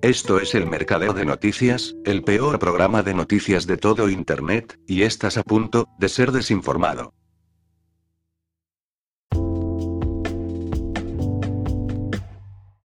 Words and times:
Esto 0.00 0.38
es 0.38 0.54
el 0.54 0.64
Mercadeo 0.66 1.12
de 1.12 1.24
Noticias, 1.24 1.96
el 2.04 2.22
peor 2.22 2.60
programa 2.60 3.02
de 3.02 3.14
noticias 3.14 3.66
de 3.66 3.76
todo 3.76 4.08
Internet, 4.08 4.78
y 4.86 5.02
estás 5.02 5.36
a 5.36 5.42
punto 5.42 5.88
de 5.98 6.08
ser 6.08 6.30
desinformado. 6.30 7.14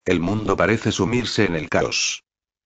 El 0.05 0.21
mundo 0.21 0.55
parece 0.55 0.93
sumirse 0.93 1.47
en 1.47 1.57
el 1.57 1.71
caos. 1.71 2.25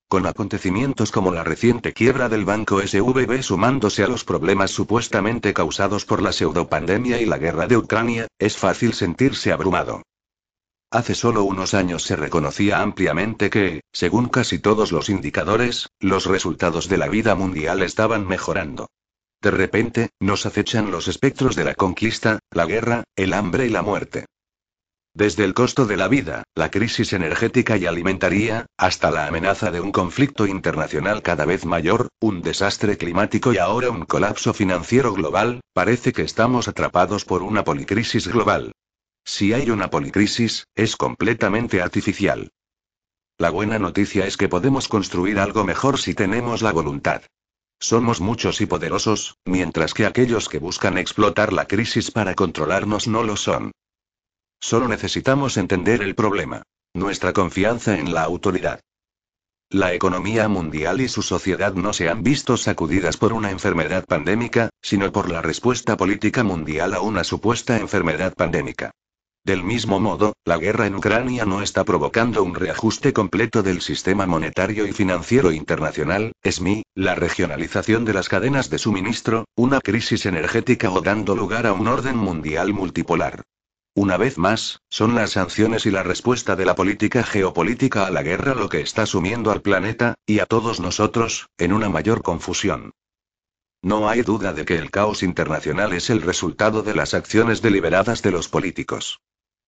Con 0.09 0.27
acontecimientos 0.27 1.13
como 1.13 1.31
la 1.31 1.45
reciente 1.45 1.93
quiebra 1.93 2.29
del 2.29 2.45
banco 2.45 2.81
SVB 2.85 3.43
sumándose 3.43 4.03
a 4.03 4.09
los 4.09 4.25
problemas 4.25 4.73
supuestamente 4.73 5.55
causados 5.55 6.05
por 6.05 6.21
la 6.21 6.33
pseudopandemia 6.33 7.21
y 7.21 7.27
la 7.27 7.39
guerra 7.39 7.69
de 7.69 7.77
Ucrania, 7.77 8.27
es 8.41 8.57
fácil 8.57 8.93
sentirse 8.93 9.53
abrumado. 9.53 10.03
Hace 10.93 11.15
solo 11.15 11.45
unos 11.45 11.73
años 11.73 12.03
se 12.03 12.17
reconocía 12.17 12.83
ampliamente 12.83 13.49
que, 13.49 13.81
según 13.93 14.29
casi 14.29 14.59
todos 14.59 14.93
los 14.93 15.09
indicadores, 15.09 15.89
los 16.01 16.27
resultados 16.27 16.87
de 16.91 16.99
la 16.99 17.09
vida 17.09 17.35
mundial 17.35 17.83
estaban 17.83 18.29
mejorando. 18.29 18.91
De 19.41 19.51
repente, 19.51 20.11
nos 20.21 20.45
acechan 20.45 20.91
los 20.91 21.09
espectros 21.09 21.57
de 21.57 21.65
la 21.65 21.75
conquista, 21.75 22.41
la 22.51 22.67
guerra, 22.67 23.05
el 23.17 23.33
hambre 23.33 23.65
y 23.65 23.71
la 23.71 23.81
muerte. 23.81 24.27
Desde 25.15 25.45
el 25.45 25.55
costo 25.55 25.87
de 25.87 25.97
la 25.97 26.09
vida, 26.09 26.43
la 26.55 26.71
crisis 26.71 27.15
energética 27.15 27.79
y 27.79 27.87
alimentaria, 27.87 28.67
hasta 28.77 29.11
la 29.11 29.27
amenaza 29.27 29.71
de 29.71 29.81
un 29.81 29.93
conflicto 29.93 30.47
internacional 30.47 31.23
cada 31.23 31.47
vez 31.47 31.65
mayor, 31.65 32.09
un 32.21 32.43
desastre 32.43 32.99
climático 32.99 33.55
y 33.55 33.57
ahora 33.57 33.89
un 33.89 34.05
colapso 34.05 34.53
financiero 34.53 35.15
global, 35.15 35.63
parece 35.73 36.13
que 36.13 36.21
estamos 36.21 36.69
atrapados 36.69 37.25
por 37.25 37.43
una 37.43 37.65
policrisis 37.65 38.29
global. 38.29 38.73
Si 39.25 39.53
hay 39.53 39.71
una 39.71 39.89
policrisis, 39.91 40.67
es 40.75 40.97
completamente 40.97 41.81
artificial. 41.81 42.51
La 43.39 43.51
buena 43.51 43.79
noticia 43.79 44.27
es 44.27 44.37
que 44.37 44.49
podemos 44.49 44.89
construir 44.89 45.39
algo 45.39 45.65
mejor 45.65 45.99
si 45.99 46.15
tenemos 46.15 46.63
la 46.63 46.73
voluntad. 46.73 47.23
Somos 47.81 48.21
muchos 48.21 48.61
y 48.61 48.67
poderosos, 48.67 49.39
mientras 49.45 49.95
que 49.95 50.07
aquellos 50.07 50.49
que 50.49 50.59
buscan 50.59 50.99
explotar 50.99 51.53
la 51.53 51.67
crisis 51.67 52.11
para 52.11 52.35
controlarnos 52.35 53.09
no 53.09 53.25
lo 53.25 53.37
son. 53.37 53.73
Solo 54.61 54.87
necesitamos 54.87 55.57
entender 55.57 56.03
el 56.03 56.15
problema. 56.15 56.63
Nuestra 56.95 57.33
confianza 57.33 57.99
en 57.99 58.15
la 58.15 58.23
autoridad. 58.23 58.81
La 59.71 59.95
economía 59.95 60.47
mundial 60.49 61.01
y 61.01 61.09
su 61.09 61.23
sociedad 61.23 61.75
no 61.75 61.93
se 61.93 62.09
han 62.09 62.23
visto 62.23 62.57
sacudidas 62.57 63.17
por 63.17 63.33
una 63.33 63.51
enfermedad 63.51 64.05
pandémica, 64.05 64.69
sino 64.83 65.11
por 65.11 65.31
la 65.31 65.43
respuesta 65.43 65.97
política 65.97 66.45
mundial 66.45 66.95
a 66.95 67.01
una 67.01 67.25
supuesta 67.25 67.79
enfermedad 67.79 68.35
pandémica. 68.35 68.93
Del 69.45 69.65
mismo 69.65 69.99
modo, 69.99 70.35
la 70.45 70.57
guerra 70.57 70.87
en 70.87 70.95
Ucrania 70.95 71.45
no 71.45 71.63
está 71.63 71.83
provocando 71.83 72.45
un 72.45 72.55
reajuste 72.55 73.13
completo 73.13 73.65
del 73.65 73.81
sistema 73.81 74.25
monetario 74.25 74.87
y 74.87 74.93
financiero 74.93 75.51
internacional, 75.51 76.31
SMI, 76.49 76.85
la 76.95 77.17
regionalización 77.17 78.05
de 78.05 78.13
las 78.13 78.29
cadenas 78.29 78.71
de 78.71 78.79
suministro, 78.79 79.47
una 79.57 79.81
crisis 79.81 80.27
energética 80.27 80.93
o 80.93 81.01
dando 81.01 81.35
lugar 81.35 81.67
a 81.67 81.73
un 81.73 81.89
orden 81.89 82.17
mundial 82.17 82.73
multipolar. 82.73 83.43
Una 83.97 84.17
vez 84.17 84.39
más, 84.39 84.79
son 84.89 85.17
las 85.17 85.33
sanciones 85.33 85.87
y 85.87 85.91
la 85.91 86.05
respuesta 86.05 86.55
de 86.55 86.65
la 86.65 86.77
política 86.77 87.25
geopolítica 87.25 88.07
a 88.07 88.13
la 88.13 88.23
guerra 88.23 88.55
lo 88.55 88.69
que 88.69 88.81
está 88.81 89.07
sumiendo 89.07 89.51
al 89.51 89.61
planeta, 89.61 90.15
y 90.25 90.39
a 90.39 90.47
todos 90.47 90.79
nosotros, 90.79 91.49
en 91.59 91.73
una 91.73 91.89
mayor 91.89 92.23
confusión. 92.23 92.93
No 93.83 94.09
hay 94.09 94.23
duda 94.23 94.53
de 94.53 94.65
que 94.65 94.77
el 94.77 94.93
caos 94.93 95.25
internacional 95.25 95.93
es 95.95 96.11
el 96.11 96.23
resultado 96.23 96.85
de 96.85 96.95
las 96.95 97.13
acciones 97.13 97.61
deliberadas 97.61 98.23
de 98.23 98.31
los 98.31 98.47
políticos. 98.47 99.19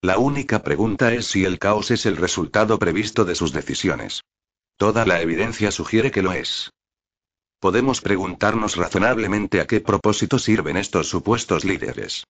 La 0.05 0.19
única 0.19 0.63
pregunta 0.63 1.15
es 1.15 1.29
si 1.29 1.47
el 1.47 1.59
caos 1.59 1.91
es 1.91 2.05
el 2.05 2.19
resultado 2.19 2.79
previsto 2.79 3.25
de 3.25 3.35
sus 3.35 3.55
decisiones. 3.55 4.21
Toda 4.77 5.07
la 5.07 5.23
evidencia 5.23 5.71
sugiere 5.71 6.11
que 6.11 6.21
lo 6.21 6.33
es. 6.35 6.75
Podemos 7.59 8.03
preguntarnos 8.03 8.77
razonablemente 8.77 9.63
a 9.63 9.67
qué 9.67 9.81
propósito 9.81 10.39
sirven 10.39 10.77
estos 10.77 11.09
supuestos 11.09 11.65
líderes. 11.65 12.25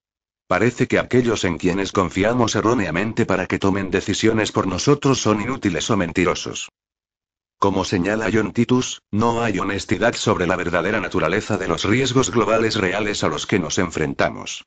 Parece 0.46 0.86
que 0.86 1.00
aquellos 1.00 1.42
en 1.42 1.58
quienes 1.58 1.90
confiamos 1.90 2.54
erróneamente 2.54 3.26
para 3.26 3.46
que 3.46 3.58
tomen 3.58 3.90
decisiones 3.90 4.52
por 4.52 4.68
nosotros 4.68 5.18
son 5.18 5.40
inútiles 5.40 5.90
o 5.90 5.96
mentirosos. 5.96 6.68
Como 7.58 7.84
señala 7.84 8.30
John 8.32 8.52
Titus, 8.52 9.02
no 9.10 9.42
hay 9.42 9.58
honestidad 9.58 10.14
sobre 10.14 10.46
la 10.46 10.54
verdadera 10.54 11.00
naturaleza 11.00 11.58
de 11.58 11.66
los 11.66 11.82
riesgos 11.82 12.30
globales 12.30 12.76
reales 12.76 13.24
a 13.24 13.28
los 13.28 13.48
que 13.48 13.58
nos 13.58 13.78
enfrentamos. 13.78 14.62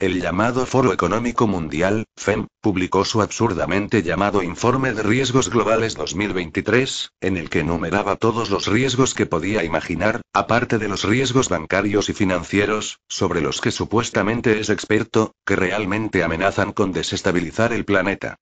El 0.00 0.22
llamado 0.22 0.64
Foro 0.64 0.92
Económico 0.92 1.48
Mundial, 1.48 2.04
FEM, 2.16 2.46
publicó 2.60 3.04
su 3.04 3.20
absurdamente 3.20 4.04
llamado 4.04 4.44
Informe 4.44 4.92
de 4.92 5.02
Riesgos 5.02 5.50
Globales 5.50 5.96
2023, 5.96 7.10
en 7.20 7.36
el 7.36 7.50
que 7.50 7.60
enumeraba 7.60 8.14
todos 8.14 8.48
los 8.48 8.68
riesgos 8.68 9.12
que 9.12 9.26
podía 9.26 9.64
imaginar, 9.64 10.20
aparte 10.32 10.78
de 10.78 10.86
los 10.86 11.02
riesgos 11.02 11.48
bancarios 11.48 12.08
y 12.10 12.12
financieros, 12.12 13.00
sobre 13.08 13.40
los 13.40 13.60
que 13.60 13.72
supuestamente 13.72 14.60
es 14.60 14.70
experto, 14.70 15.32
que 15.44 15.56
realmente 15.56 16.22
amenazan 16.22 16.72
con 16.72 16.92
desestabilizar 16.92 17.72
el 17.72 17.84
planeta. 17.84 18.36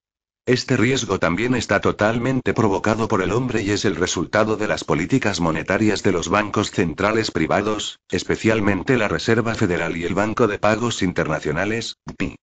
Este 0.46 0.76
riesgo 0.76 1.18
también 1.18 1.56
está 1.56 1.80
totalmente 1.80 2.54
provocado 2.54 3.08
por 3.08 3.20
el 3.20 3.32
hombre 3.32 3.62
y 3.62 3.72
es 3.72 3.84
el 3.84 3.96
resultado 3.96 4.56
de 4.56 4.68
las 4.68 4.84
políticas 4.84 5.40
monetarias 5.40 6.04
de 6.04 6.12
los 6.12 6.28
bancos 6.28 6.70
centrales 6.70 7.32
privados, 7.32 7.98
especialmente 8.12 8.96
la 8.96 9.08
Reserva 9.08 9.56
Federal 9.56 9.96
y 9.96 10.04
el 10.04 10.14
Banco 10.14 10.46
de 10.46 10.60
Pagos 10.60 11.02
Internacionales, 11.02 11.96
BPI. 12.04 12.36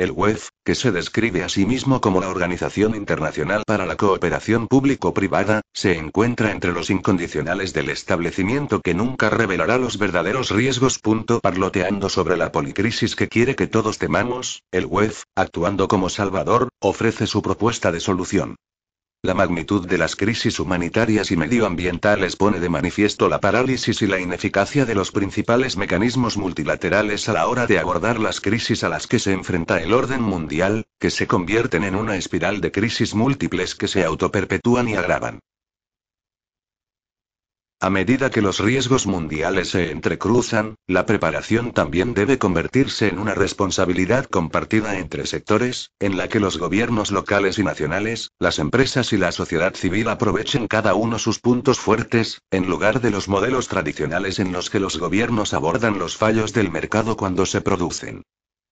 El 0.00 0.12
WEF, 0.12 0.48
que 0.64 0.74
se 0.74 0.92
describe 0.92 1.44
a 1.44 1.50
sí 1.50 1.66
mismo 1.66 2.00
como 2.00 2.22
la 2.22 2.30
Organización 2.30 2.94
Internacional 2.94 3.64
para 3.66 3.84
la 3.84 3.98
Cooperación 3.98 4.66
Público-Privada, 4.66 5.60
se 5.74 5.98
encuentra 5.98 6.52
entre 6.52 6.72
los 6.72 6.88
incondicionales 6.88 7.74
del 7.74 7.90
establecimiento 7.90 8.80
que 8.80 8.94
nunca 8.94 9.28
revelará 9.28 9.76
los 9.76 9.98
verdaderos 9.98 10.52
riesgos. 10.52 10.98
Parloteando 11.42 12.08
sobre 12.08 12.38
la 12.38 12.50
policrisis 12.50 13.14
que 13.14 13.28
quiere 13.28 13.54
que 13.56 13.66
todos 13.66 13.98
temamos, 13.98 14.62
el 14.72 14.86
WEF, 14.86 15.24
actuando 15.36 15.86
como 15.86 16.08
salvador, 16.08 16.70
ofrece 16.80 17.26
su 17.26 17.42
propuesta 17.42 17.92
de 17.92 18.00
solución. 18.00 18.56
La 19.22 19.34
magnitud 19.34 19.86
de 19.86 19.98
las 19.98 20.16
crisis 20.16 20.58
humanitarias 20.60 21.30
y 21.30 21.36
medioambientales 21.36 22.36
pone 22.36 22.58
de 22.58 22.70
manifiesto 22.70 23.28
la 23.28 23.38
parálisis 23.38 24.00
y 24.00 24.06
la 24.06 24.18
ineficacia 24.18 24.86
de 24.86 24.94
los 24.94 25.12
principales 25.12 25.76
mecanismos 25.76 26.38
multilaterales 26.38 27.28
a 27.28 27.34
la 27.34 27.46
hora 27.46 27.66
de 27.66 27.78
abordar 27.78 28.18
las 28.18 28.40
crisis 28.40 28.82
a 28.82 28.88
las 28.88 29.06
que 29.06 29.18
se 29.18 29.32
enfrenta 29.32 29.82
el 29.82 29.92
orden 29.92 30.22
mundial, 30.22 30.86
que 30.98 31.10
se 31.10 31.26
convierten 31.26 31.84
en 31.84 31.96
una 31.96 32.16
espiral 32.16 32.62
de 32.62 32.72
crisis 32.72 33.14
múltiples 33.14 33.74
que 33.74 33.88
se 33.88 34.04
autoperpetúan 34.04 34.88
y 34.88 34.94
agravan. 34.94 35.40
A 37.82 37.88
medida 37.88 38.28
que 38.28 38.42
los 38.42 38.58
riesgos 38.58 39.06
mundiales 39.06 39.70
se 39.70 39.90
entrecruzan, 39.90 40.74
la 40.86 41.06
preparación 41.06 41.72
también 41.72 42.12
debe 42.12 42.36
convertirse 42.36 43.08
en 43.08 43.18
una 43.18 43.34
responsabilidad 43.34 44.26
compartida 44.26 44.98
entre 44.98 45.24
sectores, 45.24 45.90
en 45.98 46.18
la 46.18 46.28
que 46.28 46.40
los 46.40 46.58
gobiernos 46.58 47.10
locales 47.10 47.58
y 47.58 47.64
nacionales, 47.64 48.32
las 48.38 48.58
empresas 48.58 49.14
y 49.14 49.16
la 49.16 49.32
sociedad 49.32 49.74
civil 49.74 50.10
aprovechen 50.10 50.66
cada 50.66 50.92
uno 50.92 51.18
sus 51.18 51.38
puntos 51.38 51.80
fuertes, 51.80 52.42
en 52.50 52.68
lugar 52.68 53.00
de 53.00 53.12
los 53.12 53.28
modelos 53.28 53.68
tradicionales 53.68 54.40
en 54.40 54.52
los 54.52 54.68
que 54.68 54.78
los 54.78 54.98
gobiernos 54.98 55.54
abordan 55.54 55.98
los 55.98 56.18
fallos 56.18 56.52
del 56.52 56.70
mercado 56.70 57.16
cuando 57.16 57.46
se 57.46 57.62
producen. 57.62 58.24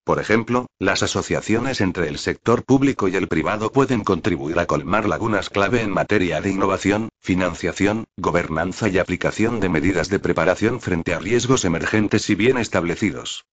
Por 0.09 0.21
ejemplo, 0.21 0.69
las 0.79 1.03
asociaciones 1.03 1.83
entre 1.83 2.09
el 2.09 2.17
sector 2.17 2.65
público 2.65 3.09
y 3.09 3.17
el 3.17 3.29
privado 3.29 3.71
pueden 3.71 4.05
contribuir 4.05 4.59
a 4.59 4.65
colmar 4.65 5.07
lagunas 5.07 5.51
clave 5.51 5.83
en 5.83 5.91
materia 5.91 6.41
de 6.41 6.49
innovación, 6.49 7.11
financiación, 7.21 8.07
gobernanza 8.17 8.89
y 8.89 8.97
aplicación 8.97 9.61
de 9.61 9.69
medidas 9.69 10.09
de 10.09 10.19
preparación 10.19 10.81
frente 10.81 11.13
a 11.13 11.19
riesgos 11.19 11.67
emergentes 11.67 12.31
y 12.31 12.37
bien 12.37 12.57
establecidos. 12.57 13.45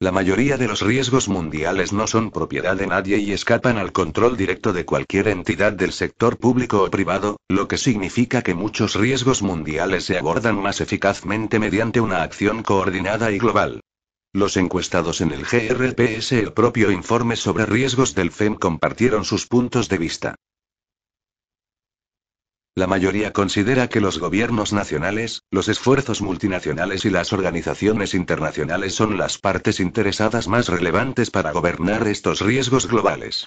La 0.00 0.10
mayoría 0.10 0.56
de 0.56 0.66
los 0.66 0.80
riesgos 0.80 1.28
mundiales 1.28 1.92
no 1.92 2.08
son 2.08 2.32
propiedad 2.32 2.74
de 2.74 2.88
nadie 2.88 3.18
y 3.18 3.30
escapan 3.30 3.78
al 3.78 3.92
control 3.92 4.36
directo 4.36 4.72
de 4.72 4.84
cualquier 4.84 5.28
entidad 5.28 5.72
del 5.72 5.92
sector 5.92 6.36
público 6.36 6.82
o 6.82 6.90
privado, 6.90 7.36
lo 7.48 7.68
que 7.68 7.78
significa 7.78 8.42
que 8.42 8.54
muchos 8.54 8.96
riesgos 8.96 9.42
mundiales 9.42 10.04
se 10.04 10.18
abordan 10.18 10.60
más 10.60 10.80
eficazmente 10.80 11.60
mediante 11.60 12.00
una 12.00 12.24
acción 12.24 12.64
coordinada 12.64 13.30
y 13.30 13.38
global. 13.38 13.82
Los 14.36 14.58
encuestados 14.58 15.22
en 15.22 15.32
el 15.32 15.46
GRPS 15.46 16.32
el 16.32 16.52
propio 16.52 16.90
informe 16.90 17.36
sobre 17.36 17.64
riesgos 17.64 18.14
del 18.14 18.30
FEM 18.30 18.56
compartieron 18.56 19.24
sus 19.24 19.46
puntos 19.46 19.88
de 19.88 19.96
vista. 19.96 20.34
La 22.74 22.86
mayoría 22.86 23.32
considera 23.32 23.88
que 23.88 24.02
los 24.02 24.18
gobiernos 24.18 24.74
nacionales, 24.74 25.40
los 25.50 25.70
esfuerzos 25.70 26.20
multinacionales 26.20 27.06
y 27.06 27.10
las 27.10 27.32
organizaciones 27.32 28.12
internacionales 28.12 28.94
son 28.94 29.16
las 29.16 29.38
partes 29.38 29.80
interesadas 29.80 30.48
más 30.48 30.68
relevantes 30.68 31.30
para 31.30 31.52
gobernar 31.52 32.06
estos 32.06 32.42
riesgos 32.42 32.88
globales. 32.88 33.46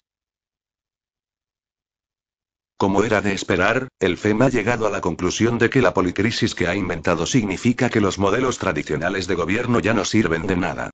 Como 2.79 3.03
era 3.03 3.19
de 3.19 3.33
esperar, 3.33 3.89
el 3.99 4.15
FEM 4.15 4.41
ha 4.41 4.47
llegado 4.47 4.87
a 4.87 4.89
la 4.89 5.01
conclusión 5.01 5.57
de 5.57 5.69
que 5.69 5.81
la 5.81 5.93
policrisis 5.93 6.55
que 6.55 6.67
ha 6.67 6.75
inventado 6.75 7.25
significa 7.25 7.89
que 7.89 7.99
los 7.99 8.17
modelos 8.17 8.57
tradicionales 8.57 9.27
de 9.27 9.35
gobierno 9.35 9.81
ya 9.81 9.93
no 9.93 10.05
sirven 10.05 10.47
de 10.47 10.55
nada. 10.55 10.89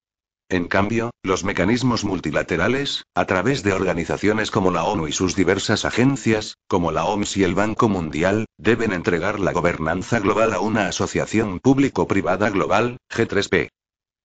En 0.49 0.67
cambio, 0.67 1.11
los 1.21 1.43
mecanismos 1.43 2.03
multilaterales, 2.03 3.03
a 3.13 3.25
través 3.25 3.61
de 3.61 3.73
organizaciones 3.73 4.49
como 4.49 4.71
la 4.71 4.83
ONU 4.83 5.07
y 5.07 5.11
sus 5.11 5.35
diversas 5.35 5.85
agencias, 5.85 6.55
como 6.67 6.91
la 6.91 7.05
OMS 7.05 7.37
y 7.37 7.43
el 7.43 7.53
Banco 7.53 7.87
Mundial, 7.87 8.45
deben 8.57 8.91
entregar 8.91 9.39
la 9.39 9.51
gobernanza 9.51 10.19
global 10.19 10.53
a 10.53 10.61
una 10.61 10.87
asociación 10.87 11.59
público-privada 11.59 12.49
global, 12.49 12.97
G3P. 13.13 13.69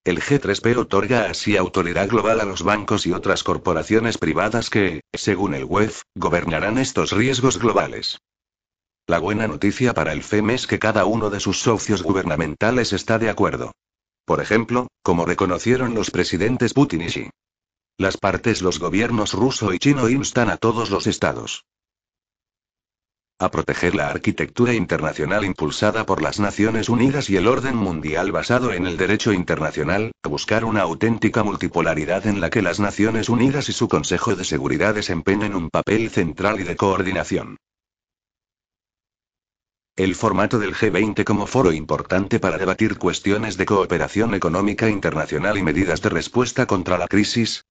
El 0.03 0.21
G3P 0.21 0.79
otorga 0.79 1.27
así 1.29 1.59
autoridad 1.59 2.09
global 2.09 2.41
a 2.41 2.45
los 2.45 2.63
bancos 2.63 3.07
y 3.07 3.13
otras 3.13 3.45
corporaciones 3.45 4.17
privadas 4.17 4.71
que, 4.71 5.03
según 5.13 5.55
el 5.55 5.65
WEF, 5.65 6.03
gobernarán 6.15 6.79
estos 6.79 7.13
riesgos 7.13 7.59
globales. 7.59 8.19
La 9.07 9.19
buena 9.19 9.47
noticia 9.47 9.93
para 9.93 10.15
el 10.15 10.23
FEM 10.23 10.51
es 10.51 10.67
que 10.67 10.79
cada 10.79 11.05
uno 11.05 11.29
de 11.29 11.41
sus 11.41 11.61
socios 11.61 12.03
gubernamentales 12.03 12.95
está 12.95 13.19
de 13.19 13.29
acuerdo. 13.29 13.73
Por 14.25 14.41
ejemplo, 14.41 14.89
como 15.03 15.27
reconocieron 15.27 15.95
los 15.95 16.11
presidentes 16.11 16.73
Putin 16.73 17.03
y 17.03 17.09
Xi. 17.09 17.31
Las 17.99 18.17
partes 18.17 18.63
los 18.63 18.79
gobiernos 18.79 19.35
ruso 19.35 19.75
y 19.75 19.79
chino 19.79 20.09
instan 20.09 20.49
a 20.49 20.57
todos 20.57 20.89
los 20.89 21.07
estados 21.07 21.65
a 23.41 23.51
proteger 23.51 23.95
la 23.95 24.11
arquitectura 24.11 24.75
internacional 24.75 25.47
impulsada 25.47 26.05
por 26.05 26.21
las 26.21 26.39
Naciones 26.39 26.91
Unidas 26.91 27.31
y 27.31 27.39
el 27.39 27.47
orden 27.47 27.75
mundial 27.75 28.33
basado 28.33 28.75
en 28.75 28.87
el 28.87 28.99
derecho 28.99 29.33
internacional, 29.33 30.13
a 30.23 30.29
buscar 30.29 30.67
una 30.67 30.83
auténtica 30.83 31.43
multipolaridad 31.43 32.27
en 32.27 32.43
la 32.43 32.51
que 32.51 32.61
las 32.61 32.81
Naciones 32.81 33.31
Unidas 33.31 33.71
y 33.71 33.73
su 33.73 33.89
Consejo 33.89 34.37
de 34.37 34.45
Seguridad 34.45 34.95
desempeñen 34.95 35.55
un 35.55 35.71
papel 35.71 36.11
central 36.11 36.61
y 36.61 36.65
de 36.65 36.77
coordinación. 36.77 37.57
El 39.97 40.15
formato 40.15 40.59
del 40.59 40.75
G20 40.75 41.25
como 41.25 41.47
foro 41.47 41.73
importante 41.73 42.41
para 42.41 42.59
debatir 42.59 42.99
cuestiones 42.99 43.57
de 43.57 43.65
cooperación 43.65 44.35
económica 44.35 44.91
internacional 44.91 45.57
y 45.57 45.63
medidas 45.63 46.03
de 46.03 46.11
respuesta 46.11 46.67
contra 46.67 46.99
la 46.99 47.09
crisis. 47.09 47.65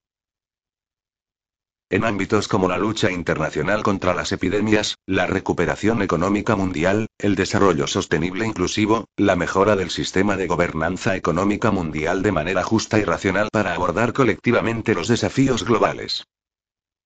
En 1.92 2.04
ámbitos 2.06 2.48
como 2.48 2.68
la 2.68 2.78
lucha 2.78 3.10
internacional 3.10 3.82
contra 3.82 4.14
las 4.14 4.32
epidemias, 4.32 5.00
la 5.08 5.26
recuperación 5.26 6.04
económica 6.04 6.56
mundial, 6.56 7.08
el 7.18 7.34
desarrollo 7.34 7.88
sostenible 7.88 8.46
inclusivo, 8.46 9.06
la 9.18 9.36
mejora 9.36 9.76
del 9.76 9.90
sistema 9.90 10.38
de 10.38 10.46
gobernanza 10.46 11.16
económica 11.16 11.72
mundial 11.72 12.22
de 12.22 12.32
manera 12.32 12.64
justa 12.64 13.00
y 13.00 13.06
racional 13.06 13.50
para 13.52 13.74
abordar 13.74 14.14
colectivamente 14.14 14.94
los 14.94 15.08
desafíos 15.08 15.66
globales. 15.66 16.26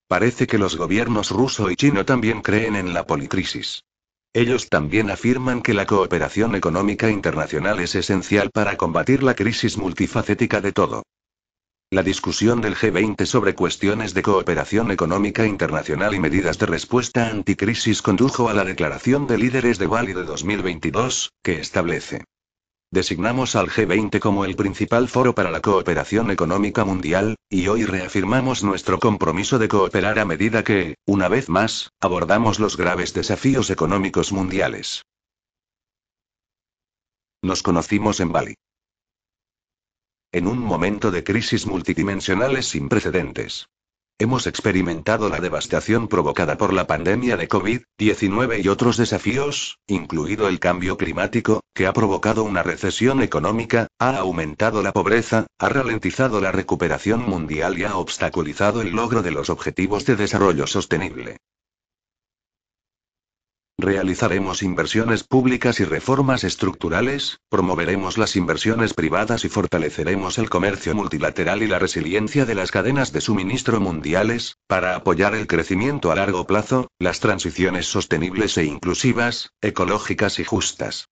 Parece 0.10 0.48
que 0.48 0.58
los 0.58 0.76
gobiernos 0.76 1.32
ruso 1.32 1.72
y 1.72 1.78
chino 1.78 2.04
también 2.04 2.42
creen 2.42 2.76
en 2.76 2.94
la 2.94 3.08
policrisis. 3.08 3.86
Ellos 4.34 4.68
también 4.68 5.10
afirman 5.10 5.62
que 5.62 5.74
la 5.74 5.86
cooperación 5.86 6.56
económica 6.56 7.10
internacional 7.10 7.80
es 7.80 7.96
esencial 7.96 8.50
para 8.52 8.76
combatir 8.76 9.24
la 9.24 9.34
crisis 9.34 9.78
multifacética 9.78 10.60
de 10.60 10.74
todo. 10.74 11.04
La 11.92 12.04
discusión 12.04 12.62
del 12.62 12.76
G20 12.76 13.26
sobre 13.26 13.56
cuestiones 13.56 14.14
de 14.14 14.24
cooperación 14.24 14.92
económica 14.92 15.46
internacional 15.46 16.16
y 16.16 16.20
medidas 16.20 16.58
de 16.58 16.66
respuesta 16.66 17.28
anticrisis 17.30 18.02
condujo 18.02 18.50
a 18.50 18.54
la 18.54 18.64
declaración 18.64 19.28
de 19.28 19.38
líderes 19.38 19.78
de 19.78 19.88
Bali 19.88 20.14
de 20.14 20.24
2022, 20.24 21.34
que 21.44 21.60
establece 21.60 22.24
Designamos 22.94 23.56
al 23.56 23.70
G20 23.70 24.20
como 24.20 24.46
el 24.46 24.56
principal 24.56 25.08
foro 25.08 25.34
para 25.34 25.50
la 25.50 25.62
cooperación 25.62 26.30
económica 26.30 26.86
mundial, 26.86 27.38
y 27.50 27.68
hoy 27.68 27.86
reafirmamos 27.86 28.64
nuestro 28.64 29.00
compromiso 29.00 29.58
de 29.58 29.68
cooperar 29.68 30.20
a 30.20 30.26
medida 30.26 30.64
que, 30.64 30.94
una 31.08 31.28
vez 31.28 31.50
más, 31.50 31.90
abordamos 32.00 32.60
los 32.60 32.78
graves 32.78 33.16
desafíos 33.16 33.72
económicos 33.72 34.32
mundiales. 34.32 35.02
Nos 37.42 37.64
conocimos 37.64 38.20
en 38.20 38.32
Bali. 38.32 38.54
En 40.36 40.48
un 40.48 40.58
momento 40.58 41.12
de 41.12 41.24
crisis 41.24 41.68
multidimensionales 41.68 42.66
sin 42.66 42.90
precedentes. 42.90 43.70
Hemos 44.18 44.48
experimentado 44.48 45.30
la 45.30 45.40
devastación 45.40 46.08
provocada 46.08 46.58
por 46.58 46.74
la 46.74 46.88
pandemia 46.88 47.38
de 47.38 47.48
COVID-19 47.48 48.66
y 48.66 48.68
otros 48.68 48.98
desafíos, 48.98 49.78
incluido 49.86 50.48
el 50.48 50.60
cambio 50.60 50.98
climático, 50.98 51.62
que 51.76 51.86
ha 51.86 51.94
provocado 51.94 52.44
una 52.44 52.64
recesión 52.64 53.22
económica, 53.22 53.90
ha 54.00 54.18
aumentado 54.18 54.82
la 54.82 54.92
pobreza, 54.92 55.46
ha 55.60 55.70
ralentizado 55.70 56.42
la 56.42 56.52
recuperación 56.52 57.22
mundial 57.30 57.78
y 57.78 57.84
ha 57.84 57.96
obstaculizado 57.96 58.82
el 58.82 58.90
logro 58.90 59.22
de 59.22 59.30
los 59.30 59.52
objetivos 59.52 60.04
de 60.08 60.16
desarrollo 60.16 60.66
sostenible. 60.66 61.38
Realizaremos 63.84 64.64
inversiones 64.64 65.26
públicas 65.26 65.82
y 65.82 65.84
reformas 65.84 66.46
estructurales, 66.46 67.42
promoveremos 67.50 68.18
las 68.18 68.38
inversiones 68.38 68.94
privadas 68.94 69.44
y 69.44 69.50
fortaleceremos 69.50 70.38
el 70.38 70.50
comercio 70.50 70.96
multilateral 70.96 71.64
y 71.64 71.68
la 71.68 71.80
resiliencia 71.80 72.46
de 72.46 72.56
las 72.56 72.72
cadenas 72.72 73.12
de 73.12 73.20
suministro 73.20 73.82
mundiales, 73.82 74.56
para 74.68 74.96
apoyar 74.96 75.36
el 75.36 75.48
crecimiento 75.48 76.14
a 76.14 76.16
largo 76.16 76.48
plazo, 76.48 76.88
las 76.98 77.20
transiciones 77.20 77.86
sostenibles 77.86 78.58
e 78.58 78.64
inclusivas, 78.64 79.50
ecológicas 79.60 80.40
y 80.40 80.46
justas. 80.46 81.10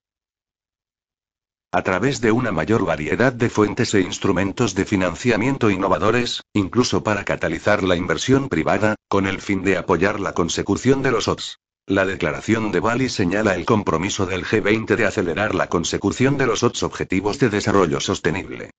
A 1.72 1.82
través 1.82 2.22
de 2.22 2.32
una 2.32 2.52
mayor 2.52 2.86
variedad 2.86 3.34
de 3.34 3.50
fuentes 3.50 3.92
e 3.92 4.00
instrumentos 4.00 4.74
de 4.74 4.86
financiamiento 4.86 5.68
innovadores, 5.68 6.40
incluso 6.54 7.02
para 7.02 7.24
catalizar 7.24 7.82
la 7.82 7.96
inversión 7.96 8.48
privada, 8.48 8.94
con 9.08 9.26
el 9.26 9.42
fin 9.42 9.62
de 9.62 9.76
apoyar 9.76 10.20
la 10.20 10.32
consecución 10.32 11.02
de 11.02 11.10
los 11.10 11.28
OTS. 11.28 11.58
La 11.86 12.04
declaración 12.06 12.70
de 12.70 12.78
Bali 12.78 13.08
señala 13.08 13.56
el 13.56 13.64
compromiso 13.64 14.24
del 14.24 14.44
G20 14.44 14.94
de 14.94 15.04
acelerar 15.04 15.52
la 15.52 15.66
consecución 15.66 16.38
de 16.38 16.46
los 16.46 16.62
ocho 16.62 16.86
Objetivos 16.86 17.40
de 17.40 17.50
Desarrollo 17.50 17.98
Sostenible. 17.98 18.70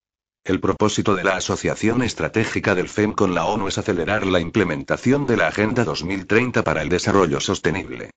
El 0.46 0.62
propósito 0.62 1.14
de 1.14 1.26
la 1.26 1.36
Asociación 1.36 2.02
Estratégica 2.02 2.76
del 2.76 2.88
FEM 2.88 3.12
con 3.12 3.36
la 3.36 3.44
ONU 3.44 3.68
es 3.68 3.78
acelerar 3.78 4.26
la 4.26 4.40
implementación 4.40 5.26
de 5.26 5.36
la 5.36 5.48
Agenda 5.48 5.84
2030 5.84 6.64
para 6.64 6.82
el 6.82 6.88
Desarrollo 6.88 7.42
Sostenible. 7.42 8.12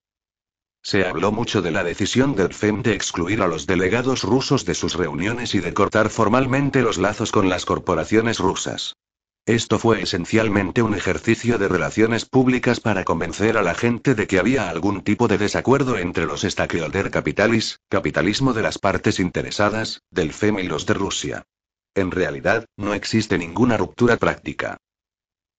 Se 0.83 1.05
habló 1.05 1.33
mucho 1.33 1.63
de 1.63 1.73
la 1.73 1.83
decisión 1.83 2.37
del 2.37 2.55
FEM 2.55 2.83
de 2.83 2.95
excluir 2.95 3.43
a 3.43 3.49
los 3.49 3.67
delegados 3.67 4.23
rusos 4.23 4.65
de 4.65 4.75
sus 4.75 4.95
reuniones 4.95 5.57
y 5.57 5.59
de 5.59 5.75
cortar 5.75 6.11
formalmente 6.11 6.83
los 6.83 6.99
lazos 6.99 7.33
con 7.33 7.49
las 7.49 7.65
corporaciones 7.65 8.39
rusas. 8.39 8.95
Esto 9.47 9.79
fue 9.79 10.03
esencialmente 10.03 10.83
un 10.83 10.97
ejercicio 10.97 11.57
de 11.57 11.69
relaciones 11.69 12.25
públicas 12.25 12.81
para 12.81 13.05
convencer 13.05 13.57
a 13.57 13.63
la 13.63 13.77
gente 13.77 14.17
de 14.17 14.27
que 14.27 14.41
había 14.41 14.69
algún 14.69 15.03
tipo 15.03 15.29
de 15.29 15.39
desacuerdo 15.39 15.99
entre 15.99 16.27
los 16.27 16.43
stakeholder 16.43 17.13
capitalis, 17.13 17.79
capitalismo 17.89 18.55
de 18.55 18.63
las 18.63 18.79
partes 18.79 19.21
interesadas, 19.21 20.03
del 20.11 20.33
FEM 20.33 20.59
y 20.59 20.65
los 20.65 20.85
de 20.85 20.95
Rusia. 20.95 21.45
En 21.95 22.11
realidad, 22.11 22.67
no 22.77 22.93
existe 22.93 23.39
ninguna 23.39 23.77
ruptura 23.77 24.17
práctica. 24.17 24.79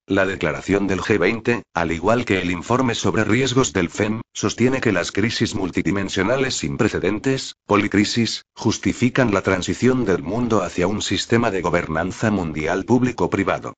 La 0.09 0.25
declaración 0.25 0.87
del 0.87 1.01
G20, 1.01 1.63
al 1.73 1.91
igual 1.91 2.23
que 2.23 2.39
el 2.39 2.49
informe 2.49 2.95
sobre 2.95 3.25
riesgos 3.25 3.73
del 3.73 3.89
FEM, 3.89 4.21
sostiene 4.33 4.79
que 4.79 4.93
las 4.93 5.11
crisis 5.11 5.53
multidimensionales 5.53 6.55
sin 6.55 6.77
precedentes, 6.77 7.55
policrisis, 7.65 8.45
justifican 8.55 9.33
la 9.33 9.41
transición 9.41 10.05
del 10.05 10.23
mundo 10.23 10.63
hacia 10.63 10.87
un 10.87 11.01
sistema 11.01 11.51
de 11.51 11.61
gobernanza 11.61 12.31
mundial 12.31 12.85
público-privado. 12.85 13.73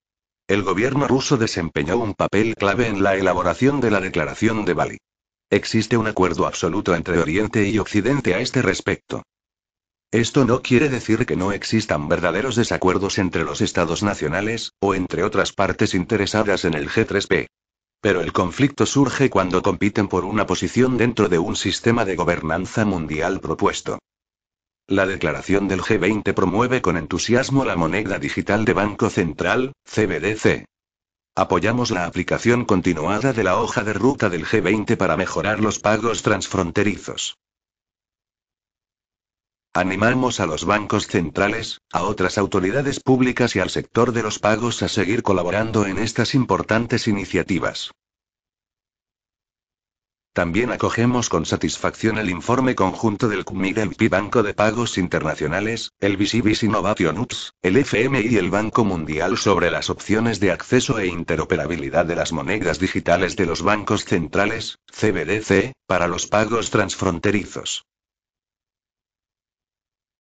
El 0.48 0.62
gobierno 0.62 1.08
ruso 1.08 1.36
desempeñó 1.36 1.98
un 1.98 2.14
papel 2.14 2.54
clave 2.54 2.86
en 2.86 3.02
la 3.02 3.16
elaboración 3.16 3.82
de 3.82 3.90
la 3.90 4.00
declaración 4.00 4.66
de 4.66 4.74
Bali. 4.76 4.98
Existe 5.50 5.98
un 5.98 6.06
acuerdo 6.06 6.46
absoluto 6.46 6.94
entre 6.94 7.18
Oriente 7.18 7.68
y 7.68 7.80
Occidente 7.80 8.36
a 8.36 8.40
este 8.40 8.62
respecto. 8.62 9.24
Esto 10.12 10.44
no 10.44 10.64
quiere 10.64 10.90
decir 10.90 11.28
que 11.28 11.36
no 11.36 11.52
existan 11.52 12.08
verdaderos 12.08 12.56
desacuerdos 12.56 13.20
entre 13.20 13.44
los 13.44 13.62
estados 13.62 14.02
nacionales, 14.02 14.74
o 14.80 14.96
entre 14.96 15.24
otras 15.24 15.54
partes 15.54 15.94
interesadas 15.94 16.66
en 16.66 16.74
el 16.74 16.90
G3P. 16.90 17.46
Pero 18.02 18.22
el 18.22 18.34
conflicto 18.34 18.88
surge 18.88 19.30
cuando 19.30 19.62
compiten 19.62 20.08
por 20.08 20.26
una 20.26 20.48
posición 20.48 20.98
dentro 20.98 21.30
de 21.30 21.38
un 21.38 21.56
sistema 21.56 22.06
de 22.06 22.16
gobernanza 22.16 22.86
mundial 22.86 23.40
propuesto. 23.40 24.00
La 24.88 25.06
declaración 25.06 25.68
del 25.68 25.82
G20 25.82 26.34
promueve 26.34 26.82
con 26.82 26.98
entusiasmo 26.98 27.64
la 27.64 27.76
moneda 27.76 28.18
digital 28.18 28.66
de 28.66 28.74
Banco 28.74 29.12
Central, 29.12 29.74
CBDC. 29.86 30.66
Apoyamos 31.36 31.92
la 31.92 32.06
aplicación 32.06 32.66
continuada 32.66 33.32
de 33.32 33.44
la 33.44 33.60
hoja 33.60 33.84
de 33.84 33.94
ruta 33.94 34.30
del 34.30 34.46
G20 34.46 34.98
para 34.98 35.18
mejorar 35.18 35.60
los 35.60 35.78
pagos 35.78 36.24
transfronterizos. 36.24 37.36
Animamos 39.74 40.40
a 40.40 40.48
los 40.48 40.66
bancos 40.66 41.06
centrales, 41.06 41.80
a 41.92 42.02
otras 42.02 42.40
autoridades 42.40 43.00
públicas 43.00 43.56
y 43.56 43.60
al 43.60 43.70
sector 43.70 44.14
de 44.14 44.24
los 44.24 44.40
pagos 44.40 44.82
a 44.82 44.88
seguir 44.88 45.22
colaborando 45.22 45.86
en 45.86 46.00
estas 46.00 46.34
importantes 46.34 47.08
iniciativas. 47.08 47.92
También 50.34 50.72
acogemos 50.72 51.30
con 51.30 51.46
satisfacción 51.46 52.18
el 52.18 52.30
informe 52.30 52.74
conjunto 52.74 53.28
del 53.28 53.46
CMI 53.46 53.74
del 53.74 53.96
Banco 54.10 54.42
de 54.42 54.54
Pagos 54.56 54.98
Internacionales, 54.98 55.92
el 56.00 56.18
BCBS 56.18 56.64
Innovation 56.64 57.20
UPS, 57.20 57.54
el 57.62 57.78
FMI 57.78 58.22
y 58.22 58.38
el 58.38 58.50
Banco 58.50 58.86
Mundial 58.86 59.38
sobre 59.38 59.70
las 59.70 59.90
opciones 59.90 60.40
de 60.40 60.52
acceso 60.52 60.98
e 60.98 61.08
interoperabilidad 61.08 62.06
de 62.06 62.16
las 62.16 62.32
monedas 62.32 62.80
digitales 62.80 63.36
de 63.36 63.46
los 63.46 63.62
bancos 63.62 64.06
centrales, 64.06 64.80
CBDC, 64.92 65.74
para 65.86 66.08
los 66.08 66.26
pagos 66.26 66.72
transfronterizos. 66.72 67.89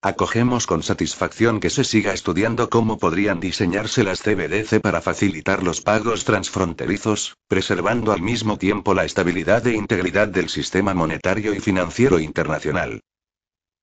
Acogemos 0.01 0.65
con 0.65 0.81
satisfacción 0.81 1.59
que 1.59 1.69
se 1.69 1.83
siga 1.83 2.13
estudiando 2.13 2.69
cómo 2.69 2.97
podrían 2.97 3.41
diseñarse 3.41 4.05
las 4.05 4.21
CBDC 4.21 4.79
para 4.79 5.01
facilitar 5.01 5.61
los 5.61 5.81
pagos 5.81 6.23
transfronterizos, 6.23 7.35
preservando 7.49 8.13
al 8.13 8.21
mismo 8.21 8.57
tiempo 8.57 8.93
la 8.93 9.03
estabilidad 9.03 9.67
e 9.67 9.75
integridad 9.75 10.29
del 10.29 10.47
sistema 10.47 10.93
monetario 10.93 11.53
y 11.53 11.59
financiero 11.59 12.21
internacional. 12.21 13.01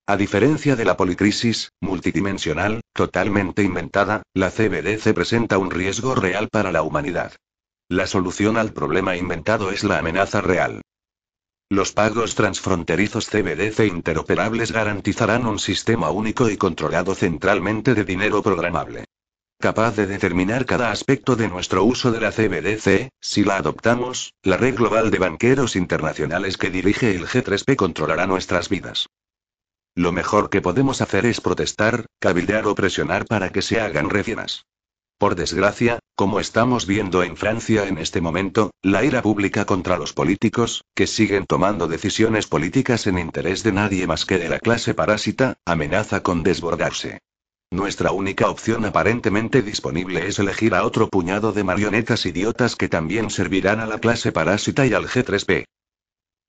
A 0.07 0.17
diferencia 0.17 0.75
de 0.75 0.85
la 0.85 0.97
policrisis, 0.97 1.69
multidimensional, 1.81 2.81
totalmente 2.93 3.61
inventada, 3.61 4.23
la 4.33 4.49
CBDC 4.49 5.13
presenta 5.13 5.59
un 5.59 5.69
riesgo 5.69 6.15
real 6.15 6.49
para 6.51 6.71
la 6.71 6.81
humanidad. 6.81 7.33
La 7.89 8.07
solución 8.07 8.57
al 8.57 8.73
problema 8.73 9.15
inventado 9.15 9.69
es 9.69 9.83
la 9.83 9.99
amenaza 9.99 10.41
real. 10.41 10.81
Los 11.69 11.91
pagos 11.91 12.35
transfronterizos 12.35 13.27
CBDC 13.27 13.87
interoperables 13.87 14.71
garantizarán 14.71 15.45
un 15.45 15.59
sistema 15.59 16.11
único 16.11 16.49
y 16.49 16.55
controlado 16.55 17.13
centralmente 17.13 17.93
de 17.93 18.05
dinero 18.05 18.41
programable. 18.41 19.03
Capaz 19.59 19.97
de 19.97 20.07
determinar 20.07 20.65
cada 20.65 20.91
aspecto 20.91 21.35
de 21.35 21.49
nuestro 21.49 21.83
uso 21.83 22.11
de 22.13 22.21
la 22.21 22.31
CBDC, 22.31 23.09
si 23.19 23.43
la 23.43 23.57
adoptamos, 23.57 24.33
la 24.43 24.55
red 24.55 24.75
global 24.75 25.11
de 25.11 25.19
banqueros 25.19 25.75
internacionales 25.75 26.55
que 26.55 26.69
dirige 26.69 27.13
el 27.13 27.27
G3P 27.27 27.75
controlará 27.75 28.27
nuestras 28.27 28.69
vidas. 28.69 29.07
Lo 29.93 30.13
mejor 30.13 30.49
que 30.49 30.61
podemos 30.61 31.01
hacer 31.01 31.25
es 31.25 31.41
protestar, 31.41 32.05
cabildear 32.19 32.65
o 32.67 32.75
presionar 32.75 33.25
para 33.25 33.49
que 33.49 33.61
se 33.61 33.81
hagan 33.81 34.09
reformas. 34.09 34.63
Por 35.17 35.35
desgracia, 35.35 35.99
como 36.17 36.39
estamos 36.39 36.87
viendo 36.87 37.21
en 37.21 37.37
Francia 37.37 37.87
en 37.87 37.99
este 37.99 38.21
momento, 38.21 38.71
la 38.81 39.05
ira 39.05 39.21
pública 39.21 39.65
contra 39.65 39.99
los 39.99 40.13
políticos, 40.13 40.83
que 40.95 41.05
siguen 41.05 41.45
tomando 41.45 41.87
decisiones 41.87 42.47
políticas 42.47 43.05
en 43.05 43.19
interés 43.19 43.61
de 43.61 43.71
nadie 43.71 44.07
más 44.07 44.25
que 44.25 44.39
de 44.39 44.49
la 44.49 44.57
clase 44.57 44.95
parásita, 44.95 45.57
amenaza 45.63 46.23
con 46.23 46.41
desbordarse. 46.41 47.19
Nuestra 47.69 48.11
única 48.11 48.49
opción 48.49 48.83
aparentemente 48.85 49.61
disponible 49.61 50.25
es 50.25 50.39
elegir 50.39 50.73
a 50.73 50.85
otro 50.85 51.07
puñado 51.07 51.51
de 51.51 51.63
marionetas 51.63 52.25
idiotas 52.25 52.75
que 52.75 52.89
también 52.89 53.29
servirán 53.29 53.79
a 53.79 53.85
la 53.85 53.99
clase 53.99 54.31
parásita 54.31 54.87
y 54.87 54.93
al 54.93 55.05
G3P. 55.05 55.65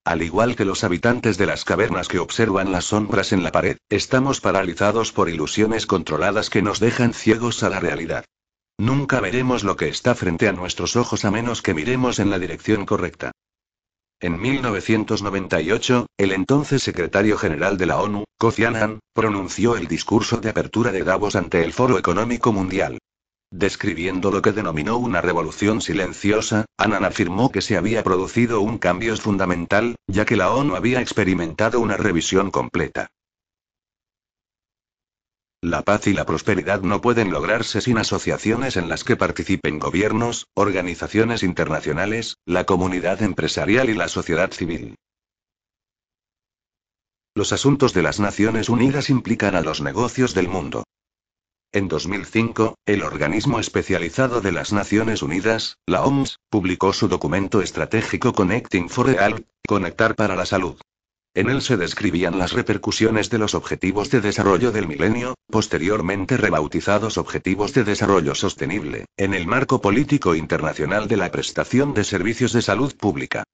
Al 0.03 0.23
igual 0.23 0.57
que 0.57 0.65
los 0.65 0.83
habitantes 0.83 1.37
de 1.37 1.45
las 1.45 1.67
cavernas 1.67 2.09
que 2.09 2.21
observan 2.21 2.73
las 2.73 2.87
sombras 2.87 3.35
en 3.35 3.43
la 3.43 3.53
pared, 3.53 3.77
estamos 3.91 4.41
paralizados 4.41 5.13
por 5.13 5.29
ilusiones 5.29 5.85
controladas 5.85 6.49
que 6.49 6.63
nos 6.63 6.81
dejan 6.81 7.13
ciegos 7.13 7.63
a 7.63 7.69
la 7.69 7.81
realidad. 7.81 8.25
Nunca 8.79 9.21
veremos 9.21 9.65
lo 9.65 9.77
que 9.77 9.89
está 9.89 10.15
frente 10.15 10.49
a 10.49 10.53
nuestros 10.53 10.95
ojos 10.95 11.25
a 11.25 11.33
menos 11.33 11.63
que 11.63 11.75
miremos 11.75 12.21
en 12.21 12.31
la 12.31 12.39
dirección 12.39 12.87
correcta. 12.87 13.33
En 14.21 14.41
1998, 14.41 16.07
el 16.17 16.33
entonces 16.33 16.83
secretario 16.83 17.37
general 17.39 17.77
de 17.77 17.87
la 17.87 18.01
ONU, 18.01 18.25
Kofi 18.39 18.65
Annan, 18.65 19.01
pronunció 19.13 19.77
el 19.77 19.89
discurso 19.89 20.37
de 20.37 20.51
apertura 20.51 20.93
de 20.93 21.03
Davos 21.03 21.35
ante 21.35 21.65
el 21.65 21.73
Foro 21.73 21.99
Económico 21.99 22.53
Mundial. 22.53 22.99
Describiendo 23.51 24.31
lo 24.31 24.43
que 24.43 24.53
denominó 24.53 24.97
una 24.99 25.21
revolución 25.21 25.81
silenciosa, 25.81 26.65
Annan 26.77 27.05
afirmó 27.05 27.51
que 27.51 27.63
se 27.63 27.77
había 27.77 28.05
producido 28.05 28.61
un 28.61 28.79
cambio 28.79 29.17
fundamental, 29.17 29.97
ya 30.07 30.25
que 30.25 30.37
la 30.37 30.53
ONU 30.53 30.77
había 30.77 31.01
experimentado 31.01 31.81
una 31.81 31.97
revisión 31.97 32.53
completa. 32.53 33.09
La 35.61 35.83
paz 35.83 36.07
y 36.07 36.13
la 36.13 36.25
prosperidad 36.25 36.83
no 36.83 37.01
pueden 37.01 37.33
lograrse 37.33 37.81
sin 37.81 37.99
asociaciones 37.99 38.77
en 38.77 38.89
las 38.89 39.03
que 39.03 39.17
participen 39.17 39.81
gobiernos, 39.81 40.47
organizaciones 40.55 41.43
internacionales, 41.43 42.37
la 42.47 42.65
comunidad 42.65 43.23
empresarial 43.23 43.91
y 43.91 43.95
la 43.95 44.07
sociedad 44.07 44.53
civil. 44.53 44.95
Los 47.35 47.53
asuntos 47.53 47.93
de 47.93 48.03
las 48.03 48.21
Naciones 48.21 48.69
Unidas 48.69 49.11
implican 49.11 49.57
a 49.57 49.61
los 49.61 49.81
negocios 49.81 50.33
del 50.33 50.49
mundo. 50.49 50.85
En 51.73 51.89
2005, 51.89 52.77
el 52.87 53.03
organismo 53.03 53.59
especializado 53.59 54.41
de 54.41 54.53
las 54.53 54.73
Naciones 54.73 55.23
Unidas, 55.23 55.77
la 55.87 56.05
OMS, 56.05 56.39
publicó 56.51 56.93
su 56.93 57.09
documento 57.09 57.63
estratégico 57.63 58.33
Connecting 58.33 58.89
for 58.89 59.11
All, 59.11 59.45
Conectar 59.67 60.15
para 60.15 60.37
la 60.37 60.47
Salud. 60.47 60.81
En 61.39 61.49
él 61.51 61.63
se 61.63 61.77
describían 61.77 62.37
las 62.37 62.53
repercusiones 62.53 63.31
de 63.31 63.39
los 63.39 63.55
Objetivos 63.55 64.11
de 64.11 64.21
Desarrollo 64.21 64.73
del 64.73 64.89
Milenio, 64.89 65.37
posteriormente 65.47 66.37
rebautizados 66.37 67.17
Objetivos 67.17 67.73
de 67.75 67.85
Desarrollo 67.85 68.35
Sostenible, 68.35 69.05
en 69.17 69.35
el 69.35 69.47
marco 69.47 69.81
político 69.81 70.35
internacional 70.35 71.07
de 71.07 71.17
la 71.17 71.31
prestación 71.31 71.95
de 71.95 72.03
servicios 72.03 72.53
de 72.53 72.61
salud 72.61 72.93
pública. 72.97 73.45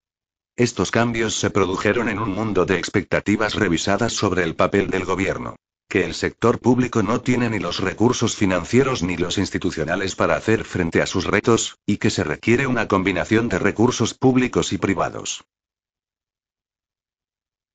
Estos 0.56 0.90
cambios 0.90 1.34
se 1.34 1.50
produjeron 1.50 2.08
en 2.08 2.20
un 2.20 2.30
mundo 2.30 2.64
de 2.64 2.78
expectativas 2.78 3.54
revisadas 3.54 4.14
sobre 4.14 4.44
el 4.44 4.54
papel 4.54 4.88
del 4.88 5.04
gobierno. 5.04 5.56
Que 5.86 6.06
el 6.06 6.14
sector 6.14 6.60
público 6.60 7.02
no 7.02 7.20
tiene 7.20 7.50
ni 7.50 7.58
los 7.58 7.80
recursos 7.80 8.34
financieros 8.34 9.02
ni 9.02 9.18
los 9.18 9.36
institucionales 9.36 10.16
para 10.16 10.36
hacer 10.36 10.64
frente 10.64 11.02
a 11.02 11.06
sus 11.06 11.26
retos, 11.26 11.76
y 11.84 11.98
que 11.98 12.08
se 12.08 12.24
requiere 12.24 12.66
una 12.66 12.88
combinación 12.88 13.50
de 13.50 13.58
recursos 13.58 14.14
públicos 14.14 14.72
y 14.72 14.78
privados. 14.78 15.44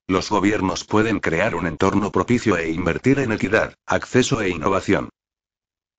Los 0.09 0.31
gobiernos 0.31 0.85
pueden 0.85 1.19
crear 1.19 1.53
un 1.53 1.67
entorno 1.67 2.11
propicio 2.11 2.57
e 2.57 2.71
invertir 2.71 3.19
en 3.19 3.31
equidad, 3.31 3.75
acceso 3.85 4.41
e 4.41 4.49
innovación. 4.49 5.09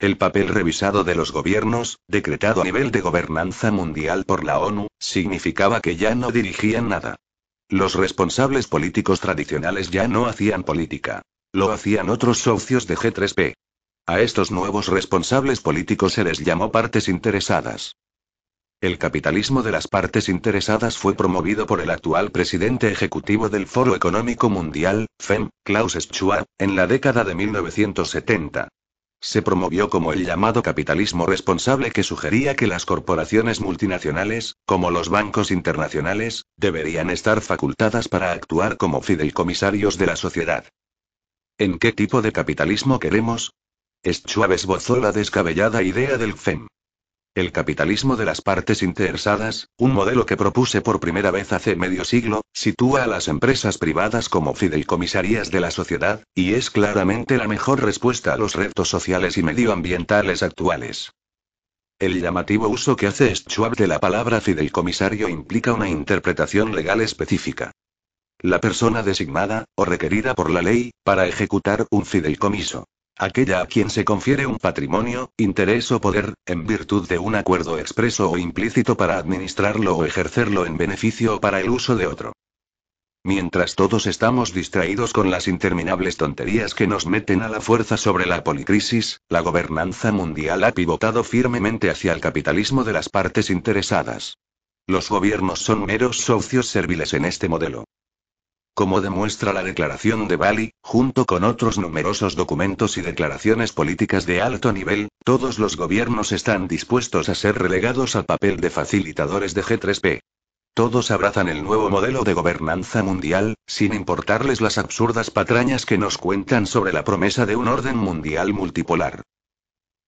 El 0.01 0.19
papel 0.19 0.49
revisado 0.49 1.05
de 1.05 1.15
los 1.15 1.31
gobiernos, 1.31 2.01
decretado 2.09 2.61
a 2.61 2.65
nivel 2.65 2.91
de 2.91 3.03
gobernanza 3.03 3.71
mundial 3.71 4.25
por 4.25 4.43
la 4.43 4.59
ONU, 4.59 4.89
significaba 4.99 5.81
que 5.81 5.95
ya 5.95 6.17
no 6.17 6.33
dirigían 6.33 6.89
nada. 6.89 7.21
Los 7.69 7.95
responsables 7.95 8.67
políticos 8.67 9.21
tradicionales 9.21 9.93
ya 9.93 10.09
no 10.09 10.27
hacían 10.27 10.65
política. 10.65 11.23
Lo 11.53 11.71
hacían 11.71 12.11
otros 12.11 12.39
socios 12.39 12.89
de 12.89 12.97
G3P. 12.97 13.55
A 14.07 14.21
estos 14.21 14.51
nuevos 14.51 14.89
responsables 14.89 15.61
políticos 15.61 16.15
se 16.15 16.25
les 16.25 16.41
llamó 16.41 16.73
partes 16.73 17.07
interesadas. 17.09 17.95
El 18.81 18.97
capitalismo 18.97 19.63
de 19.63 19.73
las 19.73 19.89
partes 19.89 20.31
interesadas 20.31 20.97
fue 20.97 21.15
promovido 21.15 21.67
por 21.67 21.83
el 21.83 21.91
actual 21.91 22.31
presidente 22.31 22.91
ejecutivo 22.91 23.51
del 23.51 23.67
Foro 23.67 23.95
Económico 23.95 24.49
Mundial, 24.49 25.07
FEM, 25.19 25.51
Klaus 25.65 25.99
Schwab, 26.01 26.47
en 26.57 26.77
la 26.77 26.87
década 26.87 27.25
de 27.25 27.35
1970. 27.35 28.69
Se 29.21 29.43
promovió 29.43 29.91
como 29.91 30.15
el 30.15 30.25
llamado 30.25 30.63
capitalismo 30.63 31.27
responsable 31.27 31.91
que 31.91 32.03
sugería 32.03 32.57
que 32.57 32.67
las 32.67 32.87
corporaciones 32.87 33.61
multinacionales, 33.61 34.55
como 34.65 34.91
los 34.91 35.11
bancos 35.11 35.51
internacionales, 35.51 36.47
deberían 36.57 37.11
estar 37.11 37.43
facultadas 37.43 38.09
para 38.09 38.33
actuar 38.33 38.79
como 38.79 39.03
fideicomisarios 39.03 39.99
de 39.99 40.07
la 40.07 40.17
sociedad. 40.17 40.65
¿En 41.59 41.79
qué 41.79 41.93
tipo 41.93 42.23
de 42.23 42.33
capitalismo 42.33 42.99
queremos? 42.99 43.53
Schwab 44.07 44.53
esbozó 44.53 44.97
la 44.97 45.13
descabellada 45.13 45.83
idea 45.83 46.17
del 46.17 46.33
FEM. 46.33 46.67
El 47.41 47.53
capitalismo 47.53 48.17
de 48.17 48.27
las 48.27 48.43
partes 48.43 48.83
interesadas, 48.83 49.71
un 49.79 49.95
modelo 49.95 50.27
que 50.27 50.37
propuse 50.37 50.83
por 50.83 51.01
primera 51.01 51.31
vez 51.31 51.55
hace 51.55 51.75
medio 51.75 52.05
siglo, 52.05 52.43
sitúa 52.53 53.05
a 53.05 53.07
las 53.07 53.29
empresas 53.29 53.79
privadas 53.79 54.29
como 54.29 54.55
fideicomisarías 54.55 55.51
de 55.51 55.61
la 55.61 55.71
sociedad, 55.71 56.23
y 56.35 56.53
es 56.53 56.69
claramente 56.71 57.39
la 57.39 57.49
mejor 57.49 57.83
respuesta 57.83 58.35
a 58.35 58.37
los 58.37 58.57
retos 58.57 58.91
sociales 58.91 59.39
y 59.39 59.43
medioambientales 59.43 60.43
actuales. 60.43 61.13
El 61.99 62.21
llamativo 62.21 62.69
uso 62.69 62.95
que 62.95 63.07
hace 63.07 63.35
Schwab 63.35 63.75
de 63.75 63.87
la 63.87 64.01
palabra 64.01 64.43
fideicomisario 64.43 65.31
implica 65.31 65.73
una 65.73 65.89
interpretación 65.89 66.75
legal 66.75 67.01
específica. 67.01 67.73
La 68.41 68.61
persona 68.61 69.03
designada, 69.03 69.65
o 69.77 69.87
requerida 69.87 70.35
por 70.35 70.51
la 70.51 70.61
ley, 70.61 70.91
para 71.05 71.27
ejecutar 71.27 71.87
un 71.91 72.05
fideicomiso 72.05 72.85
aquella 73.17 73.61
a 73.61 73.67
quien 73.67 73.91
se 73.91 74.05
confiere 74.05 74.47
un 74.47 74.59
patrimonio, 74.59 75.33
interés 75.37 75.93
o 75.93 76.01
poder, 76.01 76.35
en 76.47 76.67
virtud 76.67 77.09
de 77.09 77.19
un 77.19 77.35
acuerdo 77.35 77.79
expreso 77.79 78.31
o 78.31 78.39
implícito 78.39 78.97
para 78.97 79.19
administrarlo 79.19 79.97
o 79.97 80.05
ejercerlo 80.05 80.67
en 80.67 80.77
beneficio 80.77 81.37
o 81.37 81.41
para 81.41 81.61
el 81.61 81.71
uso 81.71 81.97
de 81.97 82.07
otro. 82.07 82.33
Mientras 83.23 83.75
todos 83.75 84.07
estamos 84.07 84.55
distraídos 84.55 85.13
con 85.13 85.31
las 85.31 85.47
interminables 85.47 86.17
tonterías 86.17 86.75
que 86.75 86.87
nos 86.87 87.07
meten 87.07 87.43
a 87.43 87.51
la 87.51 87.61
fuerza 87.61 87.99
sobre 87.99 88.25
la 88.25 88.43
policrisis, 88.43 89.21
la 89.29 89.41
gobernanza 89.41 90.11
mundial 90.11 90.65
ha 90.65 90.73
pivotado 90.73 91.23
firmemente 91.23 91.91
hacia 91.91 92.15
el 92.15 92.21
capitalismo 92.21 92.83
de 92.83 92.95
las 92.95 93.11
partes 93.11 93.51
interesadas. 93.51 94.39
Los 94.87 95.11
gobiernos 95.11 95.61
son 95.61 95.85
meros 95.85 96.21
socios 96.21 96.69
serviles 96.69 97.13
en 97.13 97.27
este 97.27 97.51
modelo. 97.51 97.85
Como 98.75 99.01
demuestra 99.01 99.53
la 99.53 99.63
Declaración 99.63 100.29
de 100.29 100.37
Bali, 100.37 100.73
junto 100.83 101.27
con 101.27 101.45
otros 101.45 101.79
numerosos 101.79 102.37
documentos 102.37 102.97
y 102.97 103.03
declaraciones 103.03 103.73
políticas 103.73 104.27
de 104.27 104.41
alto 104.41 104.73
nivel, 104.73 105.09
todos 105.25 105.59
los 105.59 105.77
gobiernos 105.77 106.33
están 106.33 106.69
dispuestos 106.69 107.29
a 107.29 107.35
ser 107.35 107.59
relegados 107.59 108.17
al 108.17 108.25
papel 108.25 108.59
de 108.59 108.71
facilitadores 108.71 109.55
de 109.55 109.63
G3P. 109.63 110.21
Todos 110.73 111.11
abrazan 111.11 111.49
el 111.49 111.63
nuevo 111.65 111.91
modelo 111.91 112.23
de 112.23 112.33
gobernanza 112.33 113.03
mundial, 113.03 113.57
sin 113.67 113.93
importarles 113.93 114.61
las 114.61 114.79
absurdas 114.79 115.31
patrañas 115.31 115.85
que 115.85 115.99
nos 115.99 116.17
cuentan 116.17 116.67
sobre 116.67 116.93
la 116.93 117.05
promesa 117.05 117.45
de 117.45 117.57
un 117.57 117.69
orden 117.69 117.97
mundial 117.97 118.55
multipolar. 118.55 119.23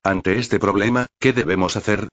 Ante 0.04 0.38
este 0.38 0.58
problema, 0.58 1.06
¿qué 1.20 1.32
debemos 1.32 1.76
hacer? 1.76 2.08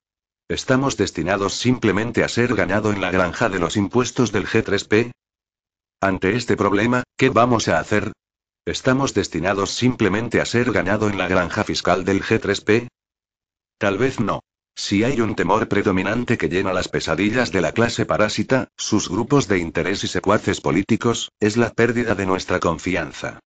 ¿Estamos 0.49 0.97
destinados 0.97 1.53
simplemente 1.53 2.23
a 2.23 2.27
ser 2.27 2.55
ganado 2.55 2.91
en 2.91 3.01
la 3.01 3.11
granja 3.11 3.49
de 3.49 3.59
los 3.59 3.77
impuestos 3.77 4.31
del 4.31 4.47
G3P? 4.47 5.11
Ante 6.01 6.37
este 6.37 6.55
problema, 6.55 7.03
¿qué 7.17 7.29
vamos 7.29 7.67
a 7.67 7.77
hacer? 7.77 8.13
¿Estamos 8.65 9.13
destinados 9.13 9.71
simplemente 9.71 10.39
a 10.39 10.45
ser 10.45 10.71
ganado 10.71 11.09
en 11.09 11.17
la 11.17 11.27
granja 11.27 11.65
fiscal 11.65 12.05
del 12.05 12.23
G3P? 12.23 12.87
Tal 13.77 13.97
vez 13.97 14.21
no. 14.21 14.39
Si 14.75 15.03
hay 15.03 15.19
un 15.19 15.35
temor 15.35 15.67
predominante 15.67 16.37
que 16.37 16.47
llena 16.47 16.71
las 16.71 16.87
pesadillas 16.87 17.51
de 17.51 17.59
la 17.59 17.73
clase 17.73 18.05
parásita, 18.05 18.69
sus 18.77 19.09
grupos 19.09 19.49
de 19.49 19.59
interés 19.59 20.05
y 20.05 20.07
secuaces 20.07 20.61
políticos, 20.61 21.33
es 21.41 21.57
la 21.57 21.71
pérdida 21.71 22.15
de 22.15 22.25
nuestra 22.25 22.61
confianza. 22.61 23.41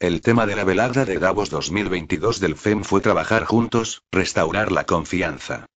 El 0.00 0.22
tema 0.22 0.46
de 0.46 0.56
la 0.56 0.64
velada 0.64 1.04
de 1.04 1.20
Davos 1.20 1.50
2022 1.50 2.40
del 2.40 2.56
FEM 2.56 2.82
fue 2.82 3.00
trabajar 3.00 3.44
juntos, 3.44 4.02
restaurar 4.10 4.72
la 4.72 4.86
confianza. 4.86 5.66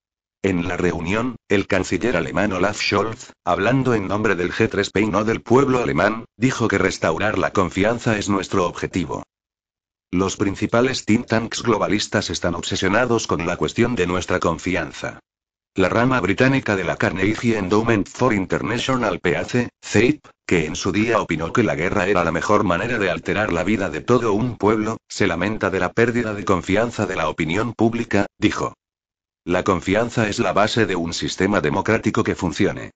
En 0.45 0.69
la 0.69 0.77
reunión, 0.77 1.37
el 1.49 1.67
canciller 1.67 2.19
alemán 2.19 2.53
Olaf 2.53 2.79
Scholz, 2.79 3.33
hablando 3.47 3.95
en 3.95 4.07
nombre 4.07 4.35
del 4.35 4.53
G3P 4.53 5.05
y 5.05 5.07
no 5.07 5.25
del 5.25 5.41
pueblo 5.41 5.83
alemán, 5.83 6.27
dijo 6.37 6.69
que 6.69 6.77
restaurar 6.77 7.39
la 7.39 7.55
confianza 7.55 8.19
es 8.19 8.29
nuestro 8.29 8.67
objetivo. 8.67 9.23
Los 10.13 10.37
principales 10.37 11.07
think 11.07 11.29
tanks 11.29 11.63
globalistas 11.63 12.29
están 12.29 12.55
obsesionados 12.57 13.27
con 13.27 13.47
la 13.47 13.57
cuestión 13.57 13.95
de 13.95 14.07
nuestra 14.07 14.39
confianza. 14.39 15.19
La 15.75 15.89
rama 15.89 16.21
británica 16.21 16.77
de 16.77 16.85
la 16.85 16.97
Carnegie 16.97 17.57
Endowment 17.57 18.07
for 18.07 18.35
International 18.35 19.21
PAC, 19.21 19.71
CEIP, 19.83 20.27
que 20.47 20.67
en 20.67 20.77
su 20.77 20.93
día 20.93 21.23
opinó 21.23 21.55
que 21.55 21.63
la 21.63 21.75
guerra 21.75 22.07
era 22.07 22.23
la 22.23 22.33
mejor 22.33 22.65
manera 22.65 22.99
de 22.99 23.09
alterar 23.09 23.51
la 23.51 23.65
vida 23.65 23.89
de 23.89 24.03
todo 24.03 24.35
un 24.35 24.59
pueblo, 24.59 24.99
se 25.09 25.27
lamenta 25.27 25.71
de 25.71 25.81
la 25.81 25.95
pérdida 25.95 26.35
de 26.35 26.45
confianza 26.45 27.07
de 27.07 27.17
la 27.17 27.31
opinión 27.31 27.73
pública, 27.73 28.27
dijo. 28.39 28.75
La 29.47 29.63
confianza 29.63 30.27
es 30.27 30.39
la 30.39 30.55
base 30.55 30.87
de 30.87 30.97
un 30.97 31.13
sistema 31.13 31.61
democrático 31.61 32.25
que 32.25 32.35
funcione. 32.35 32.93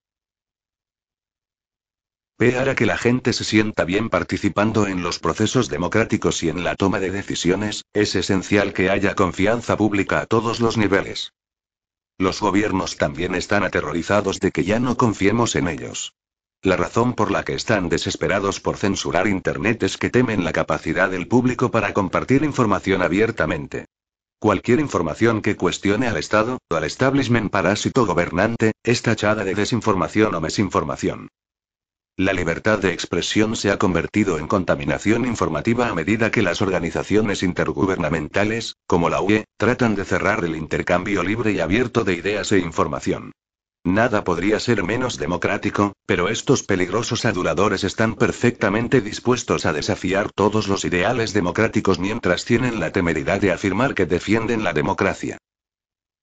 P. 2.39 2.53
Para 2.53 2.75
que 2.75 2.87
la 2.87 2.97
gente 2.97 3.35
se 3.35 3.45
sienta 3.45 3.85
bien 3.85 4.09
participando 4.09 4.87
en 4.87 5.03
los 5.03 5.19
procesos 5.19 5.69
democráticos 5.69 6.43
y 6.43 6.49
en 6.49 6.65
la 6.65 6.75
toma 6.75 7.01
de 7.01 7.11
decisiones, 7.11 7.85
es 7.93 8.15
esencial 8.15 8.73
que 8.73 8.89
haya 8.89 9.15
confianza 9.15 9.77
pública 9.77 10.21
a 10.21 10.27
todos 10.27 10.61
los 10.61 10.79
niveles. 10.79 11.35
Los 12.17 12.41
gobiernos 12.41 12.97
también 12.97 13.35
están 13.35 13.63
aterrorizados 13.63 14.41
de 14.41 14.51
que 14.51 14.65
ya 14.65 14.81
no 14.81 14.97
confiemos 14.97 15.55
en 15.55 15.69
ellos. 15.69 16.15
La 16.63 16.77
razón 16.79 17.13
por 17.13 17.31
la 17.31 17.45
que 17.45 17.53
están 17.53 17.91
desesperados 17.91 18.59
por 18.61 18.79
censurar 18.79 19.29
Internet 19.29 19.83
es 19.83 19.99
que 19.99 20.09
temen 20.09 20.45
la 20.45 20.53
capacidad 20.53 21.11
del 21.11 21.29
público 21.29 21.71
para 21.71 21.93
compartir 21.93 22.43
información 22.43 23.03
abiertamente. 23.03 23.88
Cualquier 24.41 24.79
información 24.79 25.43
que 25.43 25.57
cuestione 25.57 26.07
al 26.07 26.17
Estado, 26.17 26.59
o 26.71 26.77
al 26.77 26.85
establishment 26.85 27.51
parásito 27.51 28.07
gobernante, 28.07 28.71
es 28.85 29.03
tachada 29.03 29.43
de 29.43 29.57
desinformación 29.57 30.33
o 30.33 30.41
mesinformación. 30.41 31.29
La 32.17 32.33
libertad 32.33 32.79
de 32.79 32.93
expresión 32.93 33.57
se 33.57 33.73
ha 33.73 33.79
convertido 33.79 34.39
en 34.39 34.47
contaminación 34.47 35.25
informativa 35.25 35.89
a 35.89 35.95
medida 35.95 36.31
que 36.31 36.43
las 36.43 36.63
organizaciones 36.63 37.43
intergubernamentales, 37.43 38.77
como 38.87 39.09
la 39.11 39.21
UE, 39.21 39.45
tratan 39.57 39.97
de 39.97 40.05
cerrar 40.05 40.45
el 40.45 40.55
intercambio 40.55 41.25
libre 41.25 41.51
y 41.51 41.59
abierto 41.59 42.05
de 42.05 42.15
ideas 42.15 42.53
e 42.53 42.61
información. 42.61 43.33
Nada 43.85 44.25
podría 44.25 44.61
ser 44.61 44.83
menos 44.85 45.19
democrático, 45.19 45.95
pero 46.05 46.29
estos 46.29 46.63
peligrosos 46.63 47.25
aduladores 47.25 47.85
están 47.85 48.17
perfectamente 48.17 49.01
dispuestos 49.01 49.67
a 49.67 49.73
desafiar 49.73 50.31
todos 50.33 50.69
los 50.69 50.85
ideales 50.85 51.33
democráticos 51.33 51.99
mientras 51.99 52.45
tienen 52.45 52.81
la 52.81 52.93
temeridad 52.93 53.41
de 53.41 53.53
afirmar 53.53 53.95
que 53.95 54.07
defienden 54.07 54.65
la 54.65 54.73
democracia. 54.73 55.39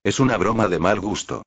Es 0.04 0.20
una 0.20 0.36
broma 0.36 0.68
de 0.68 0.78
mal 0.78 1.00
gusto. 1.00 1.42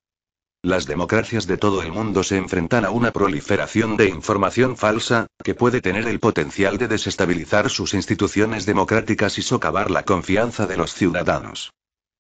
Las 0.62 0.86
democracias 0.86 1.48
de 1.48 1.56
todo 1.58 1.82
el 1.84 1.93
mundo 1.93 2.22
se 2.22 2.36
enfrentan 2.36 2.84
a 2.84 2.89
una 2.89 3.12
proliferación 3.12 3.95
de 3.95 4.10
información 4.10 4.76
falsa, 4.76 5.28
que 5.41 5.56
puede 5.56 5.80
tener 5.80 6.06
el 6.06 6.19
potencial 6.19 6.78
de 6.78 6.89
desestabilizar 6.89 7.69
sus 7.69 7.93
instituciones 7.93 8.65
democráticas 8.65 9.38
y 9.38 9.41
socavar 9.41 9.89
la 9.89 10.04
confianza 10.04 10.67
de 10.67 10.76
los 10.76 10.93
ciudadanos. 10.93 11.72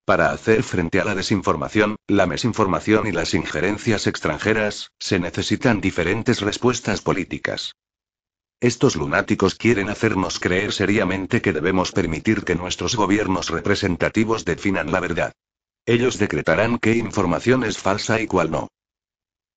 Para 0.09 0.31
hacer 0.31 0.63
frente 0.63 0.99
a 0.99 1.05
la 1.05 1.13
desinformación, 1.13 1.95
la 2.07 2.25
mesinformación 2.25 3.05
y 3.05 3.11
las 3.11 3.35
injerencias 3.35 4.07
extranjeras, 4.07 4.89
se 4.97 5.19
necesitan 5.19 5.81
diferentes 5.81 6.41
respuestas 6.41 7.01
políticas. 7.01 7.75
Estos 8.59 8.95
lunáticos 8.95 9.53
quieren 9.53 9.87
hacernos 9.87 10.39
creer 10.39 10.71
seriamente 10.71 11.43
que 11.43 11.53
debemos 11.53 11.91
permitir 11.91 12.43
que 12.43 12.55
nuestros 12.55 12.95
gobiernos 12.95 13.51
representativos 13.51 14.45
definan 14.45 14.91
la 14.91 14.99
verdad. 14.99 15.33
Ellos 15.85 16.17
decretarán 16.17 16.79
qué 16.79 16.95
información 16.95 17.63
es 17.63 17.77
falsa 17.77 18.19
y 18.19 18.25
cuál 18.25 18.49
no. 18.49 18.67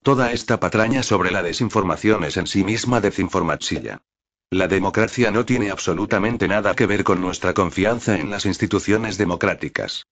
Toda 0.03 0.33
esta 0.33 0.61
patraña 0.61 1.03
sobre 1.03 1.31
la 1.31 1.43
desinformación 1.43 2.25
es 2.25 2.37
en 2.37 2.47
sí 2.47 2.63
misma 2.63 3.01
desinformatsilla. 3.01 4.03
La 4.51 4.69
democracia 4.69 5.31
no 5.31 5.47
tiene 5.47 5.71
absolutamente 5.71 6.47
nada 6.47 6.75
que 6.75 6.85
ver 6.85 7.05
con 7.05 7.23
nuestra 7.23 7.55
confianza 7.55 8.19
en 8.19 8.29
las 8.29 8.45
instituciones 8.45 9.17
democráticas. 9.17 10.05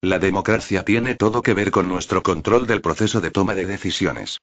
La 0.00 0.20
democracia 0.20 0.84
tiene 0.84 1.16
todo 1.16 1.42
que 1.42 1.54
ver 1.54 1.72
con 1.72 1.88
nuestro 1.88 2.22
control 2.22 2.68
del 2.68 2.80
proceso 2.80 3.20
de 3.20 3.32
toma 3.32 3.56
de 3.56 3.66
decisiones. 3.66 4.38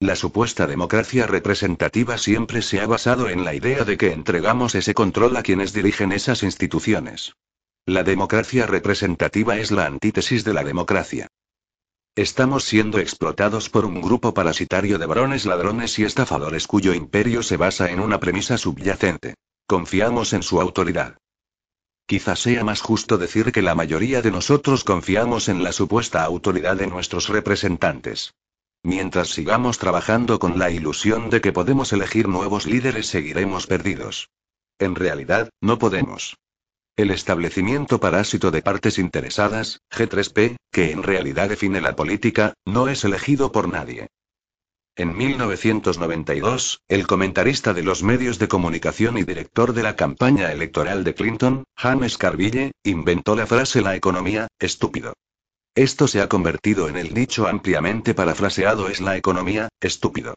La 0.00 0.16
supuesta 0.16 0.66
democracia 0.66 1.26
representativa 1.26 2.16
siempre 2.16 2.62
se 2.62 2.80
ha 2.80 2.86
basado 2.86 3.28
en 3.28 3.44
la 3.44 3.54
idea 3.54 3.84
de 3.84 3.98
que 3.98 4.12
entregamos 4.12 4.74
ese 4.74 4.94
control 4.94 5.36
a 5.36 5.42
quienes 5.42 5.74
dirigen 5.74 6.10
esas 6.10 6.42
instituciones. 6.42 7.34
La 7.84 8.02
democracia 8.02 8.66
representativa 8.66 9.58
es 9.58 9.70
la 9.70 9.84
antítesis 9.84 10.42
de 10.42 10.54
la 10.54 10.64
democracia. 10.64 11.28
Estamos 12.16 12.64
siendo 12.64 12.98
explotados 12.98 13.68
por 13.68 13.84
un 13.84 14.00
grupo 14.00 14.32
parasitario 14.32 14.98
de 14.98 15.06
varones 15.06 15.44
ladrones 15.44 15.98
y 15.98 16.04
estafadores 16.04 16.66
cuyo 16.66 16.94
imperio 16.94 17.42
se 17.42 17.58
basa 17.58 17.90
en 17.90 18.00
una 18.00 18.20
premisa 18.20 18.56
subyacente. 18.56 19.34
Confiamos 19.66 20.32
en 20.32 20.42
su 20.42 20.60
autoridad. 20.60 21.18
Quizás 22.06 22.40
sea 22.40 22.64
más 22.64 22.80
justo 22.80 23.18
decir 23.18 23.52
que 23.52 23.62
la 23.62 23.74
mayoría 23.74 24.22
de 24.22 24.30
nosotros 24.30 24.84
confiamos 24.84 25.48
en 25.48 25.62
la 25.62 25.72
supuesta 25.72 26.24
autoridad 26.24 26.76
de 26.76 26.86
nuestros 26.86 27.28
representantes. 27.28 28.34
Mientras 28.82 29.28
sigamos 29.28 29.78
trabajando 29.78 30.38
con 30.38 30.58
la 30.58 30.70
ilusión 30.70 31.30
de 31.30 31.40
que 31.40 31.52
podemos 31.52 31.92
elegir 31.92 32.28
nuevos 32.28 32.66
líderes 32.66 33.06
seguiremos 33.06 33.66
perdidos. 33.66 34.30
En 34.78 34.96
realidad, 34.96 35.50
no 35.60 35.78
podemos. 35.78 36.36
El 36.96 37.10
establecimiento 37.10 38.00
parásito 38.00 38.50
de 38.50 38.60
partes 38.60 38.98
interesadas, 38.98 39.80
G3P, 39.90 40.56
que 40.70 40.90
en 40.90 41.02
realidad 41.02 41.48
define 41.48 41.80
la 41.80 41.96
política, 41.96 42.54
no 42.66 42.88
es 42.88 43.04
elegido 43.04 43.52
por 43.52 43.68
nadie. 43.68 44.08
En 44.94 45.16
1992, 45.16 46.82
el 46.86 47.06
comentarista 47.06 47.72
de 47.72 47.82
los 47.82 48.02
medios 48.02 48.38
de 48.38 48.48
comunicación 48.48 49.16
y 49.16 49.22
director 49.22 49.72
de 49.72 49.82
la 49.82 49.96
campaña 49.96 50.52
electoral 50.52 51.02
de 51.02 51.14
Clinton, 51.14 51.64
James 51.74 52.18
Carville, 52.18 52.72
inventó 52.84 53.34
la 53.34 53.46
frase 53.46 53.80
la 53.80 53.96
economía, 53.96 54.48
estúpido. 54.58 55.14
Esto 55.74 56.06
se 56.08 56.20
ha 56.20 56.28
convertido 56.28 56.90
en 56.90 56.98
el 56.98 57.14
dicho 57.14 57.48
ampliamente 57.48 58.12
parafraseado 58.12 58.90
es 58.90 59.00
la 59.00 59.16
economía, 59.16 59.70
estúpido. 59.80 60.34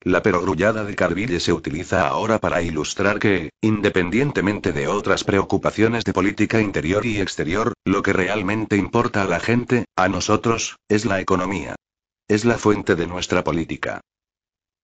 La 0.00 0.22
perogrullada 0.22 0.84
de 0.84 0.96
Carville 0.96 1.38
se 1.38 1.52
utiliza 1.52 2.08
ahora 2.08 2.38
para 2.38 2.62
ilustrar 2.62 3.18
que, 3.18 3.50
independientemente 3.60 4.72
de 4.72 4.88
otras 4.88 5.22
preocupaciones 5.24 6.04
de 6.04 6.14
política 6.14 6.62
interior 6.62 7.04
y 7.04 7.20
exterior, 7.20 7.74
lo 7.84 8.00
que 8.00 8.14
realmente 8.14 8.76
importa 8.76 9.20
a 9.20 9.26
la 9.26 9.38
gente, 9.38 9.84
a 9.96 10.08
nosotros, 10.08 10.76
es 10.88 11.04
la 11.04 11.20
economía. 11.20 11.76
Es 12.30 12.44
la 12.44 12.58
fuente 12.58 12.94
de 12.94 13.08
nuestra 13.08 13.42
política. 13.42 14.02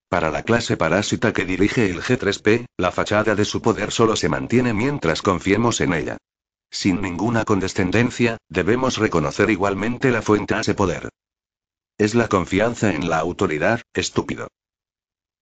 Para 0.09 0.31
la 0.31 0.43
clase 0.43 0.75
parásita 0.75 1.31
que 1.31 1.45
dirige 1.45 1.89
el 1.89 2.01
G3P, 2.01 2.65
la 2.75 2.91
fachada 2.91 3.35
de 3.35 3.45
su 3.45 3.61
poder 3.61 3.93
solo 3.93 4.17
se 4.17 4.27
mantiene 4.27 4.73
mientras 4.73 5.21
confiemos 5.21 5.79
en 5.79 5.93
ella. 5.93 6.17
Sin 6.69 7.01
ninguna 7.01 7.45
condescendencia, 7.45 8.35
debemos 8.49 8.97
reconocer 8.97 9.49
igualmente 9.49 10.11
la 10.11 10.21
fuente 10.21 10.55
a 10.55 10.59
ese 10.59 10.73
poder. 10.73 11.07
Es 11.97 12.15
la 12.15 12.27
confianza 12.27 12.91
en 12.93 13.09
la 13.09 13.19
autoridad, 13.19 13.81
estúpido. 13.93 14.49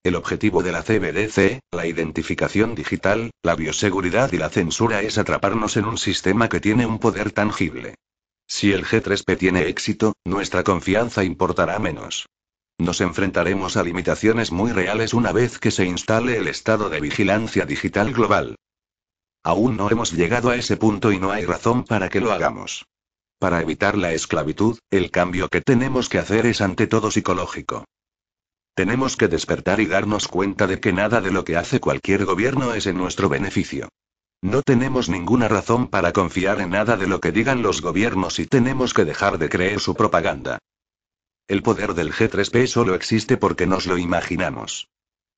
El 0.03 0.13
objetivo 0.13 0.61
de 0.61 0.73
la 0.73 0.83
CBDC, 0.83 1.61
la 1.71 1.87
identificación 1.87 2.75
digital, 2.75 3.31
la 3.41 3.55
bioseguridad 3.55 4.31
y 4.31 4.37
la 4.37 4.49
censura 4.49 5.01
es 5.01 5.17
atraparnos 5.17 5.75
en 5.75 5.85
un 5.85 5.97
sistema 5.97 6.49
que 6.49 6.59
tiene 6.59 6.85
un 6.85 6.99
poder 6.99 7.31
tangible. 7.31 7.95
Si 8.47 8.71
el 8.71 8.85
G3P 8.85 9.37
tiene 9.37 9.67
éxito, 9.67 10.13
nuestra 10.23 10.63
confianza 10.63 11.23
importará 11.23 11.79
menos. 11.79 12.27
Nos 12.77 13.01
enfrentaremos 13.01 13.77
a 13.77 13.83
limitaciones 13.83 14.51
muy 14.51 14.71
reales 14.71 15.13
una 15.13 15.31
vez 15.31 15.59
que 15.59 15.71
se 15.71 15.85
instale 15.85 16.37
el 16.37 16.47
estado 16.47 16.89
de 16.89 16.99
vigilancia 16.99 17.65
digital 17.65 18.13
global. 18.13 18.55
Aún 19.43 19.77
no 19.77 19.89
hemos 19.89 20.11
llegado 20.11 20.49
a 20.49 20.55
ese 20.55 20.75
punto 20.75 21.11
y 21.11 21.19
no 21.19 21.31
hay 21.31 21.45
razón 21.45 21.83
para 21.85 22.09
que 22.09 22.19
lo 22.19 22.31
hagamos. 22.31 22.85
Para 23.39 23.61
evitar 23.61 23.97
la 23.97 24.13
esclavitud, 24.13 24.79
el 24.89 25.11
cambio 25.11 25.49
que 25.49 25.61
tenemos 25.61 26.09
que 26.09 26.19
hacer 26.19 26.45
es 26.45 26.61
ante 26.61 26.87
todo 26.87 27.11
psicológico. 27.11 27.85
Tenemos 28.73 29.15
que 29.15 29.27
despertar 29.27 29.79
y 29.79 29.85
darnos 29.85 30.27
cuenta 30.27 30.67
de 30.67 30.79
que 30.79 30.91
nada 30.91 31.21
de 31.21 31.31
lo 31.31 31.45
que 31.45 31.55
hace 31.55 31.79
cualquier 31.79 32.25
gobierno 32.25 32.73
es 32.73 32.87
en 32.87 32.97
nuestro 32.97 33.29
beneficio. 33.29 33.89
No 34.41 34.61
tenemos 34.61 35.09
ninguna 35.09 35.47
razón 35.47 35.87
para 35.87 36.13
confiar 36.13 36.61
en 36.61 36.71
nada 36.71 36.97
de 36.97 37.07
lo 37.07 37.19
que 37.19 37.31
digan 37.31 37.61
los 37.61 37.81
gobiernos 37.81 38.39
y 38.39 38.45
tenemos 38.45 38.93
que 38.93 39.05
dejar 39.05 39.37
de 39.37 39.49
creer 39.49 39.79
su 39.79 39.95
propaganda. 39.95 40.59
El 41.47 41.61
poder 41.61 41.93
del 41.93 42.11
G3P 42.11 42.67
solo 42.67 42.95
existe 42.95 43.37
porque 43.37 43.67
nos 43.67 43.85
lo 43.85 43.97
imaginamos. 43.97 44.87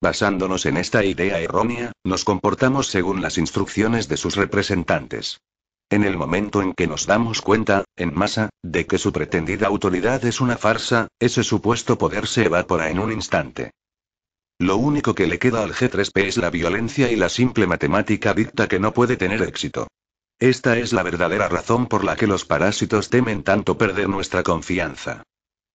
Basándonos 0.00 0.64
en 0.64 0.76
esta 0.76 1.04
idea 1.04 1.40
errónea, 1.40 1.92
nos 2.04 2.24
comportamos 2.24 2.86
según 2.86 3.20
las 3.20 3.36
instrucciones 3.36 4.08
de 4.08 4.16
sus 4.16 4.36
representantes. 4.36 5.40
En 5.90 6.04
el 6.04 6.16
momento 6.16 6.62
en 6.62 6.74
que 6.74 6.86
nos 6.86 7.06
damos 7.06 7.40
cuenta, 7.40 7.84
en 7.96 8.14
masa, 8.14 8.50
de 8.62 8.86
que 8.86 8.98
su 8.98 9.12
pretendida 9.12 9.66
autoridad 9.66 10.24
es 10.24 10.40
una 10.40 10.56
farsa, 10.56 11.08
ese 11.18 11.42
supuesto 11.42 11.98
poder 11.98 12.26
se 12.26 12.44
evapora 12.44 12.90
en 12.90 13.00
un 13.00 13.10
instante. 13.10 13.72
Lo 14.60 14.76
único 14.76 15.14
que 15.14 15.28
le 15.28 15.38
queda 15.38 15.62
al 15.62 15.72
G3P 15.72 16.26
es 16.26 16.36
la 16.36 16.50
violencia 16.50 17.12
y 17.12 17.16
la 17.16 17.28
simple 17.28 17.68
matemática 17.68 18.34
dicta 18.34 18.66
que 18.66 18.80
no 18.80 18.92
puede 18.92 19.16
tener 19.16 19.40
éxito. 19.42 19.86
Esta 20.40 20.76
es 20.78 20.92
la 20.92 21.04
verdadera 21.04 21.48
razón 21.48 21.86
por 21.86 22.02
la 22.02 22.16
que 22.16 22.26
los 22.26 22.44
parásitos 22.44 23.08
temen 23.08 23.44
tanto 23.44 23.78
perder 23.78 24.08
nuestra 24.08 24.42
confianza. 24.42 25.22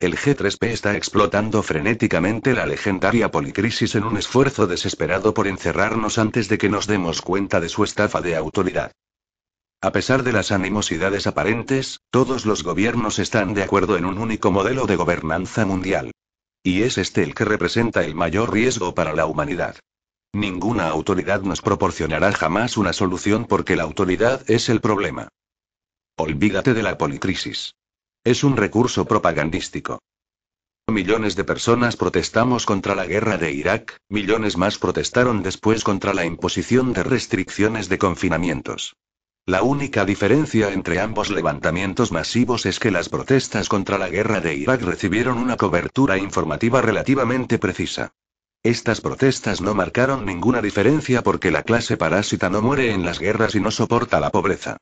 El 0.01 0.17
G3P 0.17 0.67
está 0.67 0.97
explotando 0.97 1.63
frenéticamente 1.63 2.53
la 2.53 2.65
legendaria 2.65 3.31
policrisis 3.31 3.95
en 3.95 4.03
un 4.03 4.17
esfuerzo 4.17 4.67
desesperado 4.67 5.33
por 5.33 5.47
encerrarnos 5.47 6.17
antes 6.17 6.49
de 6.49 6.57
que 6.57 6.67
nos 6.67 6.85
demos 6.85 7.21
cuenta 7.21 7.61
de 7.61 7.69
su 7.69 7.85
estafa 7.85 8.19
de 8.19 8.35
autoridad. 8.35 8.91
A 9.79 9.93
pesar 9.93 10.23
de 10.23 10.33
las 10.33 10.51
animosidades 10.51 11.25
aparentes, 11.25 12.01
todos 12.09 12.45
los 12.45 12.63
gobiernos 12.63 13.19
están 13.19 13.53
de 13.53 13.63
acuerdo 13.63 13.95
en 13.95 14.03
un 14.03 14.17
único 14.17 14.51
modelo 14.51 14.87
de 14.87 14.97
gobernanza 14.97 15.65
mundial. 15.65 16.11
Y 16.63 16.83
es 16.83 16.97
este 16.97 17.23
el 17.23 17.35
que 17.35 17.43
representa 17.43 18.05
el 18.05 18.15
mayor 18.15 18.53
riesgo 18.53 18.95
para 18.95 19.11
la 19.13 19.25
humanidad. 19.25 19.75
Ninguna 20.31 20.87
autoridad 20.87 21.41
nos 21.41 21.61
proporcionará 21.61 22.31
jamás 22.31 22.77
una 22.77 22.93
solución 22.93 23.45
porque 23.45 23.75
la 23.75 23.83
autoridad 23.83 24.49
es 24.49 24.69
el 24.69 24.79
problema. 24.79 25.27
Olvídate 26.17 26.73
de 26.73 26.81
la 26.81 26.97
policrisis. 26.97 27.75
Es 28.23 28.45
un 28.45 28.55
recurso 28.55 29.03
propagandístico. 29.05 29.99
Millones 30.87 31.35
de 31.35 31.43
personas 31.43 31.97
protestamos 31.97 32.65
contra 32.65 32.95
la 32.95 33.05
guerra 33.05 33.37
de 33.37 33.51
Irak, 33.51 33.97
millones 34.09 34.55
más 34.55 34.77
protestaron 34.77 35.43
después 35.43 35.83
contra 35.83 36.13
la 36.13 36.25
imposición 36.25 36.93
de 36.93 37.03
restricciones 37.03 37.89
de 37.89 37.97
confinamientos. 37.97 38.95
La 39.45 39.61
única 39.61 40.05
diferencia 40.05 40.71
entre 40.71 41.01
ambos 41.01 41.29
levantamientos 41.29 42.13
masivos 42.13 42.65
es 42.65 42.79
que 42.79 42.91
las 42.91 43.09
protestas 43.09 43.67
contra 43.67 43.97
la 43.97 44.07
guerra 44.07 44.39
de 44.39 44.55
Irak 44.55 44.81
recibieron 44.83 45.37
una 45.37 45.57
cobertura 45.57 46.17
informativa 46.17 46.81
relativamente 46.81 47.59
precisa. 47.59 48.13
Estas 48.63 49.01
protestas 49.01 49.59
no 49.59 49.75
marcaron 49.75 50.25
ninguna 50.25 50.61
diferencia 50.61 51.23
porque 51.23 51.51
la 51.51 51.63
clase 51.63 51.97
parásita 51.97 52.49
no 52.49 52.61
muere 52.61 52.91
en 52.91 53.03
las 53.03 53.19
guerras 53.19 53.53
y 53.55 53.59
no 53.59 53.69
soporta 53.69 54.21
la 54.21 54.29
pobreza. 54.29 54.77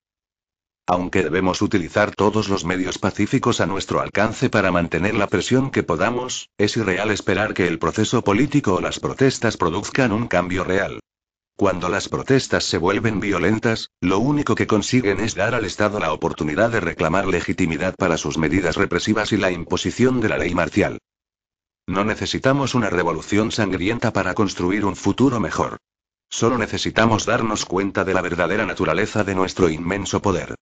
Aunque 0.85 1.23
debemos 1.23 1.63
utilizar 1.63 2.13
todos 2.13 2.47
los 2.47 2.63
medios 2.63 2.99
pacíficos 2.99 3.61
a 3.61 3.65
nuestro 3.65 3.99
alcance 3.99 4.51
para 4.51 4.71
mantener 4.71 5.15
la 5.15 5.25
presión 5.25 5.71
que 5.71 5.81
podamos, 5.81 6.49
es 6.59 6.77
irreal 6.77 7.09
esperar 7.09 7.55
que 7.55 7.65
el 7.65 7.79
proceso 7.79 8.23
político 8.23 8.75
o 8.75 8.81
las 8.81 8.99
protestas 8.99 9.57
produzcan 9.57 10.11
un 10.11 10.27
cambio 10.27 10.63
real. 10.63 10.99
Cuando 11.61 11.89
las 11.89 12.09
protestas 12.09 12.63
se 12.63 12.79
vuelven 12.79 13.19
violentas, 13.19 13.91
lo 14.01 14.17
único 14.17 14.55
que 14.55 14.65
consiguen 14.65 15.19
es 15.19 15.35
dar 15.35 15.53
al 15.53 15.63
Estado 15.63 15.99
la 15.99 16.11
oportunidad 16.11 16.71
de 16.71 16.79
reclamar 16.79 17.27
legitimidad 17.27 17.93
para 17.95 18.17
sus 18.17 18.39
medidas 18.39 18.77
represivas 18.77 19.31
y 19.31 19.37
la 19.37 19.51
imposición 19.51 20.21
de 20.21 20.29
la 20.29 20.39
ley 20.39 20.55
marcial. 20.55 20.97
No 21.85 22.03
necesitamos 22.03 22.73
una 22.73 22.89
revolución 22.89 23.51
sangrienta 23.51 24.11
para 24.11 24.33
construir 24.33 24.85
un 24.85 24.95
futuro 24.95 25.39
mejor. 25.39 25.77
Solo 26.31 26.57
necesitamos 26.57 27.27
darnos 27.27 27.65
cuenta 27.65 28.03
de 28.05 28.15
la 28.15 28.21
verdadera 28.21 28.65
naturaleza 28.65 29.23
de 29.23 29.35
nuestro 29.35 29.69
inmenso 29.69 30.19
poder. 30.19 30.55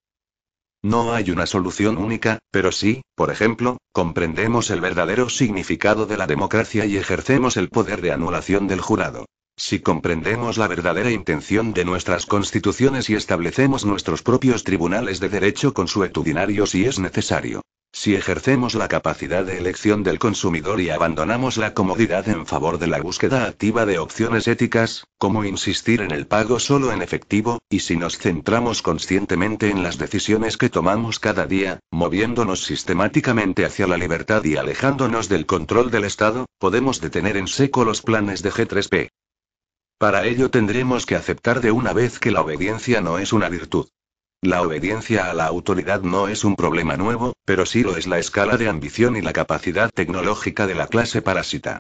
No 0.84 1.14
hay 1.14 1.32
una 1.32 1.46
solución 1.46 1.98
única, 1.98 2.40
pero 2.52 2.74
sí, 2.74 3.04
por 3.16 3.32
ejemplo, 3.32 3.78
comprendemos 3.94 4.70
el 4.70 4.82
verdadero 4.82 5.30
significado 5.30 6.08
de 6.08 6.18
la 6.18 6.28
democracia 6.28 6.84
y 6.86 6.98
ejercemos 6.98 7.56
el 7.56 7.70
poder 7.70 8.02
de 8.02 8.12
anulación 8.12 8.68
del 8.68 8.82
jurado. 8.82 9.28
Si 9.62 9.82
comprendemos 9.82 10.58
la 10.58 10.70
verdadera 10.70 11.12
intención 11.12 11.74
de 11.74 11.84
nuestras 11.84 12.26
constituciones 12.26 13.10
y 13.10 13.16
establecemos 13.16 13.84
nuestros 13.84 14.24
propios 14.24 14.64
tribunales 14.64 15.20
de 15.20 15.28
derecho 15.28 15.74
consuetudinario 15.74 16.66
si 16.66 16.86
es 16.86 16.98
necesario. 16.98 17.62
Si 17.92 18.16
ejercemos 18.16 18.74
la 18.74 18.88
capacidad 18.88 19.44
de 19.44 19.58
elección 19.58 20.02
del 20.02 20.18
consumidor 20.18 20.80
y 20.80 20.92
abandonamos 20.92 21.58
la 21.58 21.74
comodidad 21.74 22.30
en 22.30 22.46
favor 22.46 22.80
de 22.80 22.88
la 22.88 23.02
búsqueda 23.02 23.48
activa 23.48 23.86
de 23.86 24.00
opciones 24.00 24.48
éticas, 24.48 25.04
como 25.18 25.44
insistir 25.44 26.00
en 26.00 26.12
el 26.12 26.26
pago 26.26 26.60
solo 26.60 26.94
en 26.94 27.02
efectivo, 27.02 27.60
y 27.70 27.82
si 27.82 27.98
nos 27.98 28.18
centramos 28.18 28.82
conscientemente 28.82 29.70
en 29.70 29.84
las 29.84 29.98
decisiones 29.98 30.56
que 30.56 30.70
tomamos 30.70 31.20
cada 31.20 31.48
día, 31.48 31.82
moviéndonos 31.92 32.64
sistemáticamente 32.64 33.66
hacia 33.66 33.88
la 33.88 33.98
libertad 33.98 34.42
y 34.46 34.56
alejándonos 34.56 35.28
del 35.28 35.46
control 35.46 35.92
del 35.92 36.06
Estado, 36.06 36.46
podemos 36.60 37.02
detener 37.02 37.36
en 37.36 37.48
seco 37.48 37.84
los 37.84 38.02
planes 38.02 38.42
de 38.42 38.52
G3P. 38.52 39.10
Para 40.00 40.26
ello 40.26 40.50
tendremos 40.50 41.06
que 41.06 41.18
aceptar 41.18 41.60
de 41.60 41.74
una 41.74 41.92
vez 41.92 42.20
que 42.20 42.32
la 42.32 42.40
obediencia 42.40 43.02
no 43.02 43.20
es 43.20 43.34
una 43.34 43.50
virtud. 43.50 43.90
La 44.42 44.62
obediencia 44.62 45.30
a 45.30 45.34
la 45.34 45.46
autoridad 45.46 46.04
no 46.04 46.30
es 46.30 46.46
un 46.46 46.56
problema 46.56 46.96
nuevo, 46.96 47.34
pero 47.44 47.66
sí 47.66 47.84
lo 47.84 47.98
es 47.98 48.08
la 48.08 48.18
escala 48.18 48.56
de 48.56 48.70
ambición 48.70 49.18
y 49.18 49.22
la 49.22 49.34
capacidad 49.34 49.90
tecnológica 49.94 50.68
de 50.68 50.76
la 50.76 50.88
clase 50.88 51.22
parásita. 51.22 51.80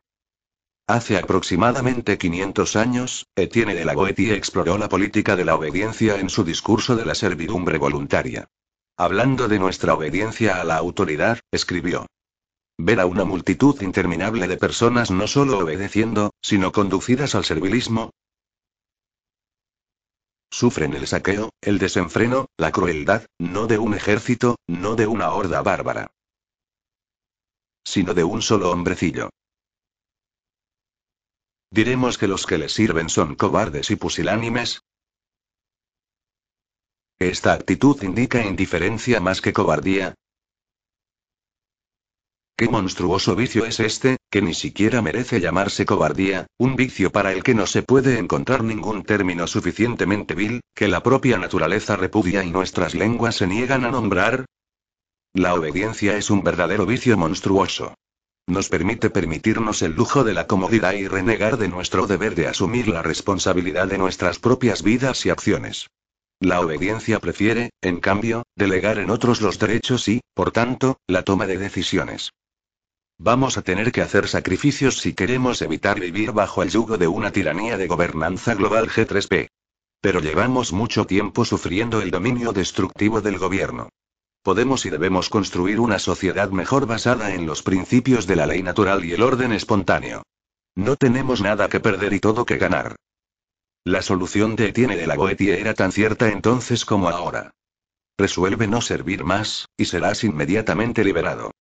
Hace 0.86 1.17
aproximadamente 1.17 2.17
500 2.17 2.75
años, 2.75 3.25
Etienne 3.38 3.73
de 3.73 3.86
la 3.86 3.93
Boétie 3.93 4.36
exploró 4.36 4.77
la 4.77 4.89
política 4.89 5.38
de 5.38 5.45
la 5.45 5.55
obediencia 5.55 6.19
en 6.19 6.29
su 6.29 6.43
discurso 6.43 6.97
de 6.97 7.05
la 7.05 7.15
servidumbre 7.15 7.77
voluntaria. 7.77 8.49
Hablando 8.97 9.47
de 9.47 9.60
nuestra 9.60 9.93
obediencia 9.93 10.60
a 10.60 10.65
la 10.65 10.75
autoridad, 10.75 11.39
escribió. 11.51 12.05
Ver 12.82 13.02
a 13.02 13.06
una 13.06 13.26
multitud 13.26 13.82
interminable 13.82 14.48
de 14.48 14.56
personas 14.56 15.12
no 15.12 15.28
solo 15.28 15.58
obedeciendo, 15.58 16.32
sino 16.42 16.72
conducidas 16.72 17.36
al 17.36 17.44
servilismo. 17.44 18.12
Sufren 20.50 20.94
el 20.94 21.06
saqueo, 21.06 21.50
el 21.60 21.78
desenfreno, 21.78 22.48
la 22.56 22.72
crueldad, 22.72 23.26
no 23.38 23.68
de 23.68 23.80
un 23.80 23.96
ejército, 23.96 24.56
no 24.65 24.96
de 24.96 25.08
una 25.08 25.34
horda 25.34 25.62
bárbara. 25.62 26.12
Sino 27.84 28.13
de 28.13 28.24
un 28.24 28.42
solo 28.42 28.72
hombrecillo. 28.72 29.30
¿Diremos 31.72 32.18
que 32.18 32.30
los 32.30 32.46
que 32.46 32.58
le 32.58 32.70
sirven 32.70 33.10
son 33.10 33.36
cobardes 33.36 33.92
y 33.92 33.98
pusilánimes? 33.98 34.80
Esta 37.20 37.52
actitud 37.52 38.02
indica 38.04 38.42
indiferencia 38.42 39.20
más 39.20 39.42
que 39.42 39.52
cobardía, 39.52 40.15
¿Qué 42.60 42.67
monstruoso 42.67 43.38
vicio 43.38 43.65
es 43.65 43.80
este, 43.80 44.17
que 44.30 44.41
ni 44.41 44.54
siquiera 44.54 45.02
merece 45.02 45.39
llamarse 45.39 45.86
cobardía, 45.86 46.45
un 46.58 46.76
vicio 46.76 47.10
para 47.10 47.32
el 47.32 47.41
que 47.41 47.56
no 47.56 47.65
se 47.65 47.84
puede 47.84 48.19
encontrar 48.19 48.65
ningún 48.65 49.04
término 49.04 49.48
suficientemente 49.48 50.36
vil, 50.36 50.60
que 50.76 50.89
la 50.89 51.02
propia 51.02 51.38
naturaleza 51.38 51.95
repudia 51.95 52.43
y 52.43 52.52
nuestras 52.52 52.95
lenguas 52.95 53.38
se 53.38 53.48
niegan 53.48 53.86
a 53.86 53.91
nombrar? 53.91 54.43
La 55.34 55.54
obediencia 55.54 56.17
es 56.17 56.30
un 56.30 56.43
verdadero 56.43 56.86
vicio 56.86 57.17
monstruoso. 57.17 57.93
Nos 58.45 58.67
permite 58.67 59.10
permitirnos 59.10 59.82
el 59.82 59.93
lujo 59.93 60.26
de 60.26 60.34
la 60.34 60.45
comodidad 60.45 60.91
y 60.95 61.08
renegar 61.08 61.56
de 61.56 61.69
nuestro 61.69 62.08
deber 62.08 62.36
de 62.36 62.48
asumir 62.48 62.89
la 62.89 63.02
responsabilidad 63.02 63.88
de 63.88 63.98
nuestras 63.98 64.38
propias 64.38 64.84
vidas 64.84 65.26
y 65.26 65.30
acciones. 65.30 65.88
La 66.41 66.60
obediencia 66.60 67.19
prefiere, 67.19 67.69
en 67.82 68.02
cambio, 68.02 68.43
delegar 68.58 69.00
en 69.00 69.12
otros 69.12 69.39
los 69.39 69.60
derechos 69.60 70.10
y, 70.10 70.19
por 70.34 70.52
tanto, 70.52 70.98
la 71.08 71.24
toma 71.24 71.48
de 71.48 71.58
decisiones. 71.58 72.32
Vamos 73.21 73.58
a 73.58 73.62
tener 73.63 73.91
que 73.91 74.01
hacer 74.01 74.29
sacrificios 74.29 74.99
si 74.99 75.13
queremos 75.13 75.62
evitar 75.62 75.99
vivir 75.99 76.32
bajo 76.32 76.63
el 76.63 76.69
yugo 76.69 76.97
de 76.97 77.10
una 77.10 77.34
tiranía 77.34 77.77
de 77.77 77.86
gobernanza 77.86 78.55
global 78.55 78.88
G3P. 78.88 79.49
Pero 79.99 80.21
llevamos 80.21 80.71
mucho 80.71 81.05
tiempo 81.05 81.43
sufriendo 81.43 82.01
el 82.01 82.12
dominio 82.12 82.53
destructivo 82.53 83.19
del 83.19 83.38
gobierno. 83.38 83.89
Podemos 84.41 84.86
y 84.86 84.89
debemos 84.89 85.27
construir 85.27 85.82
una 85.82 85.99
sociedad 85.99 86.49
mejor 86.51 86.86
basada 86.86 87.34
en 87.34 87.45
los 87.45 87.62
principios 87.62 88.25
de 88.25 88.38
la 88.38 88.45
ley 88.45 88.63
natural 88.63 89.03
y 89.03 89.12
el 89.12 89.21
orden 89.21 89.51
espontáneo. 89.51 90.23
No 90.75 90.95
tenemos 90.95 91.41
nada 91.41 91.67
que 91.67 91.82
perder 91.82 92.13
y 92.13 92.21
todo 92.21 92.45
que 92.45 92.55
ganar. 92.55 92.95
La 93.84 94.01
solución 94.01 94.55
de 94.55 94.69
Etienne 94.69 94.95
de 94.95 95.08
la 95.08 95.15
Boetie 95.15 95.60
era 95.60 95.73
tan 95.73 95.91
cierta 95.91 96.29
entonces 96.29 96.86
como 96.86 97.10
ahora. 97.10 97.51
Resuelve 98.17 98.69
no 98.69 98.79
servir 98.79 99.25
más, 99.25 99.67
y 99.75 99.86
serás 99.86 100.23
inmediatamente 100.23 101.03
liberado. 101.03 101.51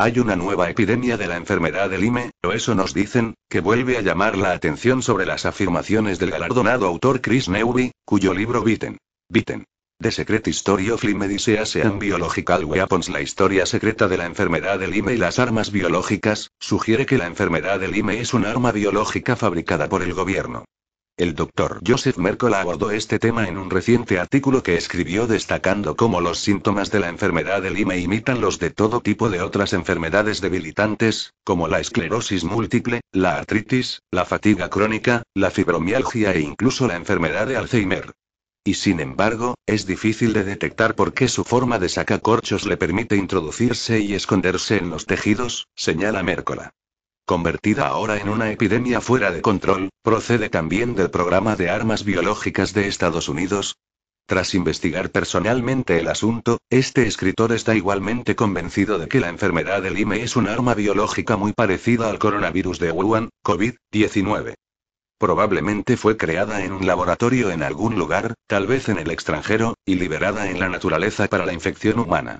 Hay 0.00 0.20
una 0.20 0.36
nueva 0.36 0.70
epidemia 0.70 1.16
de 1.16 1.26
la 1.26 1.36
enfermedad 1.36 1.90
del 1.90 2.04
IME, 2.04 2.30
o 2.44 2.52
eso 2.52 2.76
nos 2.76 2.94
dicen, 2.94 3.34
que 3.50 3.58
vuelve 3.58 3.98
a 3.98 4.00
llamar 4.00 4.38
la 4.38 4.52
atención 4.52 5.02
sobre 5.02 5.26
las 5.26 5.44
afirmaciones 5.44 6.20
del 6.20 6.30
galardonado 6.30 6.86
autor 6.86 7.20
Chris 7.20 7.48
Newby, 7.48 7.90
cuyo 8.04 8.32
libro 8.32 8.62
Bitten. 8.62 8.98
Bitten. 9.28 9.64
The 10.00 10.12
Secret 10.12 10.46
History 10.46 10.90
of 10.90 11.02
Lyme 11.02 11.26
Disease 11.26 11.82
Biological 11.98 12.64
Weapons 12.64 13.08
La 13.08 13.20
historia 13.20 13.66
secreta 13.66 14.06
de 14.06 14.18
la 14.18 14.26
enfermedad 14.26 14.78
de 14.78 14.86
Lyme 14.86 15.14
y 15.14 15.16
las 15.16 15.40
armas 15.40 15.72
biológicas, 15.72 16.52
sugiere 16.60 17.04
que 17.04 17.18
la 17.18 17.26
enfermedad 17.26 17.80
de 17.80 17.88
Lyme 17.88 18.20
es 18.20 18.34
un 18.34 18.46
arma 18.46 18.70
biológica 18.70 19.34
fabricada 19.34 19.88
por 19.88 20.04
el 20.04 20.14
gobierno. 20.14 20.64
El 21.18 21.34
doctor 21.34 21.80
Joseph 21.84 22.16
Merkel 22.16 22.54
abordó 22.54 22.92
este 22.92 23.18
tema 23.18 23.48
en 23.48 23.58
un 23.58 23.70
reciente 23.70 24.20
artículo 24.20 24.62
que 24.62 24.76
escribió 24.76 25.26
destacando 25.26 25.96
cómo 25.96 26.20
los 26.20 26.38
síntomas 26.38 26.92
de 26.92 27.00
la 27.00 27.08
enfermedad 27.08 27.60
de 27.60 27.72
Lyme 27.72 27.98
imitan 27.98 28.40
los 28.40 28.60
de 28.60 28.70
todo 28.70 29.00
tipo 29.00 29.28
de 29.28 29.42
otras 29.42 29.72
enfermedades 29.72 30.40
debilitantes, 30.40 31.34
como 31.42 31.66
la 31.66 31.80
esclerosis 31.80 32.44
múltiple, 32.44 33.00
la 33.10 33.36
artritis, 33.36 34.00
la 34.12 34.26
fatiga 34.26 34.70
crónica, 34.70 35.24
la 35.34 35.50
fibromialgia 35.50 36.32
e 36.34 36.40
incluso 36.40 36.86
la 36.86 36.94
enfermedad 36.94 37.48
de 37.48 37.56
Alzheimer. 37.56 38.12
Y 38.62 38.74
sin 38.74 39.00
embargo, 39.00 39.56
es 39.66 39.86
difícil 39.86 40.32
de 40.32 40.44
detectar 40.44 40.94
por 40.94 41.14
qué 41.14 41.26
su 41.26 41.42
forma 41.42 41.80
de 41.80 41.88
sacacorchos 41.88 42.64
le 42.64 42.76
permite 42.76 43.16
introducirse 43.16 43.98
y 43.98 44.14
esconderse 44.14 44.76
en 44.76 44.90
los 44.90 45.04
tejidos, 45.04 45.66
señala 45.74 46.22
Mércola 46.22 46.74
convertida 47.28 47.88
ahora 47.88 48.16
en 48.16 48.30
una 48.30 48.50
epidemia 48.50 49.02
fuera 49.02 49.30
de 49.30 49.42
control, 49.42 49.90
procede 50.02 50.48
también 50.48 50.94
del 50.94 51.10
programa 51.10 51.56
de 51.56 51.68
armas 51.68 52.02
biológicas 52.02 52.72
de 52.72 52.88
Estados 52.88 53.28
Unidos. 53.28 53.76
Tras 54.26 54.54
investigar 54.54 55.10
personalmente 55.10 55.98
el 55.98 56.08
asunto, 56.08 56.56
este 56.70 57.06
escritor 57.06 57.52
está 57.52 57.74
igualmente 57.74 58.34
convencido 58.34 58.98
de 58.98 59.08
que 59.08 59.20
la 59.20 59.28
enfermedad 59.28 59.82
del 59.82 59.92
Lyme 59.92 60.22
es 60.22 60.36
un 60.36 60.48
arma 60.48 60.72
biológica 60.72 61.36
muy 61.36 61.52
parecida 61.52 62.08
al 62.08 62.18
coronavirus 62.18 62.78
de 62.78 62.92
Wuhan, 62.92 63.28
COVID-19. 63.44 64.54
Probablemente 65.18 65.98
fue 65.98 66.16
creada 66.16 66.64
en 66.64 66.72
un 66.72 66.86
laboratorio 66.86 67.50
en 67.50 67.62
algún 67.62 67.98
lugar, 67.98 68.32
tal 68.46 68.66
vez 68.66 68.88
en 68.88 68.98
el 68.98 69.10
extranjero, 69.10 69.74
y 69.84 69.96
liberada 69.96 70.48
en 70.48 70.58
la 70.60 70.70
naturaleza 70.70 71.26
para 71.26 71.44
la 71.44 71.52
infección 71.52 71.98
humana. 71.98 72.38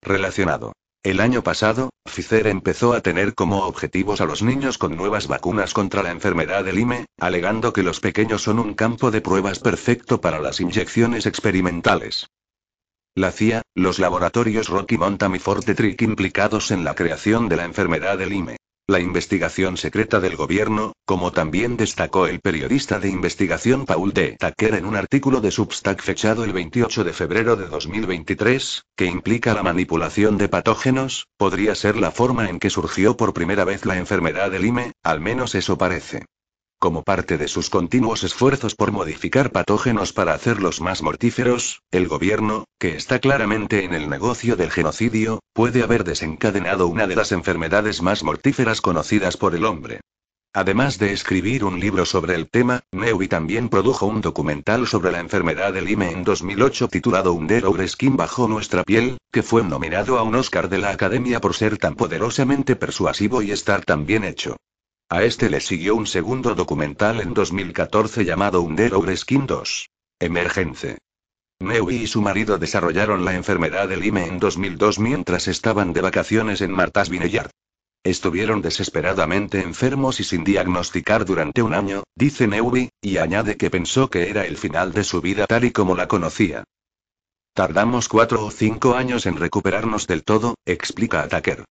Relacionado. 0.00 0.74
El 1.04 1.20
año 1.20 1.42
pasado, 1.42 1.90
Pfizer 2.04 2.48
empezó 2.48 2.92
a 2.92 3.00
tener 3.00 3.34
como 3.34 3.64
objetivos 3.64 4.20
a 4.20 4.26
los 4.26 4.42
niños 4.42 4.78
con 4.78 4.96
nuevas 4.96 5.28
vacunas 5.28 5.72
contra 5.72 6.02
la 6.02 6.10
enfermedad 6.10 6.64
del 6.64 6.76
Lyme, 6.76 7.06
alegando 7.20 7.72
que 7.72 7.84
los 7.84 8.00
pequeños 8.00 8.42
son 8.42 8.58
un 8.58 8.74
campo 8.74 9.10
de 9.10 9.20
pruebas 9.20 9.60
perfecto 9.60 10.20
para 10.20 10.40
las 10.40 10.60
inyecciones 10.60 11.26
experimentales. 11.26 12.26
La 13.14 13.32
CIA, 13.32 13.62
los 13.74 13.98
laboratorios 13.98 14.68
Rocky 14.68 14.98
Mountain 14.98 15.36
y 15.36 15.38
Forte 15.38 15.74
Trick 15.74 16.02
implicados 16.02 16.70
en 16.72 16.84
la 16.84 16.94
creación 16.94 17.48
de 17.48 17.56
la 17.56 17.64
enfermedad 17.64 18.18
del 18.18 18.28
Lyme. 18.28 18.57
La 18.90 19.00
investigación 19.00 19.76
secreta 19.76 20.18
del 20.18 20.34
gobierno, 20.34 20.94
como 21.04 21.30
también 21.30 21.76
destacó 21.76 22.26
el 22.26 22.40
periodista 22.40 22.98
de 22.98 23.10
investigación 23.10 23.84
Paul 23.84 24.14
de 24.14 24.38
Tacker 24.38 24.76
en 24.76 24.86
un 24.86 24.96
artículo 24.96 25.42
de 25.42 25.50
Substack 25.50 26.00
fechado 26.00 26.42
el 26.42 26.54
28 26.54 27.04
de 27.04 27.12
febrero 27.12 27.56
de 27.56 27.66
2023, 27.66 28.84
que 28.96 29.04
implica 29.04 29.52
la 29.52 29.62
manipulación 29.62 30.38
de 30.38 30.48
patógenos, 30.48 31.26
podría 31.36 31.74
ser 31.74 31.98
la 31.98 32.12
forma 32.12 32.48
en 32.48 32.58
que 32.58 32.70
surgió 32.70 33.14
por 33.14 33.34
primera 33.34 33.64
vez 33.64 33.84
la 33.84 33.98
enfermedad 33.98 34.50
del 34.50 34.62
Lyme, 34.62 34.92
al 35.02 35.20
menos 35.20 35.54
eso 35.54 35.76
parece. 35.76 36.24
Como 36.80 37.02
parte 37.02 37.38
de 37.38 37.48
sus 37.48 37.70
continuos 37.70 38.22
esfuerzos 38.22 38.76
por 38.76 38.92
modificar 38.92 39.50
patógenos 39.50 40.12
para 40.12 40.32
hacerlos 40.32 40.80
más 40.80 41.02
mortíferos, 41.02 41.82
el 41.90 42.06
gobierno, 42.06 42.66
que 42.78 42.94
está 42.94 43.18
claramente 43.18 43.82
en 43.82 43.94
el 43.94 44.08
negocio 44.08 44.54
del 44.54 44.70
genocidio, 44.70 45.40
puede 45.52 45.82
haber 45.82 46.04
desencadenado 46.04 46.86
una 46.86 47.08
de 47.08 47.16
las 47.16 47.32
enfermedades 47.32 48.00
más 48.00 48.22
mortíferas 48.22 48.80
conocidas 48.80 49.36
por 49.36 49.56
el 49.56 49.64
hombre. 49.64 49.98
Además 50.52 51.00
de 51.00 51.12
escribir 51.12 51.64
un 51.64 51.80
libro 51.80 52.04
sobre 52.04 52.36
el 52.36 52.48
tema, 52.48 52.84
Neui 52.92 53.26
también 53.26 53.68
produjo 53.68 54.06
un 54.06 54.20
documental 54.20 54.86
sobre 54.86 55.10
la 55.10 55.18
enfermedad 55.18 55.72
del 55.72 55.86
Lyme 55.86 56.12
en 56.12 56.22
2008 56.22 56.86
titulado 56.86 57.32
Under 57.32 57.66
Our 57.66 57.88
Skin 57.88 58.16
bajo 58.16 58.46
nuestra 58.46 58.84
piel, 58.84 59.18
que 59.32 59.42
fue 59.42 59.64
nominado 59.64 60.16
a 60.16 60.22
un 60.22 60.36
Oscar 60.36 60.68
de 60.68 60.78
la 60.78 60.90
Academia 60.90 61.40
por 61.40 61.56
ser 61.56 61.76
tan 61.76 61.96
poderosamente 61.96 62.76
persuasivo 62.76 63.42
y 63.42 63.50
estar 63.50 63.84
tan 63.84 64.06
bien 64.06 64.22
hecho. 64.22 64.56
A 65.10 65.24
este 65.24 65.48
le 65.48 65.60
siguió 65.60 65.94
un 65.94 66.06
segundo 66.06 66.54
documental 66.54 67.20
en 67.20 67.32
2014 67.32 68.26
llamado 68.26 68.60
Under 68.60 68.92
Skin 69.16 69.46
2. 69.46 69.88
Emergence. 70.20 70.98
Neui 71.60 71.96
y 71.96 72.06
su 72.06 72.20
marido 72.20 72.58
desarrollaron 72.58 73.24
la 73.24 73.34
enfermedad 73.34 73.88
de 73.88 73.96
Lyme 73.96 74.26
en 74.26 74.38
2002 74.38 74.98
mientras 74.98 75.48
estaban 75.48 75.94
de 75.94 76.02
vacaciones 76.02 76.60
en 76.60 76.72
Martha's 76.72 77.08
Vineyard. 77.08 77.50
Estuvieron 78.04 78.60
desesperadamente 78.60 79.62
enfermos 79.62 80.20
y 80.20 80.24
sin 80.24 80.44
diagnosticar 80.44 81.24
durante 81.24 81.62
un 81.62 81.72
año, 81.72 82.02
dice 82.14 82.46
Neui, 82.46 82.90
y 83.00 83.16
añade 83.16 83.56
que 83.56 83.70
pensó 83.70 84.10
que 84.10 84.28
era 84.28 84.44
el 84.44 84.58
final 84.58 84.92
de 84.92 85.04
su 85.04 85.22
vida 85.22 85.46
tal 85.46 85.64
y 85.64 85.70
como 85.70 85.96
la 85.96 86.06
conocía. 86.06 86.64
Tardamos 87.54 88.10
cuatro 88.10 88.44
o 88.44 88.50
cinco 88.50 88.94
años 88.94 89.24
en 89.24 89.38
recuperarnos 89.38 90.06
del 90.06 90.22
todo, 90.22 90.54
explica 90.66 91.26
Tucker. 91.28 91.64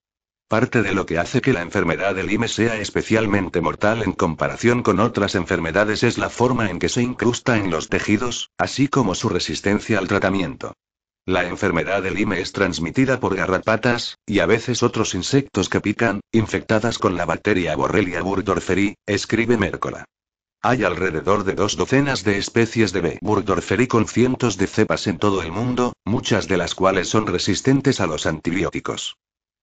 Parte 0.49 0.81
de 0.81 0.93
lo 0.93 1.05
que 1.05 1.19
hace 1.19 1.41
que 1.41 1.51
la 1.51 1.61
enfermedad 1.61 2.15
del 2.15 2.27
Lyme 2.27 2.47
sea 2.47 2.77
especialmente 2.77 3.59
mortal 3.59 4.01
en 4.01 4.13
comparación 4.13 4.81
con 4.81 5.01
otras 5.01 5.35
enfermedades 5.35 6.03
es 6.03 6.17
la 6.17 6.29
forma 6.29 6.69
en 6.69 6.79
que 6.79 6.87
se 6.87 7.01
incrusta 7.01 7.57
en 7.57 7.69
los 7.69 7.89
tejidos, 7.89 8.49
así 8.57 8.87
como 8.87 9.13
su 9.13 9.27
resistencia 9.27 9.99
al 9.99 10.07
tratamiento. 10.07 10.71
La 11.25 11.45
enfermedad 11.45 12.01
del 12.01 12.13
Lyme 12.13 12.39
es 12.39 12.53
transmitida 12.53 13.19
por 13.19 13.35
garrapatas, 13.35 14.19
y 14.25 14.39
a 14.39 14.45
veces 14.45 14.83
otros 14.83 15.15
insectos 15.15 15.67
que 15.67 15.81
pican, 15.81 16.21
infectadas 16.31 16.97
con 16.97 17.17
la 17.17 17.25
bacteria 17.25 17.75
Borrelia 17.75 18.21
burgdorferi, 18.21 18.95
escribe 19.05 19.57
Mércola. 19.57 20.05
Hay 20.61 20.85
alrededor 20.85 21.43
de 21.43 21.55
dos 21.55 21.75
docenas 21.75 22.23
de 22.23 22.37
especies 22.37 22.93
de 22.93 23.01
B. 23.01 23.19
burgdorferi 23.21 23.87
con 23.87 24.07
cientos 24.07 24.55
de 24.55 24.67
cepas 24.67 25.07
en 25.07 25.17
todo 25.17 25.41
el 25.41 25.51
mundo, 25.51 25.91
muchas 26.05 26.47
de 26.47 26.55
las 26.55 26.73
cuales 26.73 27.09
son 27.09 27.27
resistentes 27.27 27.99
a 27.99 28.07
los 28.07 28.25
antibióticos. 28.25 29.17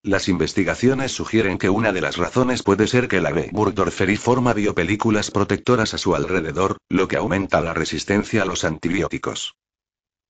Las 0.05 0.29
investigaciones 0.29 1.13
sugieren 1.13 1.57
que 1.57 1.71
una 1.71 1.91
de 1.91 2.03
las 2.03 2.19
razones 2.19 2.63
puede 2.63 2.87
ser 2.87 3.09
que 3.09 3.23
la 3.23 3.31
B. 3.31 3.49
burgdorferi 3.53 4.19
forma 4.19 4.53
biopelículas 4.53 5.31
protectoras 5.31 5.95
a 5.95 5.99
su 5.99 6.15
alrededor, 6.15 6.77
lo 6.91 7.09
que 7.09 7.17
aumenta 7.17 7.63
la 7.63 7.73
resistencia 7.73 8.43
a 8.43 8.45
los 8.45 8.65
antibióticos. 8.65 9.55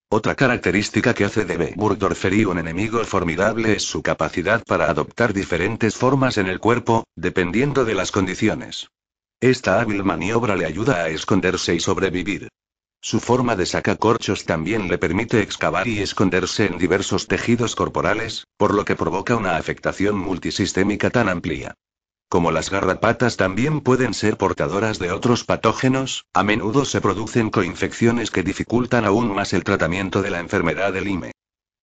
Otra 0.09 0.37
característica 0.37 1.13
que 1.13 1.25
hace 1.25 1.45
de 1.45 1.57
B. 1.57 1.73
burgdorferi 1.75 2.45
un 2.45 2.61
enemigo 2.61 3.05
formidable 3.05 3.73
es 3.73 3.83
su 3.83 4.01
capacidad 4.01 4.63
para 4.63 4.89
adoptar 4.89 5.33
diferentes 5.33 5.97
formas 5.97 6.39
en 6.39 6.47
el 6.47 6.61
cuerpo, 6.61 7.03
dependiendo 7.17 7.85
de 7.85 7.95
las 7.97 8.13
condiciones. 8.13 8.87
Esta 9.41 9.81
hábil 9.81 10.05
maniobra 10.05 10.55
le 10.55 10.67
ayuda 10.67 11.03
a 11.03 11.09
esconderse 11.09 11.75
y 11.75 11.81
sobrevivir. 11.81 12.47
Su 13.07 13.21
forma 13.21 13.55
de 13.55 13.67
sacacorchos 13.67 14.47
también 14.47 14.89
le 14.89 14.97
permite 14.97 15.43
excavar 15.43 15.87
y 15.87 15.99
esconderse 15.99 16.65
en 16.65 16.79
diversos 16.79 17.29
tejidos 17.29 17.77
corporales, 17.77 18.47
por 18.57 18.73
lo 18.73 18.87
que 18.87 18.97
provoca 18.97 19.37
una 19.37 19.59
afectación 19.59 20.17
multisistémica 20.17 21.11
tan 21.11 21.29
amplia. 21.29 21.75
Como 22.31 22.51
las 22.51 22.71
garrapatas 22.71 23.37
también 23.37 23.83
pueden 23.83 24.15
ser 24.15 24.39
portadoras 24.39 24.99
de 24.99 25.13
otros 25.13 25.45
patógenos, 25.45 26.25
a 26.33 26.45
menudo 26.45 26.87
se 26.87 27.03
producen 27.03 27.51
coinfecciones 27.51 28.31
que 28.31 28.43
dificultan 28.43 29.05
aún 29.05 29.35
más 29.35 29.53
el 29.53 29.65
tratamiento 29.65 30.23
de 30.23 30.31
la 30.31 30.41
enfermedad 30.41 30.95
del 30.95 31.05
Lyme. 31.05 31.33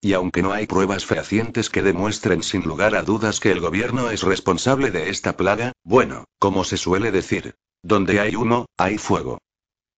Y 0.01 0.13
aunque 0.13 0.41
no 0.41 0.53
hay 0.53 0.65
pruebas 0.65 1.05
fehacientes 1.05 1.69
que 1.69 1.84
demuestren 1.84 2.41
sin 2.41 2.63
lugar 2.63 2.95
a 2.95 3.03
dudas 3.03 3.39
que 3.39 3.51
el 3.51 3.60
gobierno 3.60 4.10
es 4.10 4.23
responsable 4.23 4.89
de 4.89 5.12
esta 5.12 5.38
plaga, 5.38 5.73
bueno, 5.84 6.25
como 6.39 6.63
se 6.63 6.77
suele 6.77 7.12
decir, 7.12 7.53
donde 7.84 8.19
hay 8.19 8.36
humo, 8.36 8.65
hay 8.75 8.97
fuego. 8.97 9.38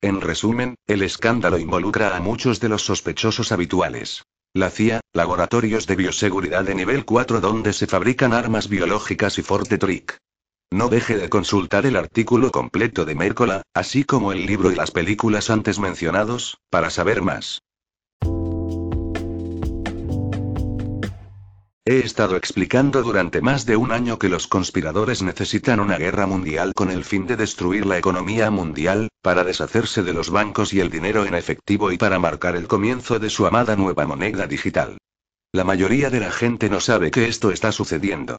En 0.03 0.19
resumen, 0.19 0.75
el 0.85 1.01
escándalo 1.01 1.57
involucra 1.57 2.17
a 2.17 2.19
muchos 2.19 2.59
de 2.59 2.67
los 2.67 2.81
sospechosos 2.81 3.53
habituales. 3.53 4.25
La 4.53 4.69
CIA, 4.69 4.99
laboratorios 5.13 5.87
de 5.87 5.95
bioseguridad 5.95 6.65
de 6.65 6.75
nivel 6.75 7.05
4 7.05 7.39
donde 7.39 7.71
se 7.71 7.87
fabrican 7.87 8.33
armas 8.33 8.67
biológicas 8.67 9.39
y 9.39 9.43
Forte 9.43 9.77
Trick. 9.77 10.17
No 10.73 10.89
deje 10.89 11.15
de 11.15 11.29
consultar 11.29 11.85
el 11.85 11.95
artículo 11.95 12.51
completo 12.51 13.05
de 13.05 13.15
Mércola, 13.15 13.61
así 13.73 14.03
como 14.03 14.33
el 14.33 14.45
libro 14.45 14.73
y 14.73 14.75
las 14.75 14.91
películas 14.91 15.49
antes 15.49 15.79
mencionados, 15.79 16.57
para 16.69 16.89
saber 16.89 17.21
más. 17.21 17.61
He 21.85 21.99
estado 21.99 22.37
explicando 22.37 23.03
durante 23.03 23.41
más 23.41 23.65
de 23.65 23.75
un 23.75 23.91
año 23.91 24.17
que 24.17 24.29
los 24.29 24.47
conspiradores 24.47 25.21
necesitan 25.21 25.81
una 25.81 25.97
guerra 25.97 26.25
mundial 26.25 26.73
con 26.73 26.89
el 26.89 27.03
fin 27.03 27.27
de 27.27 27.35
destruir 27.35 27.85
la 27.85 27.97
economía 27.97 28.49
mundial, 28.49 29.09
para 29.21 29.43
deshacerse 29.43 30.01
de 30.01 30.13
los 30.13 30.29
bancos 30.29 30.73
y 30.73 30.79
el 30.79 30.89
dinero 30.89 31.25
en 31.25 31.35
efectivo 31.35 31.91
y 31.91 31.97
para 31.97 32.19
marcar 32.19 32.55
el 32.55 32.67
comienzo 32.67 33.19
de 33.19 33.29
su 33.29 33.45
amada 33.45 33.75
nueva 33.75 34.07
moneda 34.07 34.47
digital. 34.47 34.97
La 35.51 35.65
mayoría 35.65 36.09
de 36.09 36.21
la 36.21 36.31
gente 36.31 36.69
no 36.69 36.79
sabe 36.79 37.11
que 37.11 37.27
esto 37.27 37.51
está 37.51 37.73
sucediendo. 37.73 38.37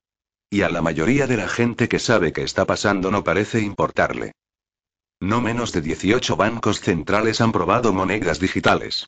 Y 0.49 0.63
a 0.63 0.71
la 0.71 0.81
mayoría 0.81 1.27
de 1.27 1.37
la 1.37 1.49
gente 1.49 1.87
que 1.87 1.99
sabe 1.99 2.33
que 2.33 2.45
está 2.45 2.65
pasando 2.65 3.11
no 3.11 3.25
parece 3.25 3.61
importarle. 3.61 4.33
No 5.21 5.43
menos 5.43 5.71
de 5.73 5.83
18 5.83 6.35
bancos 6.37 6.81
centrales 6.81 7.43
han 7.43 7.53
probado 7.53 7.93
monedas 7.93 8.41
digitales. 8.41 9.07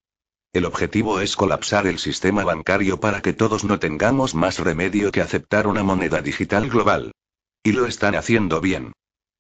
El 0.57 0.65
objetivo 0.65 1.21
es 1.21 1.37
colapsar 1.37 1.87
el 1.87 1.99
sistema 1.99 2.43
bancario 2.43 2.99
para 2.99 3.21
que 3.21 3.35
todos 3.35 3.63
no 3.65 3.79
tengamos 3.79 4.35
más 4.35 4.59
remedio 4.59 5.13
que 5.13 5.21
aceptar 5.21 5.67
una 5.67 5.83
moneda 5.83 6.23
digital 6.23 6.71
global. 6.71 7.13
Y 7.63 7.73
lo 7.73 7.85
están 7.85 8.15
haciendo 8.15 8.63
bien. 8.63 8.95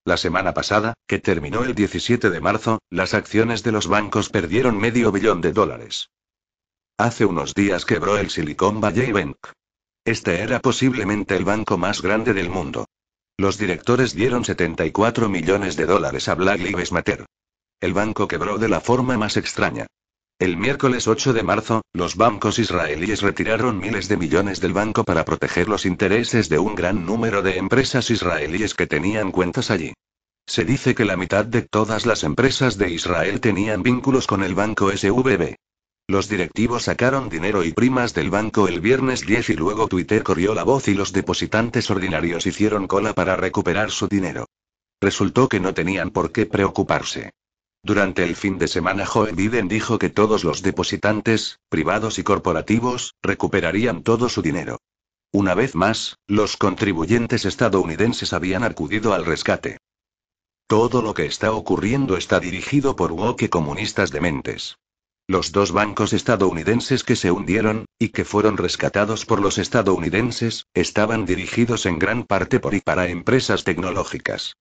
La 0.04 0.18
semana 0.18 0.52
pasada, 0.52 0.92
que 1.06 1.18
terminó 1.18 1.64
el 1.64 1.74
17 1.74 2.28
de 2.28 2.40
marzo, 2.42 2.80
las 2.90 3.14
acciones 3.14 3.62
de 3.62 3.72
los 3.72 3.86
bancos 3.86 4.28
perdieron 4.28 4.76
medio 4.76 5.10
billón 5.10 5.40
de 5.40 5.54
dólares. 5.54 6.10
Hace 6.98 7.24
unos 7.24 7.54
días 7.54 7.86
quebró 7.86 8.18
el 8.18 8.28
Silicon 8.28 8.82
Valley 8.82 9.12
Bank. 9.12 9.38
Este 10.04 10.42
era 10.42 10.60
posiblemente 10.60 11.34
el 11.34 11.46
banco 11.46 11.78
más 11.78 12.02
grande 12.02 12.34
del 12.34 12.50
mundo. 12.50 12.84
Los 13.38 13.56
directores 13.56 14.14
dieron 14.14 14.44
74 14.44 15.30
millones 15.30 15.76
de 15.76 15.86
dólares 15.86 16.28
a 16.28 16.34
Black 16.34 16.60
Lives 16.60 16.92
Matter. 16.92 17.24
El 17.80 17.94
banco 17.94 18.28
quebró 18.28 18.58
de 18.58 18.68
la 18.68 18.80
forma 18.80 19.16
más 19.16 19.38
extraña. 19.38 19.86
El 20.38 20.58
miércoles 20.58 21.08
8 21.08 21.32
de 21.32 21.42
marzo, 21.42 21.80
los 21.94 22.16
bancos 22.16 22.58
israelíes 22.58 23.22
retiraron 23.22 23.78
miles 23.78 24.06
de 24.06 24.18
millones 24.18 24.60
del 24.60 24.74
banco 24.74 25.02
para 25.02 25.24
proteger 25.24 25.66
los 25.66 25.86
intereses 25.86 26.50
de 26.50 26.58
un 26.58 26.74
gran 26.74 27.06
número 27.06 27.40
de 27.40 27.56
empresas 27.56 28.10
israelíes 28.10 28.74
que 28.74 28.86
tenían 28.86 29.32
cuentas 29.32 29.70
allí. 29.70 29.94
Se 30.46 30.66
dice 30.66 30.94
que 30.94 31.06
la 31.06 31.16
mitad 31.16 31.46
de 31.46 31.62
todas 31.62 32.04
las 32.04 32.22
empresas 32.22 32.76
de 32.76 32.90
Israel 32.90 33.40
tenían 33.40 33.82
vínculos 33.82 34.26
con 34.26 34.42
el 34.44 34.54
banco 34.54 34.94
SVB. 34.94 35.54
Los 36.06 36.28
directivos 36.28 36.82
sacaron 36.82 37.30
dinero 37.30 37.64
y 37.64 37.72
primas 37.72 38.12
del 38.12 38.28
banco 38.28 38.68
el 38.68 38.82
viernes 38.82 39.24
10 39.24 39.48
y 39.48 39.54
luego 39.54 39.88
Twitter 39.88 40.22
corrió 40.22 40.54
la 40.54 40.64
voz 40.64 40.86
y 40.88 40.92
los 40.92 41.14
depositantes 41.14 41.90
ordinarios 41.90 42.46
hicieron 42.46 42.88
cola 42.88 43.14
para 43.14 43.36
recuperar 43.36 43.90
su 43.90 44.06
dinero. 44.06 44.44
Resultó 45.00 45.48
que 45.48 45.60
no 45.60 45.72
tenían 45.72 46.10
por 46.10 46.30
qué 46.30 46.44
preocuparse. 46.44 47.30
Durante 47.86 48.24
el 48.24 48.34
fin 48.34 48.58
de 48.58 48.66
semana 48.66 49.06
Joe 49.06 49.30
Biden 49.30 49.68
dijo 49.68 50.00
que 50.00 50.10
todos 50.10 50.42
los 50.42 50.60
depositantes, 50.60 51.60
privados 51.68 52.18
y 52.18 52.24
corporativos, 52.24 53.14
recuperarían 53.22 54.02
todo 54.02 54.28
su 54.28 54.42
dinero. 54.42 54.80
Una 55.30 55.54
vez 55.54 55.76
más, 55.76 56.18
los 56.26 56.56
contribuyentes 56.56 57.44
estadounidenses 57.44 58.32
habían 58.32 58.64
acudido 58.64 59.14
al 59.14 59.24
rescate. 59.24 59.78
Todo 60.66 61.00
lo 61.00 61.14
que 61.14 61.26
está 61.26 61.52
ocurriendo 61.52 62.16
está 62.16 62.40
dirigido 62.40 62.96
por 62.96 63.12
woke 63.12 63.48
comunistas 63.48 64.10
dementes. 64.10 64.78
Los 65.28 65.52
dos 65.52 65.70
bancos 65.70 66.12
estadounidenses 66.12 67.04
que 67.04 67.14
se 67.14 67.30
hundieron, 67.30 67.86
y 68.00 68.08
que 68.08 68.24
fueron 68.24 68.56
rescatados 68.56 69.24
por 69.24 69.40
los 69.40 69.58
estadounidenses, 69.58 70.66
estaban 70.74 71.24
dirigidos 71.24 71.86
en 71.86 72.00
gran 72.00 72.24
parte 72.24 72.58
por 72.58 72.74
y 72.74 72.80
para 72.80 73.06
empresas 73.06 73.62
tecnológicas. 73.62 74.56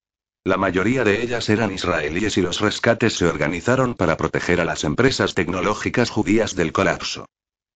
La 0.47 0.57
mayoría 0.57 1.03
de 1.03 1.23
ellas 1.23 1.49
eran 1.49 1.73
israelíes 1.73 2.37
y 2.37 2.41
los 2.43 2.59
rescates 2.59 3.13
se 3.13 3.25
organizaron 3.25 3.95
para 3.95 4.15
proteger 4.15 4.61
a 4.61 4.65
las 4.65 4.83
empresas 4.83 5.33
tecnológicas 5.33 6.11
judías 6.11 6.55
del 6.55 6.71
colapso. 6.71 7.25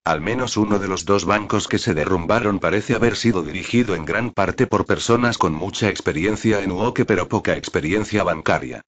Al 0.03 0.21
menos 0.21 0.55
uno 0.55 0.77
de 0.77 0.87
los 0.87 1.03
dos 1.03 1.25
bancos 1.25 1.67
que 1.67 1.79
se 1.79 1.95
derrumbaron 1.95 2.59
parece 2.59 2.93
haber 2.93 3.15
sido 3.15 3.41
dirigido 3.41 3.95
en 3.95 4.05
gran 4.05 4.29
parte 4.29 4.67
por 4.67 4.85
personas 4.85 5.39
con 5.39 5.51
mucha 5.51 5.89
experiencia 5.89 6.61
en 6.61 6.71
UOKE 6.71 7.05
pero 7.05 7.27
poca 7.27 7.57
experiencia 7.57 8.23
bancaria. 8.23 8.81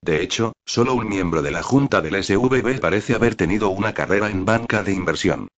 De 0.00 0.22
hecho, 0.22 0.52
solo 0.64 0.94
un 0.94 1.08
miembro 1.08 1.42
de 1.42 1.50
la 1.50 1.64
junta 1.64 2.00
del 2.00 2.22
SVB 2.22 2.78
parece 2.78 3.16
haber 3.16 3.34
tenido 3.34 3.68
una 3.70 3.94
carrera 3.94 4.30
en 4.30 4.44
banca 4.44 4.84
de 4.84 4.92
inversión. 4.92 5.48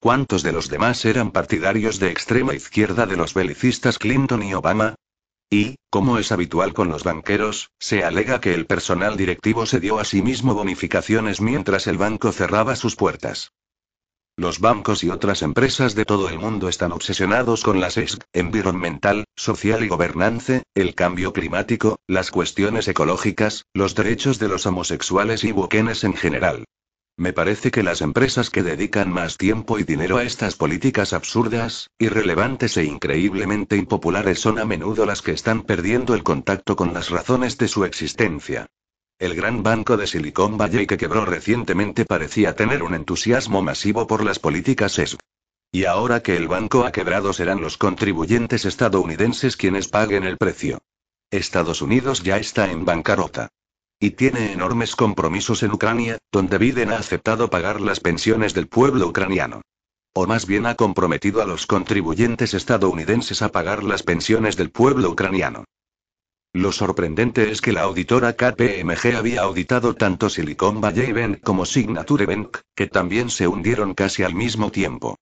¿Cuántos 0.00 0.42
de 0.42 0.52
los 0.52 0.68
demás 0.68 1.02
eran 1.06 1.30
partidarios 1.30 1.98
de 1.98 2.10
extrema 2.10 2.52
izquierda 2.52 3.06
de 3.06 3.16
los 3.16 3.32
belicistas 3.32 3.98
Clinton 3.98 4.42
y 4.42 4.52
Obama? 4.52 4.96
Y, 5.52 5.76
como 5.90 6.16
es 6.16 6.32
habitual 6.32 6.72
con 6.72 6.88
los 6.88 7.04
banqueros, 7.04 7.68
se 7.78 8.02
alega 8.02 8.40
que 8.40 8.54
el 8.54 8.64
personal 8.64 9.18
directivo 9.18 9.66
se 9.66 9.80
dio 9.80 9.98
a 9.98 10.06
sí 10.06 10.22
mismo 10.22 10.54
bonificaciones 10.54 11.42
mientras 11.42 11.86
el 11.86 11.98
banco 11.98 12.32
cerraba 12.32 12.74
sus 12.74 12.96
puertas. 12.96 13.52
Los 14.34 14.60
bancos 14.60 15.04
y 15.04 15.10
otras 15.10 15.42
empresas 15.42 15.94
de 15.94 16.06
todo 16.06 16.30
el 16.30 16.38
mundo 16.38 16.70
están 16.70 16.90
obsesionados 16.90 17.64
con 17.64 17.80
la 17.80 17.90
SESC, 17.90 18.22
environmental, 18.32 19.26
social 19.36 19.84
y 19.84 19.88
gobernance, 19.88 20.62
el 20.74 20.94
cambio 20.94 21.34
climático, 21.34 21.98
las 22.06 22.30
cuestiones 22.30 22.88
ecológicas, 22.88 23.66
los 23.74 23.94
derechos 23.94 24.38
de 24.38 24.48
los 24.48 24.64
homosexuales 24.64 25.44
y 25.44 25.52
buquenes 25.52 26.02
en 26.04 26.14
general. 26.14 26.64
Me 27.16 27.32
parece 27.32 27.70
que 27.70 27.82
las 27.82 28.00
empresas 28.00 28.48
que 28.48 28.62
dedican 28.62 29.12
más 29.12 29.36
tiempo 29.36 29.78
y 29.78 29.84
dinero 29.84 30.16
a 30.16 30.22
estas 30.22 30.56
políticas 30.56 31.12
absurdas, 31.12 31.90
irrelevantes 31.98 32.76
e 32.78 32.84
increíblemente 32.84 33.76
impopulares 33.76 34.40
son 34.40 34.58
a 34.58 34.64
menudo 34.64 35.04
las 35.04 35.20
que 35.20 35.32
están 35.32 35.62
perdiendo 35.62 36.14
el 36.14 36.22
contacto 36.22 36.74
con 36.74 36.94
las 36.94 37.10
razones 37.10 37.58
de 37.58 37.68
su 37.68 37.84
existencia. 37.84 38.66
El 39.18 39.34
gran 39.34 39.62
banco 39.62 39.96
de 39.96 40.06
Silicon 40.06 40.56
Valley 40.56 40.86
que 40.86 40.96
quebró 40.96 41.24
recientemente 41.24 42.04
parecía 42.06 42.56
tener 42.56 42.82
un 42.82 42.94
entusiasmo 42.94 43.62
masivo 43.62 44.06
por 44.06 44.24
las 44.24 44.38
políticas 44.38 44.98
ESG. 44.98 45.18
Y 45.70 45.84
ahora 45.84 46.22
que 46.22 46.36
el 46.36 46.48
banco 46.48 46.84
ha 46.84 46.92
quebrado 46.92 47.32
serán 47.32 47.60
los 47.60 47.78
contribuyentes 47.78 48.64
estadounidenses 48.64 49.56
quienes 49.56 49.88
paguen 49.88 50.24
el 50.24 50.38
precio. 50.38 50.80
Estados 51.30 51.82
Unidos 51.82 52.22
ya 52.22 52.38
está 52.38 52.70
en 52.70 52.84
bancarrota. 52.84 53.50
Y 54.02 54.10
tiene 54.10 54.50
enormes 54.50 54.96
compromisos 54.96 55.62
en 55.62 55.70
Ucrania, 55.70 56.18
donde 56.32 56.58
Biden 56.58 56.90
ha 56.90 56.96
aceptado 56.96 57.50
pagar 57.50 57.80
las 57.80 58.00
pensiones 58.00 58.52
del 58.52 58.66
pueblo 58.66 59.06
ucraniano. 59.06 59.62
O 60.12 60.26
más 60.26 60.44
bien 60.44 60.66
ha 60.66 60.74
comprometido 60.74 61.40
a 61.40 61.46
los 61.46 61.68
contribuyentes 61.68 62.52
estadounidenses 62.52 63.42
a 63.42 63.52
pagar 63.52 63.84
las 63.84 64.02
pensiones 64.02 64.56
del 64.56 64.72
pueblo 64.72 65.08
ucraniano. 65.08 65.62
Lo 66.52 66.72
sorprendente 66.72 67.52
es 67.52 67.60
que 67.60 67.70
la 67.70 67.82
auditora 67.82 68.32
KPMG 68.32 69.14
había 69.16 69.42
auditado 69.42 69.94
tanto 69.94 70.28
Silicon 70.28 70.80
Valley 70.80 71.12
Bank 71.12 71.40
como 71.40 71.64
Signature 71.64 72.26
Bank, 72.26 72.58
que 72.74 72.88
también 72.88 73.30
se 73.30 73.46
hundieron 73.46 73.94
casi 73.94 74.24
al 74.24 74.34
mismo 74.34 74.72
tiempo. 74.72 75.14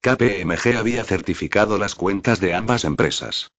KPMG 0.00 0.76
había 0.76 1.04
certificado 1.04 1.78
las 1.78 1.94
cuentas 1.94 2.40
de 2.40 2.52
ambas 2.54 2.82
empresas. 2.82 3.52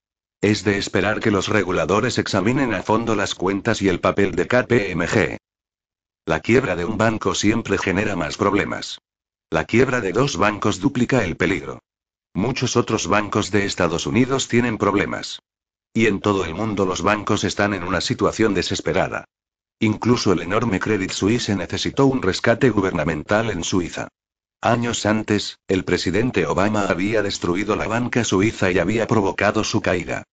Es 0.46 0.64
de 0.64 0.78
esperar 0.78 1.22
que 1.22 1.32
los 1.32 1.48
reguladores 1.48 2.20
examinen 2.20 2.76
a 2.76 2.84
fondo 2.84 3.16
las 3.16 3.34
cuentas 3.34 3.82
y 3.82 3.90
el 3.90 4.00
papel 4.00 4.36
de 4.36 4.46
KPMG. 4.46 5.38
La 6.28 6.40
quiebra 6.40 6.76
de 6.76 6.86
un 6.86 7.00
banco 7.00 7.34
siempre 7.34 7.80
genera 7.80 8.16
más 8.16 8.38
problemas. 8.38 9.00
La 9.50 9.66
quiebra 9.66 10.02
de 10.02 10.12
dos 10.12 10.38
bancos 10.38 10.80
duplica 10.80 11.26
el 11.26 11.36
peligro. 11.36 11.80
Muchos 12.36 12.78
otros 12.78 13.08
bancos 13.08 13.50
de 13.50 13.66
Estados 13.66 14.06
Unidos 14.06 14.48
tienen 14.48 14.78
problemas. 14.78 15.40
Y 15.96 16.06
en 16.06 16.20
todo 16.20 16.46
el 16.46 16.54
mundo 16.54 16.86
los 16.86 17.02
bancos 17.02 17.44
están 17.44 17.74
en 17.74 17.84
una 17.84 18.00
situación 18.00 18.54
desesperada. 18.54 19.26
Incluso 19.80 20.32
el 20.32 20.44
enorme 20.44 20.80
Credit 20.80 21.10
Suisse 21.10 21.56
necesitó 21.56 22.06
un 22.06 22.22
rescate 22.22 22.70
gubernamental 22.70 23.50
en 23.50 23.64
Suiza. 23.64 24.10
Años 24.62 25.08
antes, 25.08 25.58
el 25.68 25.86
presidente 25.86 26.46
Obama 26.46 26.86
había 26.86 27.24
destruido 27.24 27.76
la 27.76 27.88
banca 27.88 28.24
suiza 28.24 28.70
y 28.70 28.78
había 28.78 29.08
provocado 29.08 29.64
su 29.64 29.82
caída. 29.82 30.24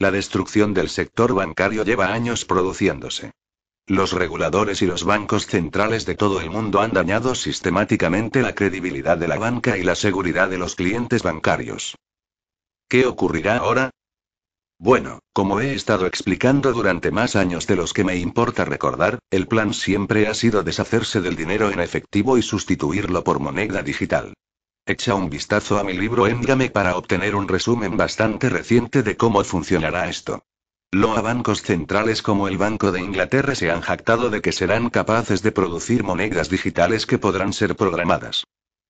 La 0.00 0.12
destrucción 0.12 0.74
del 0.74 0.90
sector 0.90 1.34
bancario 1.34 1.82
lleva 1.82 2.12
años 2.12 2.44
produciéndose. 2.44 3.32
Los 3.84 4.12
reguladores 4.12 4.80
y 4.80 4.86
los 4.86 5.02
bancos 5.02 5.46
centrales 5.46 6.06
de 6.06 6.14
todo 6.14 6.40
el 6.40 6.50
mundo 6.50 6.80
han 6.80 6.92
dañado 6.92 7.34
sistemáticamente 7.34 8.42
la 8.42 8.54
credibilidad 8.54 9.18
de 9.18 9.26
la 9.26 9.38
banca 9.38 9.76
y 9.76 9.82
la 9.82 9.96
seguridad 9.96 10.50
de 10.50 10.58
los 10.58 10.76
clientes 10.76 11.24
bancarios. 11.24 11.96
¿Qué 12.88 13.06
ocurrirá 13.06 13.56
ahora? 13.56 13.90
Bueno, 14.78 15.18
como 15.32 15.60
he 15.60 15.74
estado 15.74 16.06
explicando 16.06 16.72
durante 16.72 17.10
más 17.10 17.34
años 17.34 17.66
de 17.66 17.74
los 17.74 17.92
que 17.92 18.04
me 18.04 18.14
importa 18.16 18.64
recordar, 18.64 19.18
el 19.30 19.48
plan 19.48 19.74
siempre 19.74 20.28
ha 20.28 20.34
sido 20.34 20.62
deshacerse 20.62 21.20
del 21.20 21.34
dinero 21.34 21.72
en 21.72 21.80
efectivo 21.80 22.38
y 22.38 22.42
sustituirlo 22.42 23.24
por 23.24 23.40
moneda 23.40 23.82
digital. 23.82 24.34
Echa 24.90 25.14
un 25.14 25.28
vistazo 25.28 25.78
a 25.78 25.84
mi 25.84 25.92
libro 25.92 26.26
Endgame 26.26 26.70
para 26.70 26.96
obtener 26.96 27.34
un 27.34 27.46
resumen 27.46 27.98
bastante 27.98 28.48
reciente 28.48 29.02
de 29.02 29.18
cómo 29.18 29.44
funcionará 29.44 30.08
esto. 30.08 30.46
Loa 30.92 31.20
bancos 31.20 31.60
centrales 31.60 32.22
como 32.22 32.48
el 32.48 32.56
Banco 32.56 32.90
de 32.90 33.02
Inglaterra 33.02 33.54
se 33.54 33.70
han 33.70 33.82
jactado 33.82 34.30
de 34.30 34.40
que 34.40 34.50
serán 34.50 34.88
capaces 34.88 35.42
de 35.42 35.52
producir 35.52 36.04
monedas 36.04 36.48
digitales 36.48 37.04
que 37.04 37.18
podrán 37.18 37.52
ser 37.52 37.76
programadas. 37.76 38.44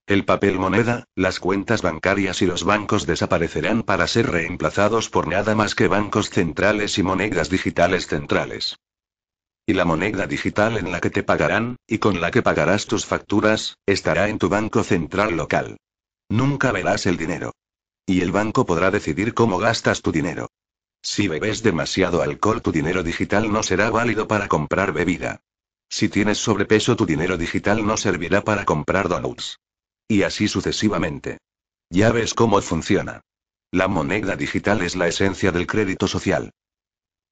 El 0.06 0.24
papel 0.24 0.60
moneda, 0.60 1.02
las 1.16 1.40
cuentas 1.40 1.82
bancarias 1.82 2.42
y 2.42 2.46
los 2.46 2.62
bancos 2.62 3.04
desaparecerán 3.04 3.82
para 3.82 4.06
ser 4.06 4.30
reemplazados 4.30 5.10
por 5.10 5.26
nada 5.26 5.56
más 5.56 5.74
que 5.74 5.88
bancos 5.88 6.30
centrales 6.30 6.96
y 6.98 7.02
monedas 7.02 7.50
digitales 7.50 8.06
centrales. 8.06 8.76
Y 9.66 9.72
la 9.72 9.84
moneda 9.84 10.28
digital 10.28 10.78
en 10.78 10.92
la 10.92 11.00
que 11.00 11.10
te 11.10 11.24
pagarán, 11.24 11.74
y 11.88 11.98
con 11.98 12.20
la 12.20 12.30
que 12.30 12.40
pagarás 12.40 12.86
tus 12.86 13.04
facturas, 13.04 13.78
estará 13.84 14.28
en 14.28 14.38
tu 14.38 14.48
banco 14.48 14.84
central 14.84 15.36
local. 15.36 15.76
Nunca 16.28 16.72
verás 16.72 17.06
el 17.06 17.16
dinero. 17.16 17.52
Y 18.06 18.20
el 18.20 18.32
banco 18.32 18.66
podrá 18.66 18.90
decidir 18.90 19.34
cómo 19.34 19.58
gastas 19.58 20.02
tu 20.02 20.12
dinero. 20.12 20.48
Si 21.02 21.28
bebes 21.28 21.62
demasiado 21.62 22.22
alcohol, 22.22 22.62
tu 22.62 22.72
dinero 22.72 23.02
digital 23.02 23.52
no 23.52 23.62
será 23.62 23.90
válido 23.90 24.28
para 24.28 24.48
comprar 24.48 24.92
bebida. 24.92 25.40
Si 25.88 26.08
tienes 26.08 26.38
sobrepeso, 26.38 26.96
tu 26.96 27.06
dinero 27.06 27.36
digital 27.36 27.86
no 27.86 27.96
servirá 27.96 28.42
para 28.42 28.64
comprar 28.64 29.08
donuts. 29.08 29.58
Y 30.06 30.22
así 30.22 30.48
sucesivamente. 30.48 31.38
Ya 31.90 32.12
ves 32.12 32.34
cómo 32.34 32.60
funciona. 32.60 33.22
La 33.70 33.88
moneda 33.88 34.36
digital 34.36 34.82
es 34.82 34.96
la 34.96 35.08
esencia 35.08 35.52
del 35.52 35.66
crédito 35.66 36.08
social. 36.08 36.52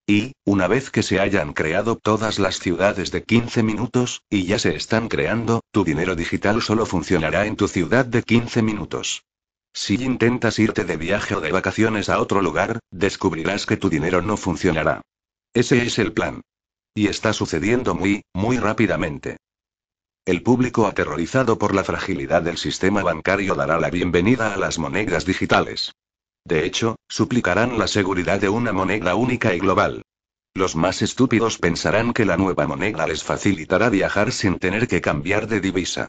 Y, 0.09 0.35
una 0.45 0.69
vez 0.69 0.91
que 0.91 1.03
se 1.03 1.19
hayan 1.19 1.53
creado 1.53 1.97
todas 1.97 2.39
las 2.39 2.61
ciudades 2.61 3.11
de 3.11 3.25
15 3.25 3.65
minutos, 3.65 4.23
y 4.31 4.45
ya 4.45 4.61
se 4.61 4.77
están 4.77 5.09
creando, 5.09 5.63
tu 5.73 5.83
dinero 5.83 6.15
digital 6.15 6.63
solo 6.63 6.87
funcionará 6.87 7.47
en 7.47 7.57
tu 7.57 7.67
ciudad 7.67 8.07
de 8.07 8.23
15 8.23 8.63
minutos. 8.63 9.25
Si 9.75 9.95
intentas 9.97 10.61
irte 10.61 10.85
de 10.85 10.97
viaje 10.97 11.35
o 11.35 11.41
de 11.41 11.51
vacaciones 11.51 12.09
a 12.09 12.21
otro 12.21 12.41
lugar, 12.41 12.79
descubrirás 12.93 13.67
que 13.67 13.77
tu 13.77 13.91
dinero 13.91 14.23
no 14.23 14.37
funcionará. 14.37 15.03
Ese 15.53 15.83
es 15.83 15.99
el 15.99 16.13
plan. 16.13 16.41
Y 16.95 17.09
está 17.09 17.33
sucediendo 17.33 17.97
muy, 17.97 18.23
muy 18.33 18.59
rápidamente. 18.59 19.39
El 20.25 20.43
público 20.43 20.87
aterrorizado 20.87 21.59
por 21.59 21.75
la 21.75 21.85
fragilidad 21.85 22.43
del 22.43 22.59
sistema 22.59 23.03
bancario 23.03 23.55
dará 23.55 23.79
la 23.81 23.91
bienvenida 23.91 24.55
a 24.55 24.57
las 24.57 24.79
monedas 24.79 25.27
digitales. 25.27 25.93
De 26.47 26.65
hecho, 26.65 26.95
suplicarán 27.09 27.77
la 27.77 27.89
seguridad 27.89 28.41
de 28.41 28.49
una 28.49 28.73
moneda 28.73 29.17
única 29.17 29.53
y 29.53 29.59
global. 29.59 30.03
Los 30.55 30.77
más 30.77 31.03
estúpidos 31.03 31.59
pensarán 31.59 32.13
que 32.13 32.25
la 32.25 32.37
nueva 32.37 32.69
moneda 32.69 33.05
les 33.09 33.25
facilitará 33.25 33.89
viajar 33.91 34.31
sin 34.31 34.61
tener 34.61 34.87
que 34.87 35.01
cambiar 35.01 35.49
de 35.49 35.61
divisa. 35.61 36.07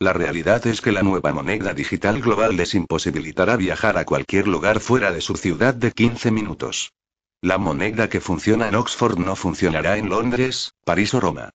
La 0.00 0.12
realidad 0.12 0.66
es 0.66 0.80
que 0.80 0.90
la 0.90 1.04
nueva 1.04 1.32
moneda 1.32 1.72
digital 1.72 2.20
global 2.20 2.56
les 2.56 2.74
imposibilitará 2.74 3.56
viajar 3.56 3.96
a 3.96 4.04
cualquier 4.04 4.48
lugar 4.48 4.80
fuera 4.80 5.12
de 5.12 5.20
su 5.20 5.36
ciudad 5.36 5.72
de 5.72 5.92
15 5.92 6.32
minutos. 6.32 6.92
La 7.40 7.56
moneda 7.56 8.08
que 8.08 8.20
funciona 8.20 8.66
en 8.66 8.74
Oxford 8.74 9.18
no 9.18 9.36
funcionará 9.36 9.98
en 9.98 10.08
Londres, 10.08 10.72
París 10.84 11.14
o 11.14 11.20
Roma. 11.20 11.50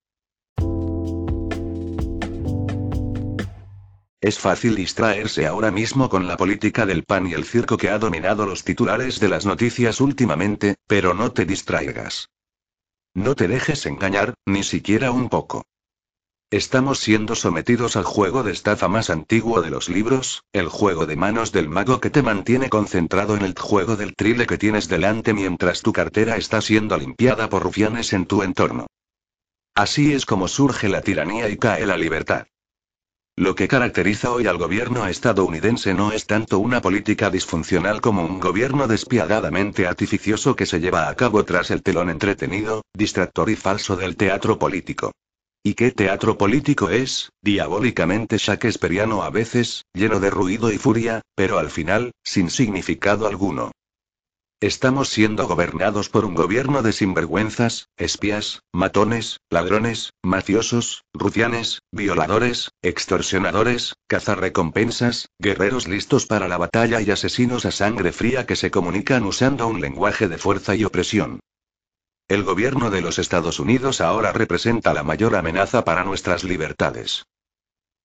Es 4.21 4.37
fácil 4.37 4.75
distraerse 4.75 5.47
ahora 5.47 5.71
mismo 5.71 6.07
con 6.07 6.27
la 6.27 6.37
política 6.37 6.85
del 6.85 7.03
pan 7.03 7.25
y 7.25 7.33
el 7.33 7.43
circo 7.43 7.75
que 7.75 7.89
ha 7.89 7.97
dominado 7.97 8.45
los 8.45 8.63
titulares 8.63 9.19
de 9.19 9.27
las 9.27 9.47
noticias 9.47 9.99
últimamente, 9.99 10.75
pero 10.85 11.15
no 11.15 11.31
te 11.31 11.45
distraigas. 11.45 12.29
No 13.15 13.33
te 13.33 13.47
dejes 13.47 13.87
engañar, 13.87 14.35
ni 14.45 14.61
siquiera 14.61 15.09
un 15.11 15.27
poco. 15.27 15.65
Estamos 16.51 16.99
siendo 16.99 17.33
sometidos 17.33 17.95
al 17.95 18.03
juego 18.03 18.43
de 18.43 18.51
estafa 18.51 18.87
más 18.87 19.09
antiguo 19.09 19.61
de 19.61 19.71
los 19.71 19.89
libros, 19.89 20.43
el 20.53 20.67
juego 20.67 21.07
de 21.07 21.15
manos 21.15 21.51
del 21.51 21.67
mago 21.67 21.99
que 21.99 22.11
te 22.11 22.21
mantiene 22.21 22.69
concentrado 22.69 23.35
en 23.35 23.41
el 23.41 23.57
juego 23.57 23.95
del 23.95 24.15
trile 24.15 24.45
que 24.45 24.59
tienes 24.59 24.87
delante 24.87 25.33
mientras 25.33 25.81
tu 25.81 25.93
cartera 25.93 26.37
está 26.37 26.61
siendo 26.61 26.95
limpiada 26.95 27.49
por 27.49 27.63
rufianes 27.63 28.13
en 28.13 28.27
tu 28.27 28.43
entorno. 28.43 28.85
Así 29.73 30.13
es 30.13 30.27
como 30.27 30.47
surge 30.47 30.89
la 30.89 31.01
tiranía 31.01 31.49
y 31.49 31.57
cae 31.57 31.87
la 31.87 31.97
libertad. 31.97 32.45
Lo 33.41 33.55
que 33.55 33.67
caracteriza 33.67 34.31
hoy 34.31 34.45
al 34.45 34.59
gobierno 34.59 35.07
estadounidense 35.07 35.95
no 35.95 36.11
es 36.11 36.27
tanto 36.27 36.59
una 36.59 36.79
política 36.79 37.31
disfuncional 37.31 37.99
como 37.99 38.23
un 38.23 38.39
gobierno 38.39 38.87
despiadadamente 38.87 39.87
artificioso 39.87 40.55
que 40.55 40.67
se 40.67 40.79
lleva 40.79 41.09
a 41.09 41.15
cabo 41.15 41.43
tras 41.43 41.71
el 41.71 41.81
telón 41.81 42.11
entretenido, 42.11 42.83
distractor 42.93 43.49
y 43.49 43.55
falso 43.55 43.95
del 43.95 44.15
teatro 44.15 44.59
político. 44.59 45.11
¿Y 45.63 45.73
qué 45.73 45.89
teatro 45.89 46.37
político 46.37 46.91
es? 46.91 47.31
Diabólicamente 47.41 48.37
shakespeariano 48.37 49.23
a 49.23 49.31
veces, 49.31 49.85
lleno 49.91 50.19
de 50.19 50.29
ruido 50.29 50.71
y 50.71 50.77
furia, 50.77 51.23
pero 51.33 51.57
al 51.57 51.71
final, 51.71 52.11
sin 52.23 52.51
significado 52.51 53.25
alguno. 53.25 53.71
Estamos 54.61 55.09
siendo 55.09 55.47
gobernados 55.47 56.09
por 56.09 56.23
un 56.23 56.35
gobierno 56.35 56.83
de 56.83 56.93
sinvergüenzas, 56.93 57.89
espías, 57.97 58.61
matones, 58.71 59.39
ladrones, 59.49 60.13
mafiosos, 60.21 61.03
rufianes, 61.15 61.81
violadores, 61.91 62.69
extorsionadores, 62.83 63.95
cazarrecompensas, 64.07 65.29
guerreros 65.39 65.87
listos 65.87 66.27
para 66.27 66.47
la 66.47 66.59
batalla 66.59 67.01
y 67.01 67.09
asesinos 67.09 67.65
a 67.65 67.71
sangre 67.71 68.11
fría 68.11 68.45
que 68.45 68.55
se 68.55 68.69
comunican 68.69 69.23
usando 69.23 69.65
un 69.67 69.81
lenguaje 69.81 70.27
de 70.27 70.37
fuerza 70.37 70.75
y 70.75 70.83
opresión. 70.83 71.39
El 72.27 72.43
gobierno 72.43 72.91
de 72.91 73.01
los 73.01 73.17
Estados 73.17 73.59
Unidos 73.59 73.99
ahora 73.99 74.31
representa 74.31 74.93
la 74.93 75.01
mayor 75.01 75.35
amenaza 75.35 75.83
para 75.83 76.03
nuestras 76.03 76.43
libertades. 76.43 77.23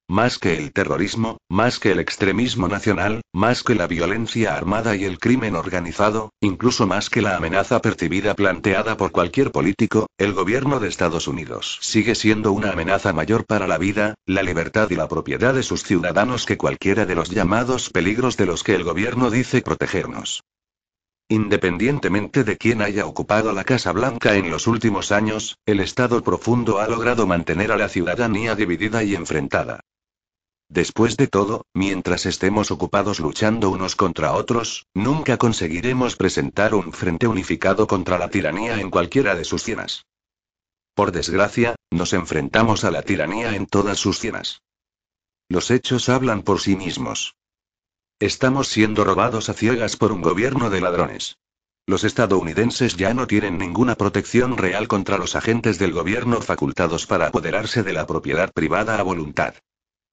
Más 0.09 0.39
que 0.39 0.57
el 0.57 0.71
terrorismo, 0.71 1.37
más 1.49 1.79
que 1.79 1.91
el 1.91 1.99
extremismo 1.99 2.69
nacional, 2.69 3.23
más 3.33 3.61
que 3.61 3.75
la 3.75 3.87
violencia 3.87 4.55
armada 4.55 4.95
y 4.95 5.03
el 5.03 5.19
crimen 5.19 5.53
organizado, 5.53 6.31
incluso 6.39 6.87
más 6.87 7.09
que 7.09 7.21
la 7.21 7.35
amenaza 7.35 7.81
percibida 7.81 8.33
planteada 8.33 8.95
por 8.95 9.11
cualquier 9.11 9.51
político, 9.51 10.07
el 10.17 10.31
gobierno 10.31 10.79
de 10.79 10.87
Estados 10.87 11.27
Unidos 11.27 11.77
sigue 11.81 12.15
siendo 12.15 12.53
una 12.53 12.71
amenaza 12.71 13.11
mayor 13.11 13.45
para 13.45 13.67
la 13.67 13.77
vida, 13.77 14.15
la 14.25 14.43
libertad 14.43 14.89
y 14.91 14.95
la 14.95 15.09
propiedad 15.09 15.53
de 15.53 15.61
sus 15.61 15.83
ciudadanos 15.83 16.45
que 16.45 16.55
cualquiera 16.55 17.05
de 17.05 17.15
los 17.15 17.29
llamados 17.29 17.89
peligros 17.89 18.37
de 18.37 18.45
los 18.45 18.63
que 18.63 18.75
el 18.75 18.85
gobierno 18.85 19.29
dice 19.29 19.61
protegernos. 19.61 20.41
Independientemente 21.27 22.45
de 22.45 22.55
quién 22.55 22.81
haya 22.81 23.05
ocupado 23.05 23.51
la 23.51 23.65
Casa 23.65 23.91
Blanca 23.91 24.35
en 24.35 24.49
los 24.49 24.67
últimos 24.67 25.11
años, 25.11 25.57
el 25.65 25.81
Estado 25.81 26.23
profundo 26.23 26.79
ha 26.79 26.87
logrado 26.87 27.27
mantener 27.27 27.73
a 27.73 27.77
la 27.77 27.89
ciudadanía 27.89 28.55
dividida 28.55 29.03
y 29.03 29.13
enfrentada. 29.13 29.81
Después 30.69 31.15
de 31.15 31.27
todo, 31.27 31.65
mientras 31.73 32.25
estemos 32.25 32.71
ocupados 32.71 33.19
luchando 33.19 33.69
unos 33.69 33.95
contra 33.95 34.33
otros, 34.33 34.85
nunca 34.93 35.37
conseguiremos 35.37 36.17
presentar 36.17 36.75
un 36.75 36.91
frente 36.91 37.25
unificado 37.27 37.87
contra 37.87 38.17
la 38.17 38.29
tiranía 38.29 38.79
en 38.79 38.89
cualquiera 38.89 39.35
de 39.35 39.45
sus 39.45 39.63
cienas. 39.63 40.05
Por 40.93 41.11
desgracia, 41.11 41.75
nos 41.89 42.11
enfrentamos 42.13 42.83
a 42.83 42.91
la 42.91 43.01
tiranía 43.01 43.55
en 43.55 43.65
todas 43.65 43.97
sus 43.97 44.19
cienas. 44.19 44.61
Los 45.47 45.71
hechos 45.71 46.09
hablan 46.09 46.43
por 46.43 46.59
sí 46.59 46.75
mismos. 46.75 47.35
Estamos 48.19 48.67
siendo 48.67 49.05
robados 49.05 49.47
a 49.47 49.53
ciegas 49.53 49.95
por 49.95 50.11
un 50.11 50.21
gobierno 50.21 50.69
de 50.69 50.81
ladrones. 50.81 51.37
Los 51.85 52.03
estadounidenses 52.03 52.97
ya 52.97 53.13
no 53.13 53.27
tienen 53.27 53.57
ninguna 53.57 53.95
protección 53.95 54.57
real 54.57 54.89
contra 54.89 55.17
los 55.17 55.35
agentes 55.35 55.79
del 55.79 55.93
gobierno 55.93 56.41
facultados 56.41 57.05
para 57.05 57.27
apoderarse 57.27 57.83
de 57.83 57.93
la 57.93 58.05
propiedad 58.05 58.51
privada 58.51 58.99
a 58.99 59.03
voluntad. 59.03 59.55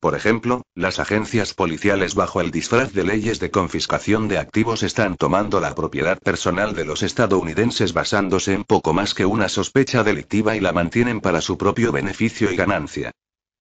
Por 0.04 0.14
ejemplo, 0.14 0.66
las 0.74 0.98
agencias 0.98 1.54
policiales 1.54 2.14
bajo 2.14 2.42
el 2.42 2.50
disfraz 2.50 2.92
de 2.92 3.04
leyes 3.04 3.40
de 3.40 3.50
confiscación 3.50 4.28
de 4.28 4.36
activos 4.36 4.82
están 4.82 5.16
tomando 5.16 5.60
la 5.60 5.74
propiedad 5.74 6.18
personal 6.18 6.74
de 6.74 6.84
los 6.84 7.02
estadounidenses 7.02 7.94
basándose 7.94 8.52
en 8.52 8.64
poco 8.64 8.92
más 8.92 9.14
que 9.14 9.24
una 9.24 9.48
sospecha 9.48 10.04
delictiva 10.04 10.56
y 10.56 10.60
la 10.60 10.74
mantienen 10.74 11.22
para 11.22 11.40
su 11.40 11.56
propio 11.56 11.90
beneficio 11.90 12.52
y 12.52 12.56
ganancia. 12.56 13.12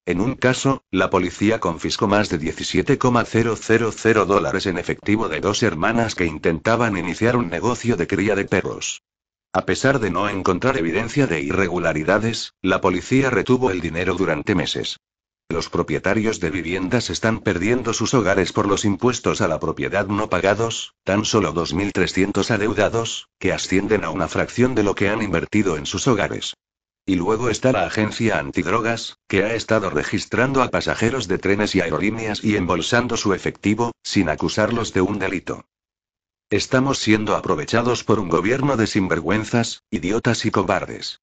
En 0.06 0.20
un 0.20 0.36
caso, 0.36 0.84
la 0.92 1.10
policía 1.10 1.62
confiscó 1.62 2.10
más 2.10 2.28
de 2.28 2.40
17,000 2.40 4.28
dólares 4.28 4.66
en 4.66 4.78
efectivo 4.78 5.30
de 5.30 5.40
dos 5.40 5.64
hermanas 5.64 6.14
que 6.14 6.26
intentaban 6.26 6.98
iniciar 6.98 7.38
un 7.38 7.50
negocio 7.50 7.96
de 7.96 8.06
cría 8.06 8.36
de 8.36 8.44
perros. 8.44 9.02
A 9.54 9.66
pesar 9.66 10.00
de 10.00 10.10
no 10.10 10.28
encontrar 10.28 10.76
evidencia 10.76 11.26
de 11.26 11.40
irregularidades, 11.40 12.52
la 12.62 12.82
policía 12.82 13.30
retuvo 13.30 13.72
el 13.72 13.80
dinero 13.80 14.16
durante 14.16 14.56
meses. 14.56 14.98
Los 15.50 15.70
propietarios 15.70 16.40
de 16.40 16.50
viviendas 16.50 17.10
están 17.10 17.40
perdiendo 17.40 17.94
sus 17.94 18.14
hogares 18.14 18.52
por 18.52 18.68
los 18.68 18.86
impuestos 18.86 19.42
a 19.42 19.48
la 19.48 19.60
propiedad 19.60 20.08
no 20.08 20.30
pagados, 20.30 20.96
tan 21.04 21.26
solo 21.26 21.54
2.300 21.54 22.50
adeudados, 22.50 23.30
que 23.40 23.54
ascienden 23.54 24.04
a 24.04 24.10
una 24.10 24.28
fracción 24.28 24.74
de 24.74 24.84
lo 24.84 24.96
que 24.96 25.10
han 25.10 25.22
invertido 25.22 25.78
en 25.78 25.86
sus 25.86 26.08
hogares. 26.08 26.56
Y 27.06 27.16
luego 27.16 27.50
está 27.50 27.72
la 27.72 27.86
agencia 27.86 28.40
antidrogas, 28.40 29.18
que 29.28 29.44
ha 29.44 29.54
estado 29.54 29.90
registrando 29.90 30.64
a 30.64 30.70
pasajeros 30.70 31.28
de 31.28 31.38
trenes 31.38 31.76
y 31.76 31.82
aerolíneas 31.82 32.44
y 32.44 32.56
embolsando 32.56 33.18
su 33.18 33.34
efectivo, 33.34 33.92
sin 34.04 34.30
acusarlos 34.30 34.94
de 34.94 35.02
un 35.02 35.20
delito. 35.20 35.66
Estamos 36.50 37.00
siendo 37.00 37.36
aprovechados 37.36 38.04
por 38.04 38.20
un 38.20 38.30
gobierno 38.30 38.78
de 38.78 38.88
sinvergüenzas, 38.88 39.84
idiotas 39.92 40.46
y 40.46 40.52
cobardes. 40.52 41.20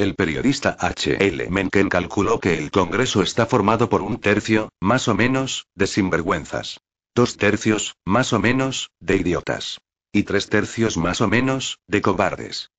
El 0.00 0.14
periodista 0.14 0.78
H. 0.80 1.18
L. 1.20 1.50
Mencken 1.50 1.90
calculó 1.90 2.40
que 2.40 2.56
el 2.56 2.70
Congreso 2.70 3.20
está 3.20 3.44
formado 3.44 3.90
por 3.90 4.00
un 4.00 4.18
tercio, 4.18 4.70
más 4.80 5.08
o 5.08 5.14
menos, 5.14 5.66
de 5.74 5.86
sinvergüenzas. 5.86 6.80
Dos 7.14 7.36
tercios, 7.36 7.96
más 8.06 8.32
o 8.32 8.38
menos, 8.38 8.88
de 8.98 9.16
idiotas. 9.16 9.78
Y 10.10 10.22
tres 10.22 10.48
tercios 10.48 10.96
más 10.96 11.20
o 11.20 11.28
menos, 11.28 11.80
de 11.86 12.00
cobardes. 12.00 12.70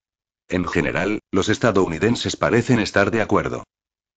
En 0.50 0.66
general, 0.68 1.20
los 1.32 1.48
estadounidenses 1.50 2.36
parecen 2.36 2.80
estar 2.80 3.12
de 3.12 3.22
acuerdo. 3.22 3.66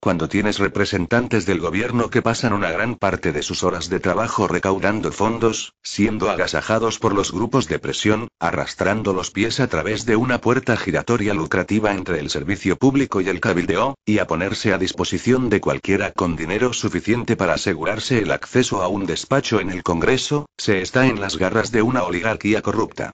Cuando 0.05 0.28
tienes 0.28 0.59
representantes 0.59 1.46
del 1.46 1.61
gobierno 1.61 2.11
que 2.11 2.20
pasan 2.20 2.52
una 2.52 2.70
gran 2.70 2.96
parte 2.96 3.32
de 3.32 3.42
sus 3.42 3.62
horas 3.62 3.88
de 3.88 4.00
trabajo 4.00 4.46
recaudando 4.46 5.11
fondos, 5.11 5.72
siendo 5.82 6.28
agasajados 6.28 6.98
por 6.98 7.14
los 7.14 7.32
grupos 7.32 7.68
de 7.68 7.78
presión, 7.78 8.28
arrastrando 8.38 9.14
los 9.14 9.30
pies 9.30 9.61
a 9.61 9.66
través 9.66 10.05
de 10.05 10.16
una 10.16 10.42
puerta 10.42 10.76
giratoria 10.76 11.32
lucrativa 11.32 11.94
entre 11.94 12.20
el 12.20 12.28
servicio 12.28 12.76
público 12.76 13.22
y 13.22 13.30
el 13.30 13.40
cabildeo, 13.40 13.94
y 14.05 14.18
a 14.18 14.26
ponerse 14.26 14.74
a 14.74 14.78
disposición 14.78 15.48
de 15.48 15.62
cualquiera 15.62 16.12
con 16.12 16.36
dinero 16.36 16.74
suficiente 16.74 17.34
para 17.34 17.55
asegurarse 17.55 18.18
el 18.18 18.30
acceso 18.30 18.82
a 18.82 18.88
un 18.88 19.07
despacho 19.07 19.59
en 19.59 19.70
el 19.70 19.82
Congreso, 19.82 20.44
se 20.59 20.82
está 20.82 21.07
en 21.07 21.18
las 21.18 21.38
garras 21.38 21.72
de 21.72 21.80
una 21.80 22.02
oligarquía 22.02 22.61
corrupta. 22.61 23.12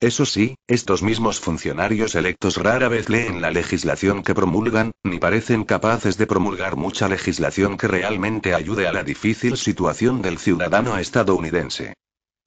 Eso 0.00 0.24
sí, 0.24 0.54
estos 0.66 1.02
mismos 1.02 1.40
funcionarios 1.40 2.14
electos 2.14 2.56
rara 2.56 2.88
vez 2.88 3.10
leen 3.10 3.42
la 3.42 3.50
legislación 3.50 4.22
que 4.22 4.34
promulgan, 4.34 4.92
ni 5.04 5.18
parecen 5.18 5.64
capaces 5.64 6.16
de 6.16 6.26
promulgar 6.26 6.76
mucha 6.76 7.06
legislación 7.06 7.76
que 7.76 7.86
realmente 7.86 8.54
ayude 8.54 8.88
a 8.88 8.94
la 8.94 9.04
difícil 9.04 9.58
situación 9.58 10.22
del 10.22 10.38
ciudadano 10.38 10.96
estadounidense. 10.96 11.92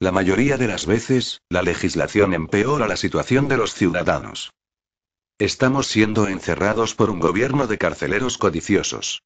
La 0.00 0.10
mayoría 0.10 0.56
de 0.56 0.66
las 0.66 0.86
veces, 0.86 1.42
la 1.48 1.62
legislación 1.62 2.34
empeora 2.34 2.88
la 2.88 2.96
situación 2.96 3.46
de 3.46 3.56
los 3.56 3.72
ciudadanos. 3.72 4.52
Estamos 5.38 5.86
siendo 5.86 6.26
encerrados 6.26 6.96
por 6.96 7.08
un 7.08 7.20
gobierno 7.20 7.68
de 7.68 7.78
carceleros 7.78 8.36
codiciosos. 8.36 9.22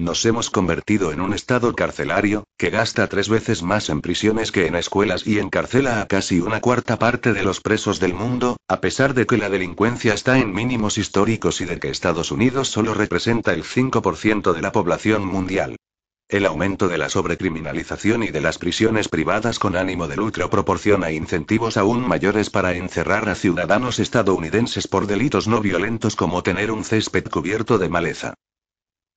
Nos 0.00 0.24
hemos 0.24 0.48
convertido 0.48 1.12
en 1.12 1.20
un 1.20 1.34
estado 1.34 1.74
carcelario, 1.74 2.44
que 2.56 2.70
gasta 2.70 3.06
tres 3.06 3.28
veces 3.28 3.62
más 3.62 3.90
en 3.90 4.00
prisiones 4.00 4.50
que 4.50 4.66
en 4.66 4.74
escuelas 4.74 5.26
y 5.26 5.38
encarcela 5.38 6.00
a 6.00 6.06
casi 6.06 6.40
una 6.40 6.62
cuarta 6.62 6.98
parte 6.98 7.34
de 7.34 7.42
los 7.42 7.60
presos 7.60 8.00
del 8.00 8.14
mundo, 8.14 8.56
a 8.66 8.80
pesar 8.80 9.12
de 9.12 9.26
que 9.26 9.36
la 9.36 9.50
delincuencia 9.50 10.14
está 10.14 10.38
en 10.38 10.54
mínimos 10.54 10.96
históricos 10.96 11.60
y 11.60 11.66
de 11.66 11.78
que 11.78 11.90
Estados 11.90 12.32
Unidos 12.32 12.68
solo 12.68 12.94
representa 12.94 13.52
el 13.52 13.62
5% 13.62 14.54
de 14.54 14.62
la 14.62 14.72
población 14.72 15.26
mundial. 15.26 15.76
El 16.30 16.46
aumento 16.46 16.88
de 16.88 16.96
la 16.96 17.10
sobrecriminalización 17.10 18.22
y 18.22 18.28
de 18.28 18.40
las 18.40 18.56
prisiones 18.56 19.10
privadas 19.10 19.58
con 19.58 19.76
ánimo 19.76 20.08
de 20.08 20.16
lucro 20.16 20.48
proporciona 20.48 21.12
incentivos 21.12 21.76
aún 21.76 22.08
mayores 22.08 22.48
para 22.48 22.72
encerrar 22.72 23.28
a 23.28 23.34
ciudadanos 23.34 23.98
estadounidenses 23.98 24.88
por 24.88 25.06
delitos 25.06 25.46
no 25.46 25.60
violentos 25.60 26.16
como 26.16 26.42
tener 26.42 26.70
un 26.70 26.84
césped 26.84 27.24
cubierto 27.28 27.76
de 27.76 27.90
maleza. 27.90 28.32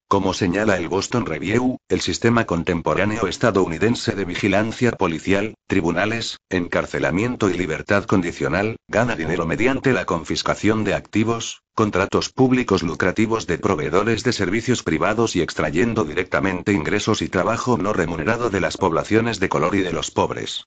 Como 0.08 0.34
señala 0.34 0.78
el 0.78 0.90
Boston 0.90 1.26
Review, 1.26 1.78
el 1.90 2.02
sistema 2.02 2.46
contemporáneo 2.46 3.28
estadounidense 3.28 4.14
de 4.14 4.26
vigilancia 4.26 4.92
policial, 4.92 5.56
tribunales, 5.68 6.38
encarcelamiento 6.50 7.50
y 7.50 7.54
libertad 7.54 8.04
condicional, 8.04 8.76
gana 8.88 9.16
dinero 9.16 9.48
mediante 9.48 9.92
la 9.92 10.06
confiscación 10.06 10.84
de 10.84 10.94
activos, 10.94 11.64
contratos 11.74 12.30
públicos 12.30 12.84
lucrativos 12.84 13.48
de 13.48 13.58
proveedores 13.58 14.24
de 14.24 14.34
servicios 14.34 14.84
privados 14.84 15.36
y 15.36 15.42
extrayendo 15.42 16.04
directamente 16.04 16.74
ingresos 16.74 17.24
y 17.24 17.30
trabajo 17.30 17.78
no 17.80 17.92
remunerado 17.92 18.52
de 18.52 18.62
las 18.62 18.78
poblaciones 18.78 19.40
de 19.40 19.50
color 19.50 19.74
y 19.74 19.82
de 19.82 19.94
los 19.94 20.12
pobres. 20.12 20.66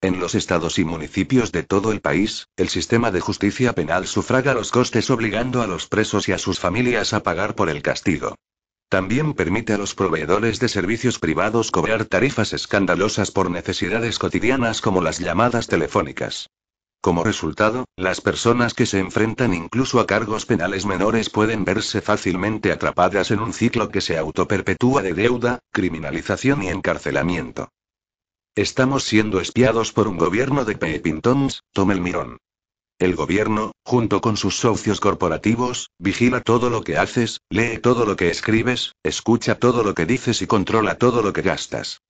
En 0.00 0.20
los 0.20 0.34
estados 0.34 0.78
y 0.78 0.84
municipios 0.84 1.52
de 1.52 1.62
todo 1.62 1.92
el 1.92 2.00
país, 2.00 2.48
el 2.56 2.68
sistema 2.68 3.10
de 3.10 3.20
justicia 3.20 3.72
penal 3.72 4.06
sufraga 4.06 4.54
los 4.54 4.70
costes 4.70 5.10
obligando 5.10 5.62
a 5.62 5.66
los 5.66 5.86
presos 5.86 6.28
y 6.28 6.32
a 6.32 6.38
sus 6.38 6.58
familias 6.58 7.12
a 7.12 7.22
pagar 7.22 7.54
por 7.54 7.68
el 7.68 7.82
castigo. 7.82 8.36
También 8.88 9.34
permite 9.34 9.74
a 9.74 9.78
los 9.78 9.94
proveedores 9.94 10.60
de 10.60 10.68
servicios 10.68 11.18
privados 11.18 11.70
cobrar 11.70 12.06
tarifas 12.06 12.54
escandalosas 12.54 13.30
por 13.30 13.50
necesidades 13.50 14.18
cotidianas 14.18 14.80
como 14.80 15.02
las 15.02 15.18
llamadas 15.18 15.66
telefónicas. 15.66 16.48
Como 17.02 17.22
resultado, 17.22 17.84
las 17.96 18.20
personas 18.20 18.74
que 18.74 18.86
se 18.86 18.98
enfrentan 18.98 19.52
incluso 19.54 20.00
a 20.00 20.06
cargos 20.06 20.46
penales 20.46 20.86
menores 20.86 21.28
pueden 21.30 21.64
verse 21.64 22.00
fácilmente 22.00 22.72
atrapadas 22.72 23.30
en 23.30 23.40
un 23.40 23.52
ciclo 23.52 23.90
que 23.90 24.00
se 24.00 24.16
autoperpetúa 24.16 25.02
de 25.02 25.12
deuda, 25.12 25.58
criminalización 25.70 26.62
y 26.62 26.68
encarcelamiento. 26.68 27.70
Estamos 28.56 29.04
siendo 29.04 29.40
espiados 29.40 29.92
por 29.92 30.08
un 30.08 30.16
gobierno 30.16 30.64
de 30.64 30.76
Pepintons, 30.76 31.62
tome 31.72 31.94
el 31.94 32.00
mirón. 32.00 32.38
El 33.00 33.14
gobierno, 33.14 33.70
junto 33.84 34.20
con 34.20 34.36
sus 34.36 34.56
socios 34.56 34.98
corporativos, 34.98 35.90
vigila 36.00 36.40
todo 36.40 36.68
lo 36.68 36.82
que 36.82 36.96
haces, 36.96 37.40
lee 37.48 37.78
todo 37.78 38.04
lo 38.04 38.16
que 38.16 38.28
escribes, 38.28 38.96
escucha 39.04 39.54
todo 39.54 39.84
lo 39.84 39.94
que 39.94 40.04
dices 40.04 40.42
y 40.42 40.48
controla 40.48 40.96
todo 40.96 41.22
lo 41.22 41.32
que 41.32 41.42
gastas. 41.42 42.00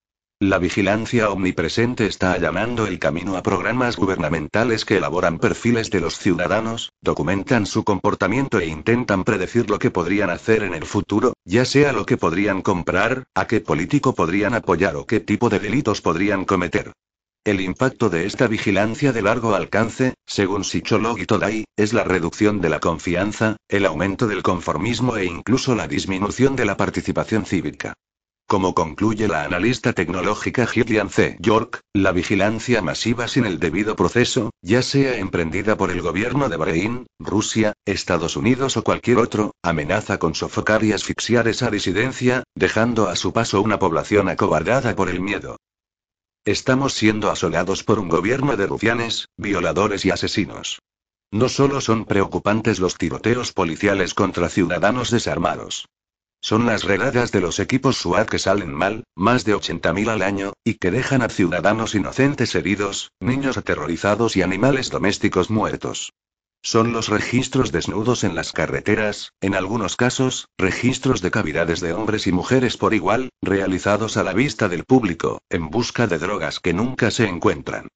La 0.41 0.59
vigilancia 0.59 1.29
omnipresente 1.29 2.07
está 2.07 2.33
allanando 2.33 2.87
el 2.87 2.99
camino 2.99 3.37
a 3.37 3.43
programas 3.43 3.97
gubernamentales 3.97 4.87
que 4.87 4.97
elaboran 4.97 5.39
perfiles 5.39 5.91
de 5.91 6.01
los 6.01 6.17
ciudadanos, 6.19 6.91
documentan 7.03 7.67
su 7.67 7.85
comportamiento 7.85 8.59
e 8.59 8.67
intentan 8.67 9.25
predecir 9.25 9.69
lo 9.69 9.79
que 9.79 9.91
podrían 9.91 10.31
hacer 10.31 10.63
en 10.63 10.73
el 10.73 10.87
futuro, 10.87 11.35
ya 11.45 11.67
sea 11.67 11.93
lo 11.93 12.07
que 12.07 12.17
podrían 12.17 12.63
comprar, 12.63 13.25
a 13.35 13.47
qué 13.47 13.61
político 13.61 14.15
podrían 14.15 14.55
apoyar 14.55 14.97
o 14.97 15.07
qué 15.07 15.21
tipo 15.21 15.51
de 15.51 15.59
delitos 15.59 16.01
podrían 16.01 16.47
cometer. 16.47 16.93
El 17.49 17.63
impacto 17.63 18.11
de 18.11 18.27
esta 18.27 18.47
vigilancia 18.47 19.11
de 19.11 19.23
largo 19.23 19.55
alcance, 19.55 20.13
según 20.27 20.65
Sicholog 20.65 21.19
y 21.19 21.25
Today, 21.25 21.65
es 21.79 21.95
la 21.95 22.05
reducción 22.05 22.61
de 22.61 22.69
la 22.69 22.79
confianza, 22.79 23.57
el 23.71 23.87
aumento 23.87 24.27
del 24.27 24.43
conformismo 24.43 25.17
e 25.17 25.25
incluso 25.25 25.75
la 25.75 25.89
disminución 25.89 26.57
de 26.57 26.67
la 26.67 26.77
participación 26.77 27.47
cívica. 27.47 27.95
Como 28.47 28.75
concluye 28.75 29.29
la 29.29 29.45
analista 29.45 29.95
tecnológica 29.95 30.67
Gillian 30.67 31.09
C. 31.09 31.39
York, 31.41 31.81
la 31.95 32.13
vigilancia 32.13 32.83
masiva 32.83 33.29
sin 33.29 33.47
el 33.47 33.59
debido 33.59 33.97
proceso, 33.97 34.51
ya 34.61 34.83
sea 34.83 35.17
emprendida 35.17 35.75
por 35.79 35.91
el 35.91 36.03
gobierno 36.03 36.51
de 36.51 36.57
Bahrein, 36.59 37.07
Rusia, 37.19 37.73
Estados 37.87 38.37
Unidos 38.37 38.77
o 38.77 38.85
cualquier 38.85 39.17
otro, 39.17 39.53
amenaza 39.63 40.19
con 40.19 40.35
sofocar 40.35 40.85
y 40.85 40.93
asfixiar 40.93 41.49
esa 41.49 41.71
disidencia, 41.71 42.45
dejando 42.55 43.09
a 43.09 43.17
su 43.17 43.33
paso 43.33 43.63
una 43.63 43.79
población 43.79 44.29
acobardada 44.29 44.95
por 44.95 45.09
el 45.09 45.23
miedo. 45.23 45.57
Estamos 46.45 46.95
siendo 46.95 47.31
asolados 47.31 47.85
por 47.85 47.99
un 47.99 48.09
gobierno 48.09 48.57
de 48.57 48.67
rufianes, 48.67 49.29
violadores 49.37 50.05
y 50.05 50.11
asesinos. 50.11 50.81
No 51.31 51.49
solo 51.49 51.81
son 51.81 52.07
preocupantes 52.07 52.81
los 52.81 52.97
tiroteos 52.97 53.53
policiales 53.53 54.15
contra 54.15 54.49
ciudadanos 54.49 55.11
desarmados. 55.11 55.87
Son 56.41 56.67
las 56.67 56.85
redadas 56.85 57.33
de 57.33 57.41
los 57.41 57.59
equipos 57.59 57.99
SWAT 57.99 58.29
que 58.29 58.39
salen 58.39 58.73
mal, 58.73 59.05
más 59.15 59.45
de 59.45 59.55
80.000 59.55 60.09
al 60.09 60.23
año, 60.23 60.53
y 60.65 60.75
que 60.75 60.91
dejan 60.91 61.21
a 61.23 61.29
ciudadanos 61.29 61.95
inocentes 61.95 62.55
heridos, 62.55 63.11
niños 63.21 63.59
aterrorizados 63.59 64.37
y 64.37 64.43
animales 64.43 64.89
domésticos 64.91 65.51
muertos. 65.51 66.13
Son 66.63 66.93
los 66.93 67.09
registros 67.09 67.73
desnudos 67.73 68.25
en 68.25 68.35
las 68.35 68.53
carreteras, 68.53 69.33
en 69.41 69.55
algunos 69.55 69.97
casos, 69.97 70.49
registros 70.59 71.23
de 71.23 71.31
cavidades 71.31 71.81
de 71.81 71.93
hombres 71.93 72.27
y 72.27 72.33
mujeres 72.33 72.77
por 72.77 72.95
igual, 72.95 73.31
realizados 73.43 74.17
a 74.17 74.25
la 74.25 74.33
vista 74.33 74.69
del 74.69 74.85
público, 74.85 75.41
en 75.51 75.71
busca 75.71 76.07
de 76.07 76.19
drogas 76.19 76.61
que 76.61 76.75
nunca 76.75 77.11
se 77.11 77.27
encuentran. 77.27 77.89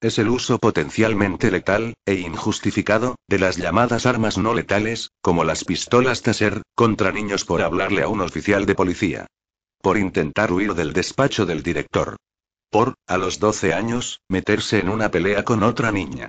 Es 0.00 0.18
el 0.18 0.28
uso 0.28 0.58
potencialmente 0.58 1.50
letal, 1.50 1.94
e 2.06 2.14
injustificado, 2.14 3.16
de 3.28 3.38
las 3.38 3.56
llamadas 3.56 4.06
armas 4.06 4.38
no 4.38 4.54
letales, 4.54 5.10
como 5.20 5.42
las 5.42 5.64
pistolas 5.64 6.22
Taser, 6.22 6.62
contra 6.76 7.10
niños 7.10 7.44
por 7.44 7.62
hablarle 7.62 8.02
a 8.02 8.08
un 8.08 8.20
oficial 8.20 8.64
de 8.64 8.76
policía. 8.76 9.26
Por 9.80 9.98
intentar 9.98 10.52
huir 10.52 10.74
del 10.74 10.92
despacho 10.92 11.46
del 11.46 11.62
director. 11.62 12.16
Por, 12.70 12.94
a 13.06 13.16
los 13.18 13.40
12 13.40 13.74
años, 13.74 14.20
meterse 14.28 14.78
en 14.78 14.88
una 14.88 15.10
pelea 15.10 15.44
con 15.44 15.62
otra 15.62 15.90
niña. 15.90 16.28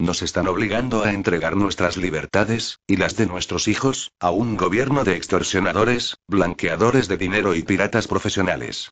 Nos 0.00 0.22
están 0.22 0.48
obligando 0.48 1.04
a 1.04 1.12
entregar 1.12 1.56
nuestras 1.56 1.98
libertades, 1.98 2.78
y 2.86 2.96
las 2.96 3.16
de 3.16 3.26
nuestros 3.26 3.68
hijos, 3.68 4.12
a 4.18 4.30
un 4.30 4.56
gobierno 4.56 5.04
de 5.04 5.14
extorsionadores, 5.14 6.16
blanqueadores 6.26 7.06
de 7.06 7.18
dinero 7.18 7.54
y 7.54 7.62
piratas 7.64 8.08
profesionales. 8.08 8.88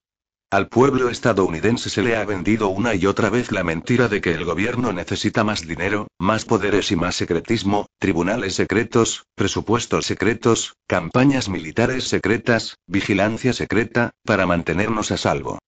Al 0.51 0.69
pueblo 0.69 1.09
estadounidense 1.09 1.89
se 1.89 2.03
le 2.03 2.15
ha 2.15 2.27
vendido 2.27 2.69
una 2.69 2.95
y 2.95 3.07
otra 3.07 3.31
vez 3.31 3.53
la 3.53 3.65
mentira 3.65 4.09
de 4.09 4.21
que 4.21 4.33
el 4.33 4.45
gobierno 4.45 4.93
necesita 4.93 5.45
más 5.45 5.67
dinero, 5.67 6.09
más 6.19 6.45
poderes 6.45 6.93
y 6.93 6.97
más 6.97 7.17
secretismo, 7.17 7.87
tribunales 7.99 8.55
secretos, 8.55 9.25
presupuestos 9.35 10.05
secretos, 10.05 10.75
campañas 10.87 11.49
militares 11.49 12.05
secretas, 12.05 12.77
vigilancia 12.87 13.55
secreta, 13.55 14.11
para 14.27 14.45
mantenernos 14.45 15.11
a 15.11 15.17
salvo. 15.17 15.59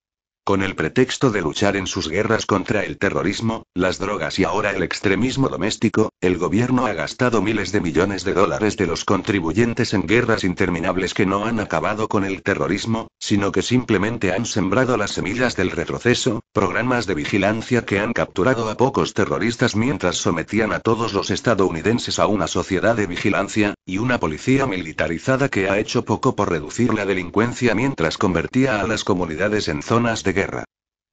Con 0.51 0.65
el 0.65 0.75
pretexto 0.75 1.31
de 1.31 1.43
luchar 1.43 1.77
en 1.77 1.87
sus 1.87 2.09
guerras 2.09 2.45
contra 2.45 2.83
el 2.83 2.99
terrorismo, 2.99 3.69
las 3.73 4.01
drogas 4.01 4.41
y 4.41 4.43
ahora 4.43 4.73
el 4.73 4.83
extremismo 4.83 5.49
doméstico, 5.49 6.11
el 6.21 6.39
gobierno 6.39 6.87
ha 6.87 6.93
gastado 6.93 7.41
miles 7.41 7.71
de 7.71 7.81
millones 7.81 8.25
de 8.25 8.35
dólares 8.35 8.77
de 8.77 8.89
los 8.89 9.05
contribuyentes 9.05 9.95
en 9.95 10.09
guerras 10.09 10.43
interminables 10.43 11.15
que 11.15 11.25
no 11.25 11.45
han 11.45 11.61
acabado 11.61 12.09
con 12.09 12.25
el 12.25 12.43
terrorismo, 12.43 13.07
sino 13.21 13.53
que 13.53 13.63
simplemente 13.63 14.33
han 14.33 14.45
sembrado 14.45 14.97
las 14.97 15.13
semillas 15.13 15.55
del 15.55 15.71
retroceso, 15.71 16.41
programas 16.53 17.07
de 17.07 17.15
vigilancia 17.15 17.85
que 17.85 18.01
han 18.01 18.13
capturado 18.13 18.69
a 18.71 18.77
pocos 18.77 19.15
terroristas 19.15 19.77
mientras 19.77 20.17
sometían 20.17 20.73
a 20.73 20.81
todos 20.81 21.13
los 21.13 21.31
estadounidenses 21.31 22.19
a 22.19 22.27
una 22.27 22.49
sociedad 22.49 22.97
de 22.97 23.07
vigilancia, 23.07 23.75
y 23.87 23.99
una 23.99 24.19
policía 24.19 24.67
militarizada 24.67 25.49
que 25.49 25.71
ha 25.71 25.79
hecho 25.79 26.05
poco 26.05 26.35
por 26.35 26.51
reducir 26.51 26.93
la 26.93 27.07
delincuencia 27.07 27.77
mientras 27.77 28.19
convertía 28.19 28.81
a 28.81 28.87
las 28.89 29.05
comunidades 29.05 29.69
en 29.69 29.83
zonas 29.83 30.25
de 30.25 30.40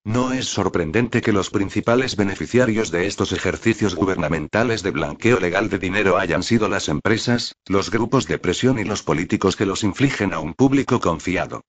No 0.04 0.32
es 0.32 0.46
sorprendente 0.48 1.22
que 1.22 1.34
los 1.34 1.50
principales 1.50 2.16
beneficiarios 2.16 2.92
de 2.92 3.08
estos 3.08 3.34
ejercicios 3.34 3.94
gubernamentales 3.94 4.82
de 4.82 4.92
blanqueo 4.92 5.40
legal 5.40 5.70
de 5.70 5.80
dinero 5.80 6.18
hayan 6.18 6.44
sido 6.44 6.70
las 6.70 6.88
empresas, 6.88 7.56
los 7.68 7.92
grupos 7.92 8.26
de 8.26 8.40
presión 8.40 8.80
y 8.80 8.86
los 8.86 9.04
políticos 9.04 9.58
que 9.58 9.66
los 9.66 9.84
infligen 9.84 10.34
a 10.34 10.40
un 10.40 10.54
público 10.54 11.02
confiado. 11.02 11.62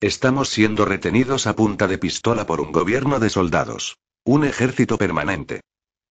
Estamos 0.00 0.50
siendo 0.50 0.84
retenidos 0.84 1.48
a 1.48 1.56
punta 1.56 1.88
de 1.88 1.98
pistola 1.98 2.46
por 2.46 2.60
un 2.60 2.70
gobierno 2.70 3.18
de 3.18 3.30
soldados. 3.30 3.98
Un 4.24 4.44
ejército 4.44 4.96
permanente. 4.96 5.62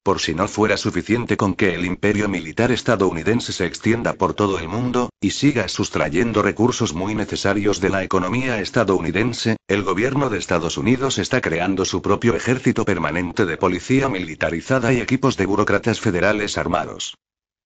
Por 0.08 0.22
si 0.22 0.34
no 0.34 0.48
fuera 0.48 0.78
suficiente 0.78 1.36
con 1.36 1.54
que 1.54 1.76
el 1.76 1.84
imperio 1.84 2.30
militar 2.30 2.72
estadounidense 2.72 3.52
se 3.52 3.66
extienda 3.66 4.14
por 4.14 4.34
todo 4.34 4.58
el 4.58 4.70
mundo, 4.70 5.10
y 5.20 5.32
siga 5.32 5.68
sustrayendo 5.68 6.42
recursos 6.42 6.94
muy 6.94 7.14
necesarios 7.14 7.82
de 7.82 7.90
la 7.90 8.04
economía 8.04 8.62
estadounidense, 8.62 9.58
el 9.68 9.84
gobierno 9.84 10.30
de 10.30 10.38
Estados 10.38 10.78
Unidos 10.78 11.18
está 11.18 11.42
creando 11.42 11.84
su 11.84 12.02
propio 12.02 12.38
ejército 12.38 12.86
permanente 12.86 13.46
de 13.46 13.58
policía 13.58 14.08
militarizada 14.08 14.94
y 14.94 15.02
equipos 15.02 15.36
de 15.36 15.46
burócratas 15.46 16.00
federales 16.00 16.58
armados. 16.58 17.18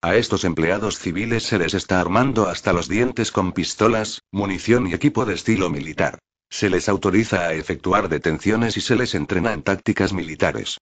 A 0.02 0.16
estos 0.16 0.44
empleados 0.44 0.98
civiles 0.98 1.44
se 1.44 1.60
les 1.60 1.76
está 1.76 2.02
armando 2.02 2.50
hasta 2.50 2.74
los 2.74 2.88
dientes 2.88 3.32
con 3.32 3.52
pistolas, 3.52 4.24
munición 4.32 4.88
y 4.88 4.96
equipo 4.96 5.26
de 5.26 5.36
estilo 5.36 5.70
militar. 5.70 6.18
Se 6.50 6.72
les 6.72 6.90
autoriza 6.90 7.42
a 7.42 7.54
efectuar 7.54 8.10
detenciones 8.10 8.78
y 8.78 8.82
se 8.82 8.96
les 8.96 9.14
entrena 9.14 9.54
en 9.54 9.62
tácticas 9.62 10.12
militares. 10.12 10.80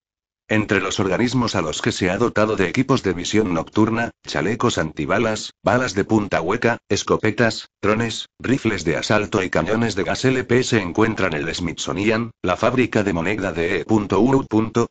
Entre 0.52 0.82
los 0.82 1.00
organismos 1.00 1.54
a 1.54 1.62
los 1.62 1.80
que 1.80 1.92
se 1.92 2.10
ha 2.10 2.18
dotado 2.18 2.56
de 2.56 2.68
equipos 2.68 3.04
de 3.04 3.14
visión 3.14 3.54
nocturna, 3.54 4.10
chalecos 4.26 4.80
antibalas, 4.80 5.54
balas 5.64 5.94
de 5.94 6.06
punta 6.06 6.42
hueca, 6.42 6.80
escopetas, 6.90 7.70
drones, 7.84 8.30
rifles 8.40 8.84
de 8.84 8.98
asalto 8.98 9.44
y 9.44 9.52
cañones 9.52 9.94
de 9.96 10.04
gas 10.04 10.26
LP 10.26 10.64
se 10.64 10.82
encuentran 10.82 11.34
el 11.34 11.54
Smithsonian, 11.54 12.32
la 12.42 12.58
fábrica 12.58 13.04
de 13.04 13.14
moneda 13.14 13.52
de 13.52 13.82
E.U. 13.82 14.08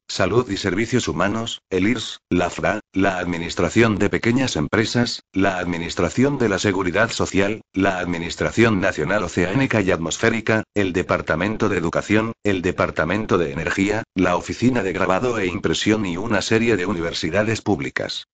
Salud 0.06 0.48
y 0.48 0.56
Servicios 0.56 1.08
Humanos, 1.08 1.60
el 1.70 1.88
IRS, 1.88 2.20
la 2.30 2.50
FRA, 2.50 2.80
la 2.92 3.18
Administración 3.18 3.98
de 3.98 4.10
Pequeñas 4.10 4.54
Empresas, 4.54 5.22
la 5.32 5.58
Administración 5.58 6.38
de 6.38 6.48
la 6.48 6.60
Seguridad 6.60 7.10
Social, 7.10 7.62
la 7.72 7.98
Administración 7.98 8.80
Nacional 8.80 9.24
Oceánica 9.24 9.80
y 9.80 9.90
Atmosférica, 9.90 10.62
el 10.74 10.92
Departamento 10.92 11.68
de 11.68 11.78
Educación, 11.78 12.32
el 12.44 12.62
Departamento 12.62 13.38
de 13.38 13.52
Energía, 13.52 14.04
la 14.14 14.36
Oficina 14.36 14.84
de 14.84 14.92
Grabado 14.92 15.38
e 15.38 15.47
impresión 15.48 16.06
y 16.06 16.16
una 16.16 16.42
serie 16.42 16.76
de 16.76 16.86
universidades 16.86 17.62
públicas. 17.62 18.26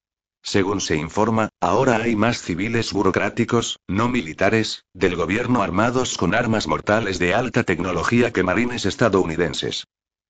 Según 0.42 0.82
se 0.82 0.96
informa, 0.96 1.48
ahora 1.58 1.96
hay 1.96 2.16
más 2.16 2.42
civiles 2.42 2.92
burocráticos, 2.92 3.78
no 3.88 4.10
militares, 4.10 4.84
del 4.92 5.16
gobierno 5.16 5.62
armados 5.62 6.18
con 6.18 6.34
armas 6.34 6.66
mortales 6.66 7.18
de 7.18 7.32
alta 7.32 7.62
tecnología 7.62 8.30
que 8.30 8.42
marines 8.42 8.84
estadounidenses. 8.84 9.84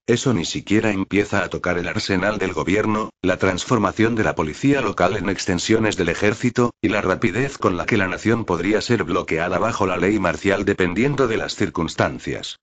Eso 0.06 0.34
ni 0.34 0.44
siquiera 0.44 0.92
empieza 0.92 1.42
a 1.42 1.48
tocar 1.48 1.78
el 1.78 1.88
arsenal 1.88 2.38
del 2.38 2.52
gobierno, 2.52 3.10
la 3.22 3.38
transformación 3.38 4.14
de 4.14 4.22
la 4.22 4.34
policía 4.34 4.82
local 4.82 5.16
en 5.16 5.30
extensiones 5.30 5.96
del 5.96 6.10
ejército, 6.10 6.72
y 6.82 6.90
la 6.90 7.00
rapidez 7.00 7.56
con 7.56 7.76
la 7.78 7.86
que 7.86 7.96
la 7.96 8.06
nación 8.06 8.44
podría 8.44 8.82
ser 8.82 9.04
bloqueada 9.04 9.58
bajo 9.58 9.86
la 9.86 9.96
ley 9.96 10.18
marcial 10.18 10.64
dependiendo 10.64 11.26
de 11.26 11.38
las 11.38 11.56
circunstancias. 11.56 12.58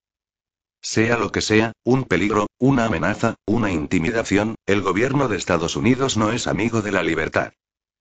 Sea 0.82 1.18
lo 1.18 1.32
que 1.32 1.42
sea, 1.42 1.74
un 1.84 2.06
peligro, 2.06 2.48
una 2.58 2.86
amenaza, 2.86 3.36
una 3.46 3.72
intimidación, 3.72 4.56
el 4.66 4.82
gobierno 4.82 5.28
de 5.28 5.38
Estados 5.38 5.76
Unidos 5.76 6.18
no 6.18 6.32
es 6.32 6.48
amigo 6.48 6.82
de 6.82 6.92
la 6.92 7.04
libertad. 7.04 7.54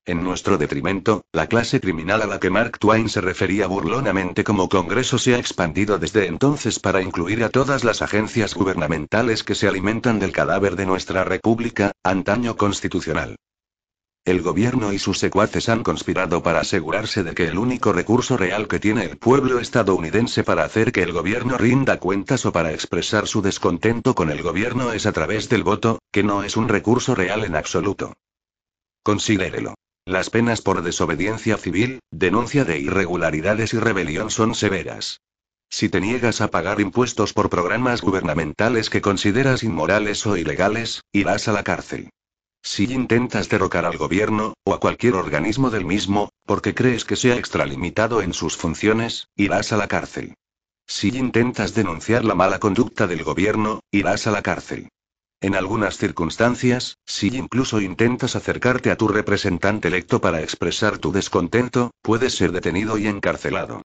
En 0.06 0.24
nuestro 0.24 0.56
detrimento, 0.56 1.22
la 1.30 1.46
clase 1.46 1.78
criminal 1.78 2.22
a 2.22 2.26
la 2.26 2.40
que 2.40 2.48
Mark 2.48 2.78
Twain 2.78 3.10
se 3.10 3.20
refería 3.20 3.66
burlonamente 3.66 4.44
como 4.44 4.70
Congreso 4.70 5.18
se 5.18 5.34
ha 5.34 5.38
expandido 5.38 5.98
desde 5.98 6.26
entonces 6.26 6.78
para 6.78 7.02
incluir 7.02 7.44
a 7.44 7.50
todas 7.50 7.84
las 7.84 8.00
agencias 8.00 8.54
gubernamentales 8.54 9.44
que 9.44 9.54
se 9.54 9.68
alimentan 9.68 10.18
del 10.18 10.32
cadáver 10.32 10.74
de 10.76 10.86
nuestra 10.86 11.22
República, 11.22 11.92
antaño 12.02 12.56
constitucional. 12.56 13.36
El 14.24 14.42
gobierno 14.42 14.92
y 14.92 14.98
sus 14.98 15.18
secuaces 15.18 15.70
han 15.70 15.82
conspirado 15.82 16.42
para 16.42 16.60
asegurarse 16.60 17.22
de 17.24 17.34
que 17.34 17.48
el 17.48 17.56
único 17.56 17.92
recurso 17.92 18.36
real 18.36 18.68
que 18.68 18.78
tiene 18.78 19.04
el 19.04 19.16
pueblo 19.16 19.58
estadounidense 19.60 20.44
para 20.44 20.64
hacer 20.64 20.92
que 20.92 21.02
el 21.02 21.12
gobierno 21.12 21.56
rinda 21.56 21.98
cuentas 21.98 22.44
o 22.44 22.52
para 22.52 22.72
expresar 22.72 23.26
su 23.26 23.40
descontento 23.40 24.14
con 24.14 24.30
el 24.30 24.42
gobierno 24.42 24.92
es 24.92 25.06
a 25.06 25.12
través 25.12 25.48
del 25.48 25.64
voto, 25.64 26.00
que 26.12 26.22
no 26.22 26.42
es 26.42 26.58
un 26.58 26.68
recurso 26.68 27.14
real 27.14 27.44
en 27.44 27.56
absoluto. 27.56 28.12
Considérelo. 29.02 29.74
Las 30.04 30.28
penas 30.28 30.60
por 30.60 30.82
desobediencia 30.82 31.56
civil, 31.56 32.00
denuncia 32.10 32.66
de 32.66 32.78
irregularidades 32.78 33.72
y 33.72 33.78
rebelión 33.78 34.30
son 34.30 34.54
severas. 34.54 35.20
Si 35.70 35.88
te 35.88 36.00
niegas 36.00 36.40
a 36.42 36.48
pagar 36.48 36.80
impuestos 36.80 37.32
por 37.32 37.48
programas 37.48 38.02
gubernamentales 38.02 38.90
que 38.90 39.00
consideras 39.00 39.62
inmorales 39.62 40.26
o 40.26 40.36
ilegales, 40.36 41.00
irás 41.12 41.48
a 41.48 41.52
la 41.52 41.62
cárcel. 41.62 42.10
Si 42.62 42.84
intentas 42.84 43.48
derrocar 43.48 43.84
al 43.84 43.96
gobierno, 43.96 44.54
o 44.64 44.74
a 44.74 44.80
cualquier 44.80 45.14
organismo 45.14 45.70
del 45.70 45.84
mismo, 45.84 46.30
porque 46.44 46.74
crees 46.74 47.04
que 47.04 47.16
se 47.16 47.32
ha 47.32 47.36
extralimitado 47.36 48.22
en 48.22 48.32
sus 48.34 48.56
funciones, 48.56 49.28
irás 49.34 49.72
a 49.72 49.76
la 49.76 49.88
cárcel. 49.88 50.34
Si 50.86 51.08
intentas 51.08 51.74
denunciar 51.74 52.24
la 52.24 52.34
mala 52.34 52.58
conducta 52.58 53.06
del 53.06 53.24
gobierno, 53.24 53.80
irás 53.90 54.26
a 54.26 54.30
la 54.30 54.42
cárcel. 54.42 54.88
En 55.40 55.54
algunas 55.54 55.96
circunstancias, 55.96 56.98
si 57.06 57.28
incluso 57.28 57.80
intentas 57.80 58.36
acercarte 58.36 58.90
a 58.90 58.96
tu 58.96 59.08
representante 59.08 59.88
electo 59.88 60.20
para 60.20 60.42
expresar 60.42 60.98
tu 60.98 61.12
descontento, 61.12 61.92
puedes 62.02 62.34
ser 62.34 62.52
detenido 62.52 62.98
y 62.98 63.06
encarcelado. 63.06 63.82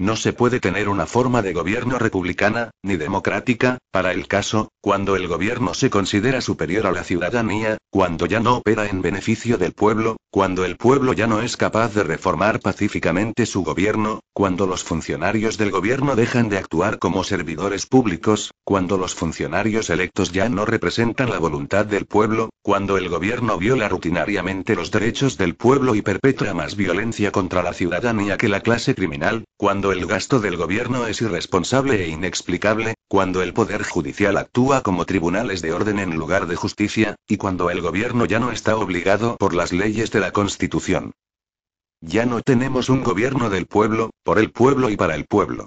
No 0.00 0.14
se 0.14 0.32
puede 0.32 0.60
tener 0.60 0.88
una 0.88 1.06
forma 1.06 1.42
de 1.42 1.52
gobierno 1.52 1.98
republicana, 1.98 2.70
ni 2.84 2.96
democrática, 2.96 3.78
para 3.90 4.12
el 4.12 4.28
caso, 4.28 4.70
cuando 4.80 5.16
el 5.16 5.26
gobierno 5.26 5.74
se 5.74 5.90
considera 5.90 6.40
superior 6.40 6.86
a 6.86 6.92
la 6.92 7.02
ciudadanía, 7.02 7.78
cuando 7.90 8.26
ya 8.26 8.38
no 8.38 8.58
opera 8.58 8.86
en 8.86 9.02
beneficio 9.02 9.58
del 9.58 9.72
pueblo, 9.72 10.16
cuando 10.30 10.64
el 10.64 10.76
pueblo 10.76 11.14
ya 11.14 11.26
no 11.26 11.40
es 11.40 11.56
capaz 11.56 11.94
de 11.94 12.04
reformar 12.04 12.60
pacíficamente 12.60 13.44
su 13.44 13.64
gobierno, 13.64 14.20
cuando 14.38 14.68
los 14.68 14.84
funcionarios 14.84 15.58
del 15.58 15.72
gobierno 15.72 16.14
dejan 16.14 16.48
de 16.48 16.58
actuar 16.58 17.00
como 17.00 17.24
servidores 17.24 17.86
públicos, 17.86 18.52
cuando 18.62 18.96
los 18.96 19.16
funcionarios 19.16 19.90
electos 19.90 20.30
ya 20.30 20.48
no 20.48 20.64
representan 20.64 21.30
la 21.30 21.40
voluntad 21.40 21.84
del 21.86 22.06
pueblo, 22.06 22.50
cuando 22.62 22.98
el 22.98 23.08
gobierno 23.08 23.58
viola 23.58 23.88
rutinariamente 23.88 24.76
los 24.76 24.92
derechos 24.92 25.38
del 25.38 25.56
pueblo 25.56 25.96
y 25.96 26.02
perpetra 26.02 26.54
más 26.54 26.76
violencia 26.76 27.32
contra 27.32 27.64
la 27.64 27.72
ciudadanía 27.72 28.36
que 28.36 28.48
la 28.48 28.60
clase 28.60 28.94
criminal, 28.94 29.42
cuando 29.56 29.90
el 29.90 30.06
gasto 30.06 30.38
del 30.38 30.56
gobierno 30.56 31.08
es 31.08 31.20
irresponsable 31.20 32.04
e 32.04 32.08
inexplicable, 32.10 32.94
cuando 33.08 33.42
el 33.42 33.52
Poder 33.52 33.82
Judicial 33.82 34.36
actúa 34.36 34.82
como 34.82 35.04
tribunales 35.04 35.62
de 35.62 35.72
orden 35.72 35.98
en 35.98 36.14
lugar 36.14 36.46
de 36.46 36.54
justicia, 36.54 37.16
y 37.26 37.38
cuando 37.38 37.70
el 37.70 37.80
gobierno 37.80 38.24
ya 38.24 38.38
no 38.38 38.52
está 38.52 38.76
obligado 38.76 39.36
por 39.36 39.52
las 39.52 39.72
leyes 39.72 40.12
de 40.12 40.20
la 40.20 40.30
Constitución. 40.30 41.10
Ya 42.00 42.26
no 42.26 42.42
tenemos 42.42 42.88
un 42.88 43.02
gobierno 43.02 43.50
del 43.50 43.66
pueblo, 43.66 44.10
por 44.22 44.38
el 44.38 44.50
pueblo 44.52 44.90
y 44.90 44.96
para 44.96 45.14
el 45.14 45.26
pueblo. 45.26 45.66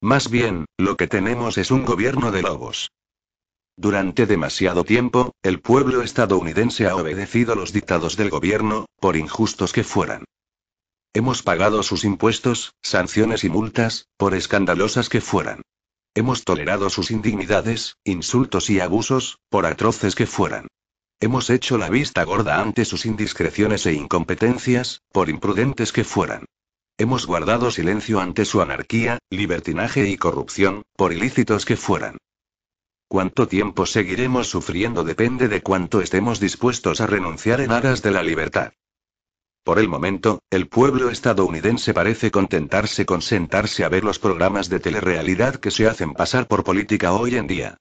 Más 0.00 0.30
bien, 0.30 0.66
lo 0.78 0.96
que 0.96 1.06
tenemos 1.06 1.58
es 1.58 1.70
un 1.70 1.84
gobierno 1.84 2.30
de 2.30 2.42
lobos. 2.42 2.90
Durante 3.76 4.26
demasiado 4.26 4.84
tiempo, 4.84 5.32
el 5.42 5.60
pueblo 5.60 6.02
estadounidense 6.02 6.86
ha 6.86 6.96
obedecido 6.96 7.54
los 7.56 7.72
dictados 7.72 8.16
del 8.16 8.30
gobierno, 8.30 8.86
por 9.00 9.16
injustos 9.16 9.72
que 9.72 9.84
fueran. 9.84 10.24
Hemos 11.12 11.42
pagado 11.42 11.82
sus 11.82 12.04
impuestos, 12.04 12.74
sanciones 12.82 13.44
y 13.44 13.48
multas, 13.48 14.06
por 14.16 14.34
escandalosas 14.34 15.08
que 15.08 15.20
fueran. 15.20 15.62
Hemos 16.14 16.44
tolerado 16.44 16.90
sus 16.90 17.10
indignidades, 17.10 17.96
insultos 18.04 18.70
y 18.70 18.80
abusos, 18.80 19.38
por 19.48 19.66
atroces 19.66 20.14
que 20.14 20.26
fueran. 20.26 20.68
Hemos 21.24 21.48
hecho 21.48 21.78
la 21.78 21.88
vista 21.88 22.22
gorda 22.24 22.60
ante 22.60 22.84
sus 22.84 23.06
indiscreciones 23.06 23.86
e 23.86 23.94
incompetencias, 23.94 25.00
por 25.10 25.30
imprudentes 25.30 25.90
que 25.90 26.04
fueran. 26.04 26.44
Hemos 26.98 27.26
guardado 27.26 27.70
silencio 27.70 28.20
ante 28.20 28.44
su 28.44 28.60
anarquía, 28.60 29.16
libertinaje 29.30 30.06
y 30.06 30.18
corrupción, 30.18 30.82
por 30.98 31.14
ilícitos 31.14 31.64
que 31.64 31.78
fueran. 31.78 32.18
Cuánto 33.08 33.48
tiempo 33.48 33.86
seguiremos 33.86 34.50
sufriendo 34.50 35.02
depende 35.02 35.48
de 35.48 35.62
cuánto 35.62 36.02
estemos 36.02 36.40
dispuestos 36.40 37.00
a 37.00 37.06
renunciar 37.06 37.62
en 37.62 37.72
aras 37.72 38.02
de 38.02 38.10
la 38.10 38.22
libertad. 38.22 38.74
Por 39.62 39.78
el 39.78 39.88
momento, 39.88 40.42
el 40.50 40.68
pueblo 40.68 41.08
estadounidense 41.08 41.94
parece 41.94 42.30
contentarse 42.30 43.06
con 43.06 43.22
sentarse 43.22 43.82
a 43.82 43.88
ver 43.88 44.04
los 44.04 44.18
programas 44.18 44.68
de 44.68 44.78
telerrealidad 44.78 45.56
que 45.56 45.70
se 45.70 45.88
hacen 45.88 46.12
pasar 46.12 46.46
por 46.48 46.64
política 46.64 47.14
hoy 47.14 47.36
en 47.36 47.46
día. 47.46 47.78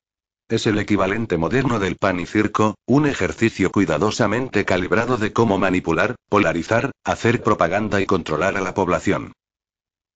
Es 0.54 0.68
el 0.68 0.78
equivalente 0.78 1.36
moderno 1.36 1.80
del 1.80 1.96
pan 1.96 2.20
y 2.20 2.28
circo, 2.28 2.76
un 2.86 3.08
ejercicio 3.08 3.72
cuidadosamente 3.72 4.66
calibrado 4.66 5.18
de 5.18 5.34
cómo 5.34 5.58
manipular, 5.58 6.14
polarizar, 6.30 6.92
hacer 7.04 7.42
propaganda 7.42 8.00
y 8.02 8.06
controlar 8.06 8.56
a 8.56 8.62
la 8.62 8.76
población. 8.76 9.34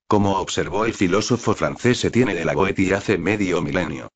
Como 0.07 0.37
observó 0.37 0.85
el 0.85 0.93
filósofo 0.93 1.55
francés 1.55 2.05
Etienne 2.05 2.35
de 2.35 2.45
la 2.45 2.53
Goetie 2.53 2.93
hace 2.93 3.17
medio 3.17 3.63
milenio. 3.63 4.09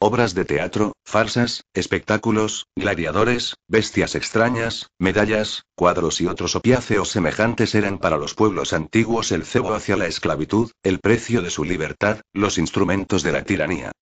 Obras 0.00 0.34
de 0.34 0.44
teatro, 0.44 0.94
farsas, 1.04 1.62
espectáculos, 1.74 2.66
gladiadores, 2.74 3.54
bestias 3.68 4.16
extrañas, 4.16 4.88
medallas, 4.98 5.62
cuadros 5.76 6.20
y 6.20 6.26
otros 6.26 6.56
opiáceos 6.56 7.10
semejantes 7.10 7.76
eran 7.76 7.98
para 7.98 8.16
los 8.16 8.34
pueblos 8.34 8.72
antiguos 8.72 9.30
el 9.30 9.44
cebo 9.44 9.74
hacia 9.74 9.96
la 9.96 10.08
esclavitud, 10.08 10.72
el 10.82 10.98
precio 10.98 11.40
de 11.40 11.50
su 11.50 11.62
libertad, 11.62 12.20
los 12.32 12.58
instrumentos 12.58 13.22
de 13.22 13.30
la 13.30 13.44
tiranía. 13.44 13.92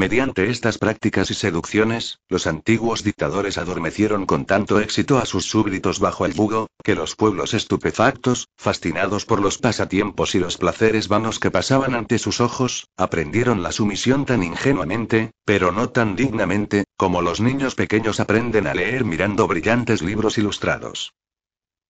Mediante 0.00 0.48
estas 0.48 0.78
prácticas 0.78 1.30
y 1.30 1.34
seducciones, 1.34 2.20
los 2.30 2.46
antiguos 2.46 3.04
dictadores 3.04 3.58
adormecieron 3.58 4.24
con 4.24 4.46
tanto 4.46 4.80
éxito 4.80 5.18
a 5.18 5.26
sus 5.26 5.44
súbditos 5.44 6.00
bajo 6.00 6.24
el 6.24 6.32
yugo, 6.32 6.68
que 6.82 6.94
los 6.94 7.16
pueblos 7.16 7.52
estupefactos, 7.52 8.48
fascinados 8.56 9.26
por 9.26 9.42
los 9.42 9.58
pasatiempos 9.58 10.34
y 10.34 10.38
los 10.38 10.56
placeres 10.56 11.08
vanos 11.08 11.38
que 11.38 11.50
pasaban 11.50 11.94
ante 11.94 12.18
sus 12.18 12.40
ojos, 12.40 12.88
aprendieron 12.96 13.62
la 13.62 13.72
sumisión 13.72 14.24
tan 14.24 14.42
ingenuamente, 14.42 15.32
pero 15.44 15.70
no 15.70 15.90
tan 15.90 16.16
dignamente, 16.16 16.84
como 16.96 17.20
los 17.20 17.42
niños 17.42 17.74
pequeños 17.74 18.20
aprenden 18.20 18.68
a 18.68 18.72
leer 18.72 19.04
mirando 19.04 19.46
brillantes 19.46 20.00
libros 20.00 20.38
ilustrados. 20.38 21.12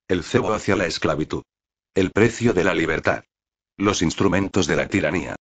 El 0.09 0.25
cebo 0.25 0.53
hacia 0.53 0.75
la 0.75 0.87
esclavitud. 0.87 1.45
El 1.95 2.11
precio 2.11 2.55
de 2.55 2.65
la 2.65 2.75
libertad. 2.75 3.23
Los 3.77 4.03
instrumentos 4.03 4.67
de 4.67 4.75
la 4.75 4.89
tiranía. 4.89 5.37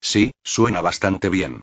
Sí, 0.00 0.32
suena 0.42 0.80
bastante 0.80 1.28
bien. 1.28 1.60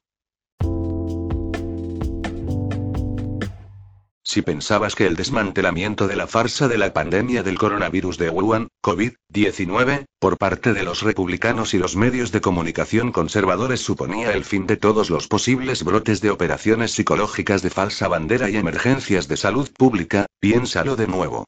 Si 4.31 4.41
pensabas 4.41 4.95
que 4.95 5.07
el 5.07 5.17
desmantelamiento 5.17 6.07
de 6.07 6.15
la 6.15 6.25
farsa 6.25 6.69
de 6.69 6.77
la 6.77 6.93
pandemia 6.93 7.43
del 7.43 7.57
coronavirus 7.57 8.17
de 8.17 8.29
Wuhan, 8.29 8.69
COVID-19, 8.81 10.05
por 10.19 10.37
parte 10.37 10.71
de 10.71 10.83
los 10.83 11.01
republicanos 11.01 11.73
y 11.73 11.77
los 11.77 11.97
medios 11.97 12.31
de 12.31 12.39
comunicación 12.39 13.11
conservadores 13.11 13.81
suponía 13.81 14.31
el 14.31 14.45
fin 14.45 14.67
de 14.67 14.77
todos 14.77 15.09
los 15.09 15.27
posibles 15.27 15.83
brotes 15.83 16.21
de 16.21 16.29
operaciones 16.29 16.93
psicológicas 16.93 17.61
de 17.61 17.71
falsa 17.71 18.07
bandera 18.07 18.49
y 18.49 18.55
emergencias 18.55 19.27
de 19.27 19.35
salud 19.35 19.69
pública, 19.77 20.27
piénsalo 20.39 20.95
de 20.95 21.07
nuevo. 21.07 21.43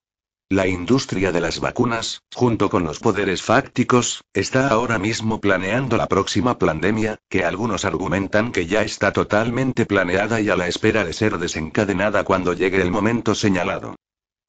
La 0.54 0.68
industria 0.68 1.32
de 1.32 1.42
las 1.42 1.60
vacunas, 1.60 2.22
junto 2.32 2.70
con 2.70 2.84
los 2.84 3.00
poderes 3.00 3.42
fácticos, 3.42 4.22
está 4.36 4.68
ahora 4.68 5.00
mismo 5.00 5.42
planeando 5.42 5.98
la 5.98 6.06
próxima 6.06 6.60
pandemia, 6.60 7.18
que 7.28 7.44
algunos 7.44 7.86
argumentan 7.86 8.52
que 8.52 8.68
ya 8.68 8.84
está 8.84 9.12
totalmente 9.12 9.88
planeada 9.88 10.42
y 10.42 10.52
a 10.52 10.56
la 10.56 10.68
espera 10.68 11.06
de 11.06 11.14
ser 11.14 11.40
desencadenada 11.40 12.24
cuando 12.24 12.54
llegue 12.54 12.84
el 12.84 12.92
momento 12.92 13.34
señalado. 13.34 13.96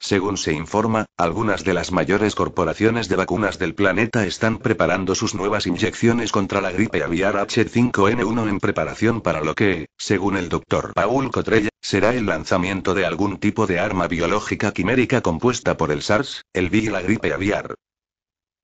Según 0.01 0.37
se 0.37 0.53
informa, 0.53 1.07
algunas 1.17 1.65
de 1.65 1.73
las 1.73 1.91
mayores 1.91 2.35
corporaciones 2.35 3.09
de 3.09 3.17
vacunas 3.17 3.59
del 3.59 3.75
planeta 3.75 4.27
están 4.27 4.59
preparando 4.59 5.15
sus 5.15 5.35
nuevas 5.35 5.67
inyecciones 5.67 6.31
contra 6.31 6.61
la 6.61 6.73
gripe 6.73 7.03
aviar 7.03 7.37
H5N1 7.37 8.49
en 8.49 8.61
preparación 8.61 9.23
para 9.23 9.41
lo 9.41 9.55
que, 9.55 9.87
según 9.97 10.37
el 10.37 10.51
doctor 10.51 10.93
Paul 10.95 11.31
Cotrella, 11.31 11.71
será 11.81 12.15
el 12.15 12.27
lanzamiento 12.27 12.95
de 12.95 13.07
algún 13.07 13.39
tipo 13.39 13.67
de 13.67 13.79
arma 13.79 14.07
biológica 14.07 14.73
quimérica 14.73 15.23
compuesta 15.23 15.77
por 15.77 15.91
el 15.91 16.03
SARS, 16.03 16.43
el 16.53 16.69
VI 16.69 16.79
y 16.79 16.91
la 16.91 17.01
gripe 17.01 17.33
aviar. 17.33 17.75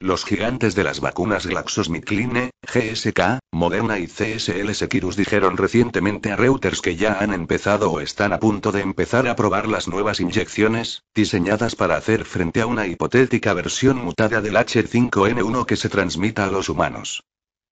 Los 0.02 0.24
gigantes 0.24 0.74
de 0.74 0.82
las 0.82 1.00
vacunas 1.00 1.44
GlaxoSmithKline, 1.46 2.52
GSK, 2.62 3.38
Moderna 3.52 3.98
y 3.98 4.06
CSL 4.06 4.72
Seqirus 4.72 5.14
dijeron 5.14 5.58
recientemente 5.58 6.32
a 6.32 6.36
Reuters 6.36 6.80
que 6.80 6.96
ya 6.96 7.18
han 7.20 7.34
empezado 7.34 7.90
o 7.92 8.00
están 8.00 8.32
a 8.32 8.40
punto 8.40 8.72
de 8.72 8.80
empezar 8.80 9.28
a 9.28 9.36
probar 9.36 9.68
las 9.68 9.88
nuevas 9.88 10.18
inyecciones, 10.20 11.02
diseñadas 11.14 11.76
para 11.76 11.96
hacer 11.96 12.24
frente 12.24 12.62
a 12.62 12.66
una 12.66 12.86
hipotética 12.86 13.52
versión 13.52 14.02
mutada 14.02 14.40
del 14.40 14.54
H5N1 14.54 15.66
que 15.66 15.76
se 15.76 15.90
transmita 15.90 16.46
a 16.46 16.50
los 16.50 16.70
humanos. 16.70 17.22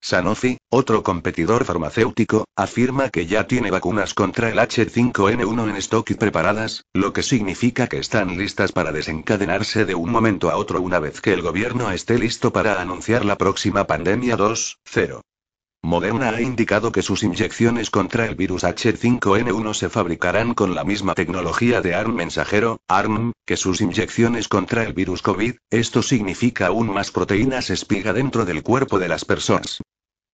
Sanofi, 0.00 0.58
otro 0.70 1.02
competidor 1.02 1.64
farmacéutico, 1.64 2.44
afirma 2.56 3.10
que 3.10 3.26
ya 3.26 3.46
tiene 3.46 3.70
vacunas 3.70 4.14
contra 4.14 4.48
el 4.48 4.58
H5N1 4.58 5.68
en 5.68 5.76
stock 5.76 6.10
y 6.10 6.14
preparadas, 6.14 6.84
lo 6.94 7.12
que 7.12 7.22
significa 7.22 7.88
que 7.88 7.98
están 7.98 8.38
listas 8.38 8.72
para 8.72 8.92
desencadenarse 8.92 9.84
de 9.84 9.94
un 9.94 10.10
momento 10.10 10.50
a 10.50 10.56
otro 10.56 10.80
una 10.80 10.98
vez 10.98 11.20
que 11.20 11.32
el 11.32 11.42
gobierno 11.42 11.90
esté 11.90 12.18
listo 12.18 12.52
para 12.52 12.80
anunciar 12.80 13.24
la 13.24 13.36
próxima 13.36 13.86
pandemia 13.86 14.36
2.0. 14.36 15.20
Moderna 15.88 16.30
ha 16.30 16.40
indicado 16.42 16.92
que 16.92 17.02
sus 17.02 17.22
inyecciones 17.22 17.88
contra 17.88 18.26
el 18.26 18.34
virus 18.34 18.64
H5N1 18.64 19.74
se 19.74 19.88
fabricarán 19.88 20.52
con 20.52 20.74
la 20.74 20.84
misma 20.84 21.14
tecnología 21.14 21.80
de 21.80 21.94
ARN 21.94 22.14
mensajero, 22.14 22.80
ARN, 22.88 23.32
que 23.46 23.56
sus 23.56 23.80
inyecciones 23.80 24.48
contra 24.48 24.82
el 24.82 24.92
virus 24.92 25.22
COVID, 25.22 25.54
esto 25.70 26.02
significa 26.02 26.66
aún 26.66 26.92
más 26.92 27.10
proteínas 27.10 27.70
espiga 27.70 28.12
dentro 28.12 28.44
del 28.44 28.62
cuerpo 28.62 28.98
de 28.98 29.08
las 29.08 29.24
personas. 29.24 29.80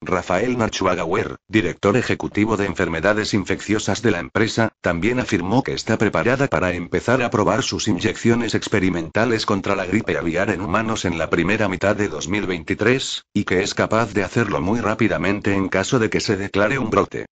Rafael 0.07 0.57
Nachwagauer, 0.59 1.37
director 1.49 1.97
ejecutivo 1.97 2.57
de 2.57 2.67
enfermedades 2.67 3.35
infecciosas 3.35 4.03
de 4.03 4.11
la 4.11 4.21
empresa, 4.21 4.73
también 4.81 5.21
afirmó 5.21 5.63
que 5.63 5.73
está 5.73 5.99
preparada 5.99 6.49
para 6.49 6.73
empezar 6.73 7.23
a 7.23 7.31
probar 7.31 7.63
sus 7.63 7.89
inyecciones 7.89 8.55
experimentales 8.55 9.47
contra 9.47 9.75
la 9.75 9.87
gripe 9.87 10.17
aviar 10.17 10.51
en 10.51 10.61
humanos 10.61 11.05
en 11.05 11.19
la 11.19 11.31
primera 11.31 11.69
mitad 11.69 11.97
de 11.97 12.09
2023, 12.09 13.25
y 13.33 13.45
que 13.45 13.63
es 13.63 13.75
capaz 13.75 14.13
de 14.13 14.25
hacerlo 14.25 14.61
muy 14.61 14.81
rápidamente 14.81 15.55
en 15.55 15.69
caso 15.69 15.99
de 15.99 16.11
que 16.11 16.21
se 16.21 16.37
declare 16.37 16.79
un 16.79 16.91
brote 16.91 17.27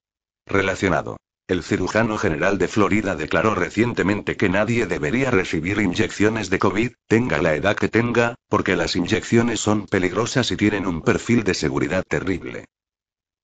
relacionado. 0.46 1.16
El 1.52 1.62
cirujano 1.62 2.16
general 2.16 2.56
de 2.56 2.66
Florida 2.66 3.14
declaró 3.14 3.54
recientemente 3.54 4.38
que 4.38 4.48
nadie 4.48 4.86
debería 4.86 5.30
recibir 5.30 5.78
inyecciones 5.82 6.48
de 6.48 6.58
COVID, 6.58 6.92
tenga 7.06 7.42
la 7.42 7.54
edad 7.54 7.76
que 7.76 7.90
tenga, 7.90 8.36
porque 8.48 8.74
las 8.74 8.96
inyecciones 8.96 9.60
son 9.60 9.86
peligrosas 9.86 10.50
y 10.50 10.56
tienen 10.56 10.86
un 10.86 11.02
perfil 11.02 11.44
de 11.44 11.52
seguridad 11.52 12.04
terrible. 12.08 12.64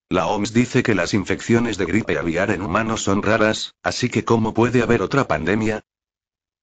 La 0.08 0.26
OMS 0.26 0.54
dice 0.54 0.82
que 0.82 0.94
las 0.94 1.12
infecciones 1.12 1.76
de 1.76 1.84
gripe 1.84 2.16
aviar 2.16 2.50
en 2.50 2.62
humanos 2.62 3.02
son 3.02 3.22
raras, 3.22 3.74
así 3.82 4.08
que 4.08 4.24
¿cómo 4.24 4.54
puede 4.54 4.80
haber 4.80 5.02
otra 5.02 5.28
pandemia? 5.28 5.82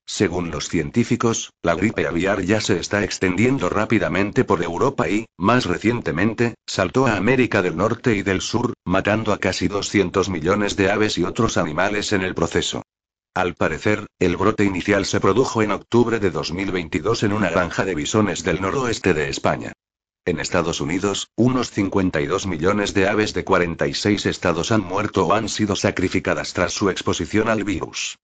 Según 0.07 0.51
los 0.51 0.69
científicos, 0.69 1.51
la 1.63 1.73
gripe 1.73 2.05
aviar 2.05 2.41
ya 2.43 2.61
se 2.61 2.79
está 2.79 3.03
extendiendo 3.03 3.69
rápidamente 3.69 4.43
por 4.43 4.63
Europa 4.63 5.09
y, 5.09 5.25
más 5.37 5.65
recientemente, 5.65 6.55
saltó 6.67 7.07
a 7.07 7.17
América 7.17 7.63
del 7.63 7.75
Norte 7.75 8.15
y 8.15 8.21
del 8.21 8.41
Sur, 8.41 8.73
matando 8.85 9.33
a 9.33 9.39
casi 9.39 9.67
200 9.67 10.29
millones 10.29 10.75
de 10.75 10.91
aves 10.91 11.17
y 11.17 11.23
otros 11.23 11.57
animales 11.57 12.13
en 12.13 12.21
el 12.21 12.35
proceso. 12.35 12.83
Al 13.33 13.55
parecer, 13.55 14.05
el 14.19 14.37
brote 14.37 14.63
inicial 14.63 15.05
se 15.05 15.19
produjo 15.19 15.61
en 15.61 15.71
octubre 15.71 16.19
de 16.19 16.29
2022 16.29 17.23
en 17.23 17.33
una 17.33 17.49
granja 17.49 17.83
de 17.83 17.95
bisones 17.95 18.43
del 18.43 18.61
noroeste 18.61 19.13
de 19.13 19.29
España. 19.29 19.73
En 20.23 20.39
Estados 20.39 20.81
Unidos, 20.81 21.29
unos 21.35 21.71
52 21.71 22.47
millones 22.47 22.93
de 22.93 23.09
aves 23.09 23.33
de 23.33 23.43
46 23.43 24.25
estados 24.27 24.71
han 24.71 24.81
muerto 24.81 25.25
o 25.27 25.33
han 25.33 25.49
sido 25.49 25.75
sacrificadas 25.75 26.53
tras 26.53 26.73
su 26.73 26.89
exposición 26.89 27.49
al 27.49 27.63
virus. 27.63 28.17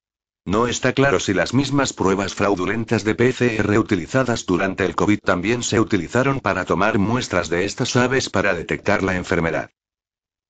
No 0.46 0.66
está 0.66 0.94
claro 0.94 1.20
si 1.20 1.36
las 1.36 1.54
mismas 1.54 1.94
pruebas 1.94 2.34
fraudulentas 2.34 3.04
de 3.04 3.14
PCR 3.14 3.78
utilizadas 3.78 4.48
durante 4.48 4.86
el 4.86 4.96
COVID 4.96 5.20
también 5.20 5.62
se 5.62 5.80
utilizaron 5.80 6.40
para 6.40 6.66
tomar 6.66 6.98
muestras 6.98 7.48
de 7.48 7.66
estas 7.66 7.96
aves 7.96 8.30
para 8.30 8.56
detectar 8.56 9.04
la 9.04 9.16
enfermedad. 9.16 9.70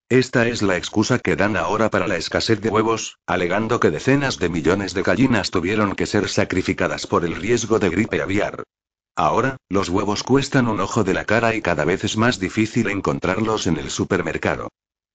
Esta 0.07 0.47
es 0.47 0.61
la 0.61 0.77
excusa 0.77 1.19
que 1.19 1.35
dan 1.35 1.57
ahora 1.57 1.89
para 1.89 2.07
la 2.07 2.15
escasez 2.15 2.61
de 2.61 2.69
huevos, 2.69 3.17
alegando 3.25 3.81
que 3.81 3.91
decenas 3.91 4.39
de 4.39 4.49
millones 4.49 4.93
de 4.93 5.03
gallinas 5.03 5.51
tuvieron 5.51 5.95
que 5.95 6.05
ser 6.05 6.29
sacrificadas 6.29 7.05
por 7.05 7.25
el 7.25 7.35
riesgo 7.35 7.79
de 7.79 7.89
gripe 7.89 8.21
aviar. 8.21 8.63
Ahora, 9.15 9.57
los 9.67 9.89
huevos 9.89 10.23
cuestan 10.23 10.69
un 10.69 10.79
ojo 10.79 11.03
de 11.03 11.13
la 11.13 11.25
cara 11.25 11.53
y 11.53 11.61
cada 11.61 11.83
vez 11.83 12.05
es 12.05 12.15
más 12.15 12.39
difícil 12.39 12.89
encontrarlos 12.89 13.67
en 13.67 13.77
el 13.77 13.89
supermercado. 13.89 14.69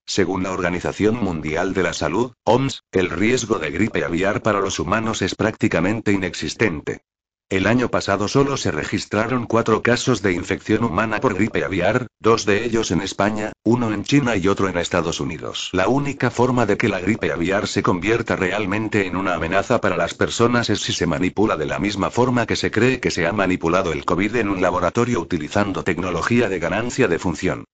Según 0.06 0.44
la 0.44 0.52
Organización 0.52 1.16
Mundial 1.16 1.74
de 1.74 1.82
la 1.82 1.92
Salud, 1.92 2.32
OMS, 2.44 2.82
el 2.92 3.10
riesgo 3.10 3.58
de 3.58 3.72
gripe 3.72 4.04
aviar 4.04 4.40
para 4.40 4.60
los 4.60 4.78
humanos 4.78 5.20
es 5.20 5.34
prácticamente 5.34 6.12
inexistente. 6.12 7.02
El 7.48 7.66
año 7.66 7.90
pasado 7.90 8.26
solo 8.26 8.56
se 8.56 8.70
registraron 8.70 9.46
cuatro 9.46 9.82
casos 9.82 10.22
de 10.22 10.32
infección 10.32 10.84
humana 10.84 11.20
por 11.20 11.34
gripe 11.34 11.64
aviar, 11.64 12.06
dos 12.20 12.44
de 12.44 12.64
ellos 12.64 12.90
en 12.90 13.00
España, 13.00 13.52
uno 13.64 13.92
en 13.92 14.04
China 14.04 14.36
y 14.36 14.48
otro 14.48 14.68
en 14.68 14.78
Estados 14.78 15.20
Unidos. 15.20 15.70
La 15.72 15.86
única 15.86 16.30
forma 16.30 16.66
de 16.66 16.76
que 16.76 16.88
la 16.88 17.00
gripe 17.00 17.30
aviar 17.30 17.68
se 17.68 17.82
convierta 17.82 18.36
realmente 18.36 19.06
en 19.06 19.16
una 19.16 19.34
amenaza 19.34 19.80
para 19.80 19.96
las 19.96 20.14
personas 20.14 20.70
es 20.70 20.80
si 20.80 20.92
se 20.92 21.06
manipula 21.06 21.56
de 21.56 21.66
la 21.66 21.78
misma 21.78 22.10
forma 22.10 22.46
que 22.46 22.56
se 22.56 22.70
cree 22.70 22.98
que 23.00 23.10
se 23.12 23.26
ha 23.26 23.32
manipulado 23.32 23.92
el 23.92 24.04
COVID 24.04 24.36
en 24.36 24.48
un 24.48 24.60
laboratorio 24.60 25.20
utilizando 25.20 25.84
tecnología 25.84 26.48
de 26.48 26.58
ganancia 26.58 27.06
de 27.06 27.18
función. 27.18 27.64